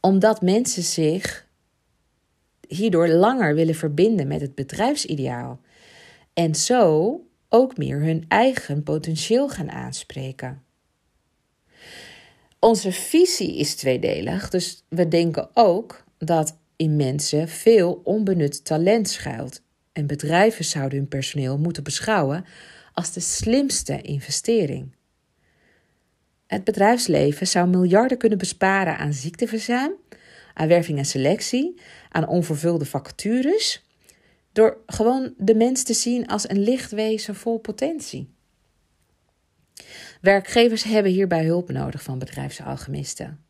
Omdat 0.00 0.42
mensen 0.42 0.82
zich 0.82 1.46
hierdoor 2.68 3.08
langer 3.08 3.54
willen 3.54 3.74
verbinden 3.74 4.26
met 4.26 4.40
het 4.40 4.54
bedrijfsideaal 4.54 5.60
en 6.34 6.54
zo 6.54 7.20
ook 7.48 7.76
meer 7.76 8.00
hun 8.00 8.24
eigen 8.28 8.82
potentieel 8.82 9.48
gaan 9.48 9.70
aanspreken. 9.70 10.62
Onze 12.58 12.92
visie 12.92 13.56
is 13.56 13.74
tweedelig, 13.74 14.50
dus 14.50 14.84
we 14.88 15.08
denken 15.08 15.50
ook 15.54 16.04
dat 16.18 16.56
in 16.78 16.96
mensen 16.96 17.48
veel 17.48 18.00
onbenut 18.04 18.64
talent 18.64 19.08
schuilt. 19.08 19.62
En 19.92 20.06
bedrijven 20.06 20.64
zouden 20.64 20.98
hun 20.98 21.08
personeel 21.08 21.58
moeten 21.58 21.82
beschouwen 21.82 22.44
als 22.92 23.12
de 23.12 23.20
slimste 23.20 24.00
investering. 24.00 24.96
Het 26.46 26.64
bedrijfsleven 26.64 27.46
zou 27.46 27.68
miljarden 27.68 28.18
kunnen 28.18 28.38
besparen 28.38 28.98
aan 28.98 29.12
ziekteverzuim, 29.12 29.92
aan 30.54 30.68
werving 30.68 30.98
en 30.98 31.04
selectie, 31.04 31.80
aan 32.08 32.28
onvervulde 32.28 32.84
vacatures, 32.84 33.84
door 34.52 34.78
gewoon 34.86 35.34
de 35.36 35.54
mens 35.54 35.82
te 35.82 35.94
zien 35.94 36.26
als 36.26 36.48
een 36.48 36.62
lichtwezen 36.62 37.34
vol 37.34 37.58
potentie. 37.58 38.34
Werkgevers 40.20 40.82
hebben 40.82 41.12
hierbij 41.12 41.44
hulp 41.44 41.70
nodig 41.70 42.02
van 42.02 42.18
bedrijfsalchemisten. 42.18 43.47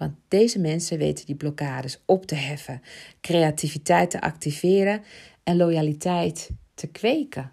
Want 0.00 0.14
deze 0.28 0.58
mensen 0.58 0.98
weten 0.98 1.26
die 1.26 1.34
blokkades 1.34 2.02
op 2.06 2.26
te 2.26 2.34
heffen, 2.34 2.82
creativiteit 3.20 4.10
te 4.10 4.20
activeren 4.20 5.02
en 5.42 5.56
loyaliteit 5.56 6.50
te 6.74 6.86
kweken. 6.86 7.52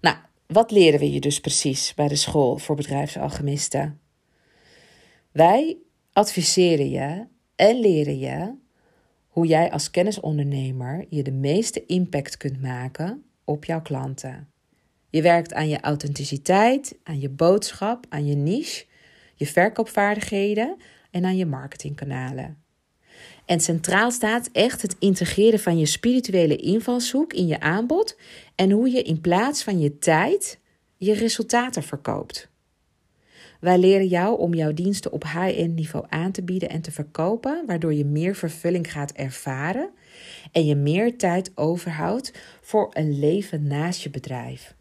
Nou, 0.00 0.16
wat 0.46 0.70
leren 0.70 1.00
we 1.00 1.12
je 1.12 1.20
dus 1.20 1.40
precies 1.40 1.94
bij 1.94 2.08
de 2.08 2.16
school 2.16 2.58
voor 2.58 2.76
bedrijfsalchemisten? 2.76 4.00
Wij 5.32 5.76
adviseren 6.12 6.90
je 6.90 7.26
en 7.56 7.80
leren 7.80 8.18
je 8.18 8.54
hoe 9.28 9.46
jij 9.46 9.70
als 9.70 9.90
kennisondernemer 9.90 11.06
je 11.08 11.22
de 11.22 11.32
meeste 11.32 11.86
impact 11.86 12.36
kunt 12.36 12.60
maken 12.60 13.24
op 13.44 13.64
jouw 13.64 13.82
klanten. 13.82 14.48
Je 15.10 15.22
werkt 15.22 15.54
aan 15.54 15.68
je 15.68 15.80
authenticiteit, 15.80 16.98
aan 17.02 17.20
je 17.20 17.28
boodschap, 17.28 18.06
aan 18.08 18.26
je 18.26 18.34
niche, 18.34 18.84
je 19.36 19.46
verkoopvaardigheden 19.46 20.76
en 21.10 21.24
aan 21.24 21.36
je 21.36 21.46
marketingkanalen. 21.46 22.64
En 23.44 23.60
centraal 23.60 24.10
staat 24.10 24.48
echt 24.52 24.82
het 24.82 24.96
integreren 24.98 25.58
van 25.58 25.78
je 25.78 25.86
spirituele 25.86 26.56
invalshoek 26.56 27.32
in 27.32 27.46
je 27.46 27.60
aanbod 27.60 28.18
en 28.54 28.70
hoe 28.70 28.90
je 28.90 29.02
in 29.02 29.20
plaats 29.20 29.62
van 29.62 29.80
je 29.80 29.98
tijd 29.98 30.58
je 30.96 31.14
resultaten 31.14 31.82
verkoopt. 31.82 32.48
Wij 33.60 33.78
leren 33.78 34.06
jou 34.06 34.38
om 34.38 34.54
jouw 34.54 34.72
diensten 34.72 35.12
op 35.12 35.22
high-end 35.22 35.74
niveau 35.74 36.04
aan 36.08 36.32
te 36.32 36.42
bieden 36.42 36.68
en 36.68 36.80
te 36.80 36.92
verkopen, 36.92 37.62
waardoor 37.66 37.94
je 37.94 38.04
meer 38.04 38.34
vervulling 38.34 38.92
gaat 38.92 39.12
ervaren 39.12 39.90
en 40.52 40.66
je 40.66 40.74
meer 40.74 41.18
tijd 41.18 41.50
overhoudt 41.54 42.32
voor 42.60 42.90
een 42.92 43.18
leven 43.18 43.66
naast 43.66 44.02
je 44.02 44.10
bedrijf. 44.10 44.74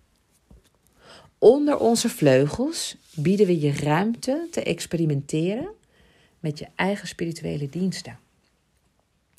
Onder 1.39 1.78
onze 1.78 2.10
vleugels 2.10 2.97
bieden 3.16 3.45
we 3.45 3.59
je 3.59 3.74
ruimte 3.74 4.47
te 4.51 4.63
experimenteren 4.63 5.70
met 6.39 6.59
je 6.59 6.68
eigen 6.76 7.07
spirituele 7.07 7.70
diensten. 7.70 8.20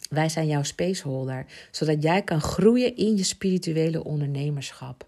Wij 0.09 0.29
zijn 0.29 0.47
jouw 0.47 0.62
spaceholder, 0.62 1.47
zodat 1.70 2.03
jij 2.03 2.22
kan 2.22 2.41
groeien 2.41 2.97
in 2.97 3.16
je 3.16 3.24
spirituele 3.24 4.05
ondernemerschap. 4.05 5.07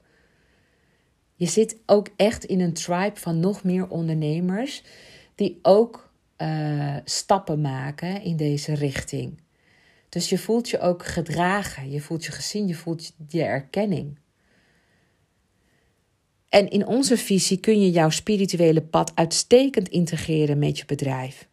Je 1.35 1.47
zit 1.47 1.77
ook 1.87 2.09
echt 2.17 2.45
in 2.45 2.61
een 2.61 2.73
tribe 2.73 3.21
van 3.21 3.41
nog 3.41 3.65
meer 3.65 3.89
ondernemers 3.89 4.83
die 5.35 5.59
ook 5.63 6.11
uh, 6.39 6.97
stappen 7.05 7.61
maken 7.61 8.23
in 8.23 8.37
deze 8.37 8.75
richting. 8.75 9.41
Dus 10.09 10.29
je 10.29 10.39
voelt 10.39 10.69
je 10.69 10.81
ook 10.81 11.07
gedragen, 11.07 11.91
je 11.91 12.01
voelt 12.01 12.25
je 12.25 12.33
gezien, 12.33 12.67
je 12.67 12.75
voelt 12.75 13.13
je 13.29 13.43
erkenning. 13.43 14.19
En 16.49 16.69
in 16.69 16.87
onze 16.87 17.17
visie 17.17 17.61
kun 17.61 17.81
je 17.81 17.91
jouw 17.91 18.11
spirituele 18.11 18.83
pad 18.83 19.13
uitstekend 19.15 19.89
integreren 19.89 20.59
met 20.59 20.79
je 20.79 20.85
bedrijf. 20.85 21.49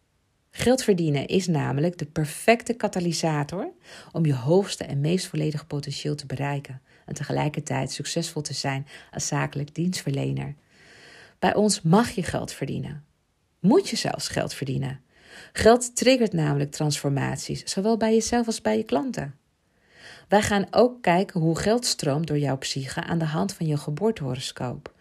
Geld 0.50 0.82
verdienen 0.82 1.26
is 1.26 1.46
namelijk 1.46 1.98
de 1.98 2.06
perfecte 2.06 2.72
katalysator 2.72 3.72
om 4.12 4.26
je 4.26 4.34
hoogste 4.34 4.84
en 4.84 5.00
meest 5.00 5.26
volledige 5.26 5.66
potentieel 5.66 6.14
te 6.14 6.26
bereiken 6.26 6.82
en 7.06 7.14
tegelijkertijd 7.14 7.90
succesvol 7.90 8.42
te 8.42 8.54
zijn 8.54 8.86
als 9.10 9.26
zakelijk 9.26 9.74
dienstverlener. 9.74 10.54
Bij 11.38 11.54
ons 11.54 11.82
mag 11.82 12.10
je 12.10 12.22
geld 12.22 12.52
verdienen. 12.52 13.04
Moet 13.60 13.88
je 13.88 13.96
zelfs 13.96 14.28
geld 14.28 14.54
verdienen. 14.54 15.00
Geld 15.52 15.96
triggert 15.96 16.32
namelijk 16.32 16.70
transformaties, 16.70 17.64
zowel 17.64 17.96
bij 17.96 18.12
jezelf 18.12 18.46
als 18.46 18.60
bij 18.60 18.76
je 18.76 18.84
klanten. 18.84 19.34
Wij 20.28 20.42
gaan 20.42 20.66
ook 20.70 21.02
kijken 21.02 21.40
hoe 21.40 21.58
geld 21.58 21.84
stroomt 21.84 22.26
door 22.26 22.38
jouw 22.38 22.58
psyche 22.58 23.02
aan 23.02 23.18
de 23.18 23.24
hand 23.24 23.52
van 23.52 23.66
je 23.66 23.76
geboortehoroscoop. 23.76 24.94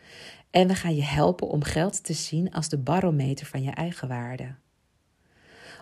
En 0.49 0.67
we 0.67 0.75
gaan 0.75 0.95
je 0.95 1.03
helpen 1.03 1.47
om 1.47 1.63
geld 1.63 2.03
te 2.03 2.13
zien 2.13 2.51
als 2.51 2.69
de 2.69 2.77
barometer 2.77 3.45
van 3.45 3.63
je 3.63 3.71
eigen 3.71 4.07
waarde. 4.07 4.55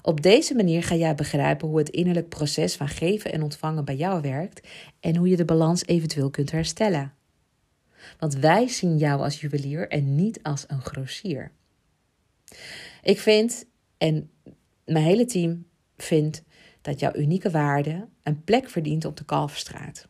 Op 0.02 0.22
deze 0.22 0.56
manier 0.56 0.84
ga 0.84 0.96
jij 0.96 1.16
begrijpen 1.16 1.68
hoe 1.68 1.78
het 1.78 1.90
innerlijk 1.90 2.30
proces 2.30 2.76
van 2.76 2.88
geven 2.88 3.32
en 3.32 3.44
ontvangen 3.44 3.86
bij 3.86 3.96
jou 3.96 4.22
werkt 4.22 4.68
en 5.00 5.16
hoe 5.16 5.28
je 5.28 5.36
de 5.36 5.46
balans 5.46 5.86
eventueel 5.86 6.30
kunt 6.30 6.52
herstellen. 6.52 7.14
Want 8.20 8.36
wij 8.36 8.68
zien 8.68 8.98
jou 8.98 9.22
als 9.22 9.42
juwelier 9.42 9.90
en 9.90 10.16
niet 10.16 10.44
als 10.44 10.64
een 10.68 10.82
grossier. 10.82 11.52
Ik 13.02 13.20
vind, 13.20 13.66
en 13.98 14.30
mijn 14.86 15.06
hele 15.06 15.26
team 15.26 15.66
vindt, 15.98 16.44
dat 16.84 17.00
jouw 17.00 17.16
unieke 17.16 17.52
waarde 17.52 18.08
een 18.24 18.44
plek 18.44 18.70
verdient 18.70 19.06
op 19.06 19.18
de 19.18 19.26
Kalverstraat. 19.26 20.08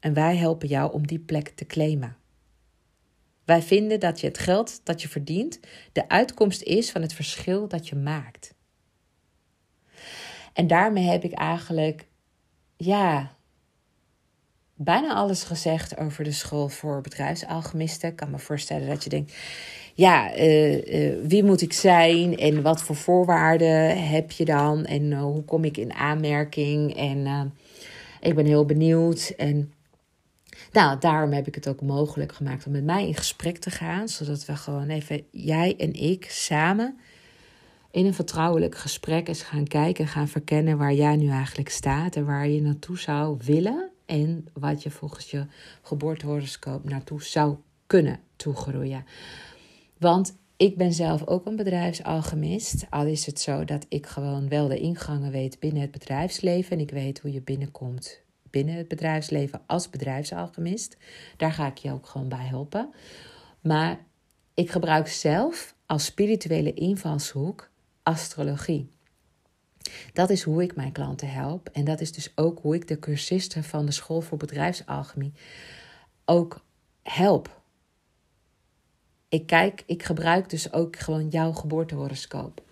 En 0.00 0.14
wij 0.14 0.36
helpen 0.36 0.68
jou 0.68 0.92
om 0.92 1.06
die 1.06 1.18
plek 1.18 1.48
te 1.48 1.66
claimen. 1.66 2.16
Wij 3.44 3.62
vinden 3.62 4.00
dat 4.00 4.20
je 4.20 4.26
het 4.26 4.38
geld 4.38 4.80
dat 4.84 5.02
je 5.02 5.08
verdient 5.08 5.60
de 5.92 6.08
uitkomst 6.08 6.62
is 6.62 6.90
van 6.90 7.02
het 7.02 7.12
verschil 7.12 7.68
dat 7.68 7.88
je 7.88 7.96
maakt. 7.96 8.54
En 10.52 10.66
daarmee 10.66 11.04
heb 11.04 11.24
ik 11.24 11.32
eigenlijk, 11.32 12.06
ja, 12.76 13.36
bijna 14.74 15.14
alles 15.14 15.42
gezegd 15.42 15.96
over 15.96 16.24
de 16.24 16.32
school 16.32 16.68
voor 16.68 17.00
bedrijfsalchemisten. 17.00 18.10
Ik 18.10 18.16
kan 18.16 18.30
me 18.30 18.38
voorstellen 18.38 18.88
dat 18.88 19.04
je 19.04 19.10
denkt, 19.10 19.34
ja, 19.94 20.36
uh, 20.36 21.10
uh, 21.10 21.14
wie 21.22 21.44
moet 21.44 21.60
ik 21.60 21.72
zijn 21.72 22.36
en 22.36 22.62
wat 22.62 22.82
voor 22.82 22.96
voorwaarden 22.96 24.08
heb 24.08 24.30
je 24.30 24.44
dan? 24.44 24.84
En 24.84 25.02
uh, 25.02 25.22
hoe 25.22 25.44
kom 25.44 25.64
ik 25.64 25.76
in 25.76 25.92
aanmerking? 25.92 26.96
En 26.96 27.52
ik 28.20 28.34
ben 28.34 28.46
heel 28.46 28.64
benieuwd. 28.64 29.32
En 29.36 29.72
nou, 30.72 30.98
daarom 30.98 31.32
heb 31.32 31.46
ik 31.46 31.54
het 31.54 31.68
ook 31.68 31.82
mogelijk 31.82 32.32
gemaakt 32.32 32.66
om 32.66 32.72
met 32.72 32.84
mij 32.84 33.06
in 33.06 33.14
gesprek 33.14 33.58
te 33.58 33.70
gaan, 33.70 34.08
zodat 34.08 34.44
we 34.44 34.56
gewoon 34.56 34.88
even 34.88 35.22
jij 35.30 35.74
en 35.78 35.92
ik 35.92 36.26
samen 36.30 36.98
in 37.90 38.06
een 38.06 38.14
vertrouwelijk 38.14 38.76
gesprek 38.76 39.28
eens 39.28 39.42
gaan 39.42 39.66
kijken 39.66 40.04
en 40.04 40.10
gaan 40.10 40.28
verkennen 40.28 40.78
waar 40.78 40.94
jij 40.94 41.16
nu 41.16 41.28
eigenlijk 41.28 41.68
staat 41.68 42.16
en 42.16 42.24
waar 42.24 42.48
je 42.48 42.62
naartoe 42.62 42.98
zou 42.98 43.38
willen 43.44 43.90
en 44.06 44.46
wat 44.52 44.82
je 44.82 44.90
volgens 44.90 45.30
je 45.30 45.46
geboortehoroscoop 45.82 46.88
naartoe 46.88 47.22
zou 47.22 47.56
kunnen 47.86 48.20
toegroeien. 48.36 49.04
Want 50.00 50.36
ik 50.56 50.76
ben 50.76 50.92
zelf 50.92 51.26
ook 51.26 51.46
een 51.46 51.56
bedrijfsalchemist. 51.56 52.86
Al 52.90 53.06
is 53.06 53.26
het 53.26 53.40
zo 53.40 53.64
dat 53.64 53.86
ik 53.88 54.06
gewoon 54.06 54.48
wel 54.48 54.68
de 54.68 54.78
ingangen 54.78 55.30
weet 55.30 55.58
binnen 55.58 55.82
het 55.82 55.90
bedrijfsleven. 55.90 56.72
En 56.72 56.80
ik 56.80 56.90
weet 56.90 57.20
hoe 57.20 57.32
je 57.32 57.42
binnenkomt 57.42 58.20
binnen 58.50 58.74
het 58.74 58.88
bedrijfsleven 58.88 59.60
als 59.66 59.90
bedrijfsalchemist. 59.90 60.96
Daar 61.36 61.52
ga 61.52 61.66
ik 61.66 61.78
je 61.78 61.92
ook 61.92 62.06
gewoon 62.06 62.28
bij 62.28 62.44
helpen. 62.44 62.90
Maar 63.60 63.98
ik 64.54 64.70
gebruik 64.70 65.08
zelf 65.08 65.74
als 65.86 66.04
spirituele 66.04 66.74
invalshoek 66.74 67.70
astrologie. 68.02 68.90
Dat 70.12 70.30
is 70.30 70.42
hoe 70.42 70.62
ik 70.62 70.76
mijn 70.76 70.92
klanten 70.92 71.30
help. 71.30 71.68
En 71.68 71.84
dat 71.84 72.00
is 72.00 72.12
dus 72.12 72.32
ook 72.34 72.58
hoe 72.62 72.74
ik 72.74 72.88
de 72.88 72.98
cursisten 72.98 73.64
van 73.64 73.86
de 73.86 73.92
School 73.92 74.20
voor 74.20 74.38
Bedrijfsalchemie 74.38 75.32
ook 76.24 76.64
help. 77.02 77.59
Ik 79.30 79.46
kijk, 79.46 79.82
ik 79.86 80.02
gebruik 80.02 80.50
dus 80.50 80.72
ook 80.72 80.96
gewoon 80.96 81.28
jouw 81.28 81.52
geboortehoroscoop. 81.52 82.62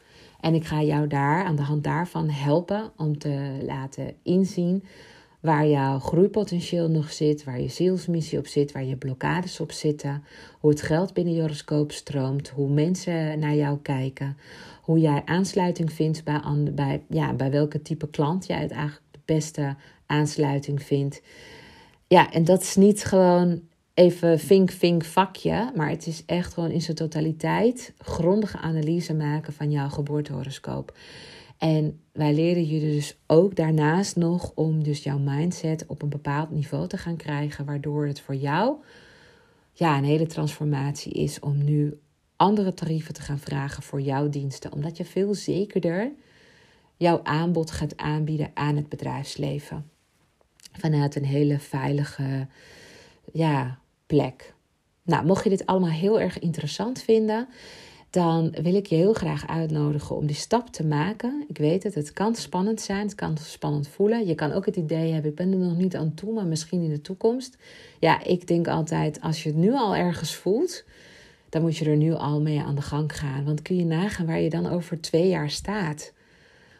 En 0.40 0.54
ik 0.54 0.64
ga 0.64 0.82
jou 0.82 1.06
daar 1.06 1.44
aan 1.44 1.56
de 1.56 1.62
hand 1.62 1.84
daarvan 1.84 2.28
helpen 2.28 2.92
om 2.96 3.18
te 3.18 3.58
laten 3.66 4.14
inzien 4.22 4.84
waar 5.40 5.66
jouw 5.66 5.98
groeipotentieel 5.98 6.88
nog 6.88 7.12
zit, 7.12 7.44
waar 7.44 7.60
je 7.60 7.68
zielsmissie 7.68 8.38
op 8.38 8.46
zit, 8.46 8.72
waar 8.72 8.84
je 8.84 8.96
blokkades 8.96 9.60
op 9.60 9.72
zitten, 9.72 10.24
hoe 10.60 10.70
het 10.70 10.82
geld 10.82 11.12
binnen 11.12 11.34
je 11.34 11.40
horoscoop 11.40 11.92
stroomt, 11.92 12.48
hoe 12.48 12.68
mensen 12.68 13.38
naar 13.38 13.54
jou 13.54 13.78
kijken, 13.82 14.36
hoe 14.82 14.98
jij 14.98 15.22
aansluiting 15.24 15.92
vindt 15.92 16.24
bij, 16.24 16.40
bij, 16.72 17.02
ja, 17.08 17.32
bij 17.32 17.50
welke 17.50 17.82
type 17.82 18.10
klant 18.10 18.46
jij 18.46 18.60
het 18.60 18.70
eigenlijk 18.70 19.02
de 19.10 19.20
beste 19.24 19.76
aansluiting 20.06 20.82
vindt. 20.82 21.22
Ja, 22.06 22.32
en 22.32 22.44
dat 22.44 22.62
is 22.62 22.76
niet 22.76 23.04
gewoon 23.04 23.60
even 23.98 24.38
vink, 24.38 24.70
vink, 24.70 25.04
vakje, 25.04 25.72
maar 25.74 25.88
het 25.90 26.06
is 26.06 26.22
echt 26.26 26.54
gewoon 26.54 26.70
in 26.70 26.82
zijn 26.82 26.96
totaliteit 26.96 27.92
grondige 27.98 28.58
analyse 28.58 29.14
maken 29.14 29.52
van 29.52 29.70
jouw 29.70 29.88
geboortehoroscoop. 29.88 30.98
En 31.56 32.00
wij 32.12 32.34
leren 32.34 32.68
je 32.68 32.80
dus 32.80 33.18
ook 33.26 33.56
daarnaast 33.56 34.16
nog 34.16 34.52
om 34.54 34.82
dus 34.82 35.02
jouw 35.02 35.18
mindset 35.18 35.86
op 35.86 36.02
een 36.02 36.08
bepaald 36.08 36.50
niveau 36.50 36.88
te 36.88 36.96
gaan 36.96 37.16
krijgen, 37.16 37.64
waardoor 37.64 38.06
het 38.06 38.20
voor 38.20 38.34
jou 38.34 38.76
ja, 39.72 39.98
een 39.98 40.04
hele 40.04 40.26
transformatie 40.26 41.12
is 41.12 41.40
om 41.40 41.64
nu 41.64 42.00
andere 42.36 42.74
tarieven 42.74 43.14
te 43.14 43.22
gaan 43.22 43.38
vragen 43.38 43.82
voor 43.82 44.00
jouw 44.00 44.28
diensten, 44.28 44.72
omdat 44.72 44.96
je 44.96 45.04
veel 45.04 45.34
zekerder 45.34 46.12
jouw 46.96 47.20
aanbod 47.22 47.70
gaat 47.70 47.96
aanbieden 47.96 48.50
aan 48.54 48.76
het 48.76 48.88
bedrijfsleven. 48.88 49.90
Vanuit 50.72 51.16
een 51.16 51.24
hele 51.24 51.58
veilige 51.58 52.46
ja, 53.32 53.78
plek. 54.08 54.54
Nou, 55.02 55.26
mocht 55.26 55.44
je 55.44 55.50
dit 55.50 55.66
allemaal 55.66 55.90
heel 55.90 56.20
erg 56.20 56.38
interessant 56.38 57.02
vinden, 57.02 57.48
dan 58.10 58.54
wil 58.62 58.74
ik 58.74 58.86
je 58.86 58.94
heel 58.94 59.12
graag 59.12 59.46
uitnodigen 59.46 60.16
om 60.16 60.26
die 60.26 60.36
stap 60.36 60.68
te 60.68 60.84
maken. 60.84 61.44
Ik 61.48 61.58
weet 61.58 61.82
het, 61.82 61.94
het 61.94 62.12
kan 62.12 62.34
spannend 62.34 62.80
zijn, 62.80 63.04
het 63.04 63.14
kan 63.14 63.36
spannend 63.38 63.88
voelen. 63.88 64.26
Je 64.26 64.34
kan 64.34 64.52
ook 64.52 64.66
het 64.66 64.76
idee 64.76 65.12
hebben, 65.12 65.30
ik 65.30 65.36
ben 65.36 65.52
er 65.52 65.58
nog 65.58 65.76
niet 65.76 65.96
aan 65.96 66.14
toe, 66.14 66.32
maar 66.32 66.46
misschien 66.46 66.82
in 66.82 66.90
de 66.90 67.00
toekomst. 67.00 67.56
Ja, 67.98 68.24
ik 68.24 68.46
denk 68.46 68.68
altijd, 68.68 69.20
als 69.20 69.42
je 69.42 69.48
het 69.48 69.58
nu 69.58 69.72
al 69.72 69.96
ergens 69.96 70.34
voelt, 70.34 70.84
dan 71.48 71.62
moet 71.62 71.76
je 71.76 71.90
er 71.90 71.96
nu 71.96 72.12
al 72.12 72.40
mee 72.40 72.60
aan 72.60 72.74
de 72.74 72.82
gang 72.82 73.16
gaan. 73.16 73.44
Want 73.44 73.62
kun 73.62 73.76
je 73.76 73.84
nagaan 73.84 74.26
waar 74.26 74.40
je 74.40 74.50
dan 74.50 74.68
over 74.68 75.00
twee 75.00 75.28
jaar 75.28 75.50
staat. 75.50 76.12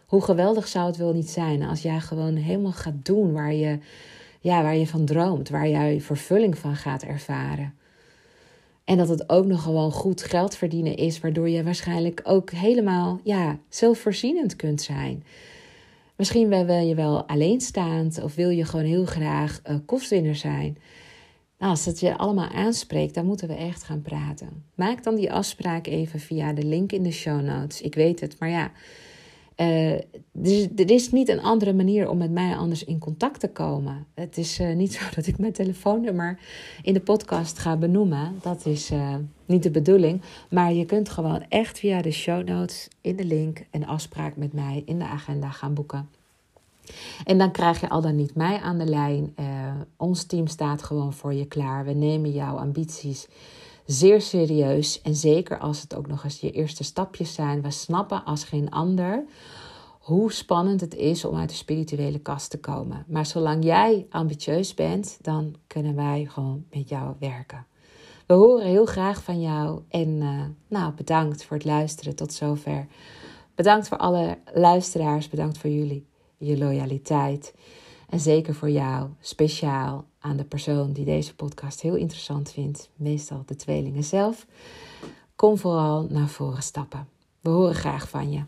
Hoe 0.07 0.23
geweldig 0.23 0.69
zou 0.69 0.87
het 0.87 0.97
wel 0.97 1.13
niet 1.13 1.31
zijn 1.31 1.63
als 1.63 1.83
jij 1.83 2.01
gewoon 2.01 2.37
helemaal 2.37 2.73
gaat 2.73 3.05
doen 3.05 3.33
waar 3.33 3.55
je, 3.55 3.79
ja, 4.41 4.63
waar 4.63 4.77
je 4.77 4.87
van 4.87 5.05
droomt, 5.05 5.49
waar 5.49 5.69
jij 5.69 6.01
vervulling 6.01 6.59
van 6.59 6.77
gaat 6.77 7.03
ervaren. 7.03 7.75
En 8.85 8.97
dat 8.97 9.09
het 9.09 9.29
ook 9.29 9.47
nog 9.47 9.63
gewoon 9.63 9.93
goed 9.93 10.23
geld 10.23 10.57
verdienen 10.57 10.97
is, 10.97 11.21
waardoor 11.21 11.49
je 11.49 11.63
waarschijnlijk 11.63 12.21
ook 12.25 12.51
helemaal 12.51 13.21
ja, 13.25 13.59
zelfvoorzienend 13.69 14.57
kunt 14.57 14.83
zijn. 14.83 15.25
Misschien 16.17 16.49
wil 16.49 16.79
je 16.79 16.95
wel 16.95 17.25
alleenstaand 17.25 18.23
of 18.23 18.35
wil 18.35 18.51
je 18.51 18.65
gewoon 18.65 18.85
heel 18.85 19.05
graag 19.05 19.61
uh, 19.71 19.77
kostwinner 19.87 20.37
zijn. 20.37 20.79
Nou, 21.59 21.71
als 21.71 21.85
het 21.85 22.01
je 22.01 22.17
allemaal 22.17 22.49
aanspreekt, 22.49 23.15
dan 23.15 23.27
moeten 23.27 23.49
we 23.49 23.55
echt 23.55 23.83
gaan 23.83 24.03
praten. 24.03 24.65
Maak 24.75 25.05
dan 25.05 25.15
die 25.15 25.33
afspraak 25.33 25.87
even 25.87 26.21
via 26.21 26.53
de 26.53 26.65
link 26.65 26.93
in 26.93 27.03
de 27.03 27.11
show 27.11 27.41
notes. 27.41 27.81
Ik 27.81 27.95
weet 27.95 28.21
het, 28.21 28.39
maar 28.39 28.49
ja, 28.49 28.71
uh, 29.61 29.93
er, 30.77 30.91
is 30.91 31.11
niet 31.11 31.29
een 31.29 31.43
andere 31.43 31.73
manier 31.73 32.09
om 32.09 32.19
met 32.19 32.31
mij 32.31 32.57
anders 32.57 32.85
in 32.85 32.99
contact 32.99 33.41
te 33.41 33.49
komen. 33.49 34.07
Het 34.15 34.39
is 34.39 34.61
uh, 34.61 34.75
niet 34.75 34.93
zo 35.01 35.01
dat 35.15 35.27
ik 35.27 35.39
mijn 35.39 35.53
telefoonnummer 35.53 36.39
in 36.83 36.95
de 36.95 37.01
podcast 37.01 37.59
ga 37.59 37.77
benoemen. 37.77 38.39
Dat 38.43 38.67
is 38.67 38.91
uh, 38.91 39.15
niet 39.47 39.63
de 39.63 39.71
bedoeling. 39.71 40.23
Maar 40.51 40.73
je 40.73 40.85
kunt 40.85 41.09
gewoon 41.09 41.45
echt 41.49 41.79
via 41.79 42.03
de 42.03 42.11
show 42.11 42.49
notes 42.49 42.89
in 43.01 43.17
de 43.17 43.25
link 43.25 43.65
een 43.71 43.87
afspraak 43.87 44.37
met 44.37 44.53
mij 44.53 44.83
in 44.87 44.99
de 44.99 45.05
agenda 45.05 45.51
gaan 45.51 45.75
boeken. 45.75 46.09
En 47.25 47.39
dan 47.39 47.53
krijg 47.53 47.81
je 47.81 47.89
al 47.89 48.01
dan 48.01 48.17
niet 48.17 48.35
mij 48.35 48.59
aan 48.59 48.79
de 48.79 48.85
lijn. 48.85 49.35
ons 49.97 50.25
team 50.25 50.47
staat 50.47 50.83
gewoon 50.83 51.13
voor 51.13 51.35
je 51.35 51.47
klaar. 51.47 51.85
We 51.85 51.93
nemen 51.93 52.31
jouw 52.31 52.57
ambities 52.57 53.29
zeer 53.89 54.21
serieus. 54.21 55.03
En 55.03 55.15
zeker 55.15 55.59
als 55.59 55.83
het 55.83 55.95
ook 55.95 56.07
nog 56.07 56.25
eens 56.25 56.41
je 56.41 56.51
eerste 56.51 56.85
stapjes 56.85 57.35
zijn. 57.35 57.63
We 57.63 57.71
snappen 57.71 58.25
als 58.25 58.45
geen 58.45 58.71
ander 58.71 59.25
hoe 59.99 60.33
spannend 60.33 60.81
het 60.81 60.95
is 60.95 61.25
om 61.25 61.37
uit 61.37 61.49
de 61.49 61.55
spirituele 61.55 62.19
kast 62.19 62.51
te 62.51 62.61
komen. 62.61 63.05
Maar 63.09 63.27
zolang 63.27 63.65
jij 63.65 64.07
ambitieus 64.11 64.75
bent, 64.75 65.19
dan 65.21 65.55
kunnen 65.67 65.95
wij 65.95 66.27
gewoon 66.31 66.65
met 66.71 66.89
jou 66.89 67.15
werken. 67.19 67.67
We 68.27 68.35
horen 68.35 68.67
heel 68.67 68.87
graag 68.87 69.23
van 69.23 69.41
jou. 69.41 69.83
En 69.89 70.09
uh, 70.09 70.45
nou, 70.69 70.93
bedankt 70.93 71.45
voor 71.45 71.57
het 71.57 71.67
luisteren 71.67 72.17
tot 72.17 72.33
zover. 72.33 72.87
Bedankt 73.55 73.89
voor 73.89 73.99
alle 73.99 74.39
luisteraars. 74.55 75.29
Bedankt 75.29 75.59
voor 75.59 75.71
jullie, 75.71 76.07
je 76.37 76.59
loyaliteit. 76.59 77.55
En 78.09 78.21
zeker 78.21 78.55
voor 78.55 78.71
jou, 78.71 79.09
speciaal 79.21 80.05
aan 80.29 80.37
de 80.37 80.45
persoon 80.45 80.93
die 80.93 81.05
deze 81.05 81.35
podcast 81.35 81.81
heel 81.81 81.95
interessant 81.95 82.51
vindt, 82.51 82.91
meestal 82.97 83.43
de 83.47 83.57
tweelingen 83.57 84.05
zelf. 84.05 84.47
Kom 85.37 85.59
vooral 85.59 86.07
naar 86.11 86.29
voren 86.29 86.63
stappen. 86.63 87.09
We 87.41 87.51
horen 87.51 87.75
graag 87.75 88.09
van 88.09 88.31
je. 88.31 88.43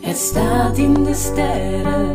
Het 0.00 0.16
staat 0.16 0.76
in 0.76 1.04
de 1.04 1.14
sterren. 1.14 2.12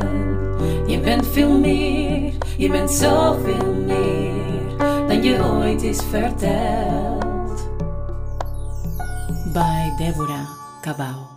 Je 0.90 1.00
bent 1.00 1.28
veel 1.28 1.60
meer, 1.60 2.34
je 2.58 2.70
bent 2.70 2.92
zoveel 2.92 3.74
meer 3.74 4.78
dan 5.08 5.24
je 5.24 5.44
ooit 5.44 5.82
is 5.82 6.04
verteld. 6.04 7.70
Bij 9.54 9.94
Deborah 9.98 10.50
Cabau. 10.82 11.37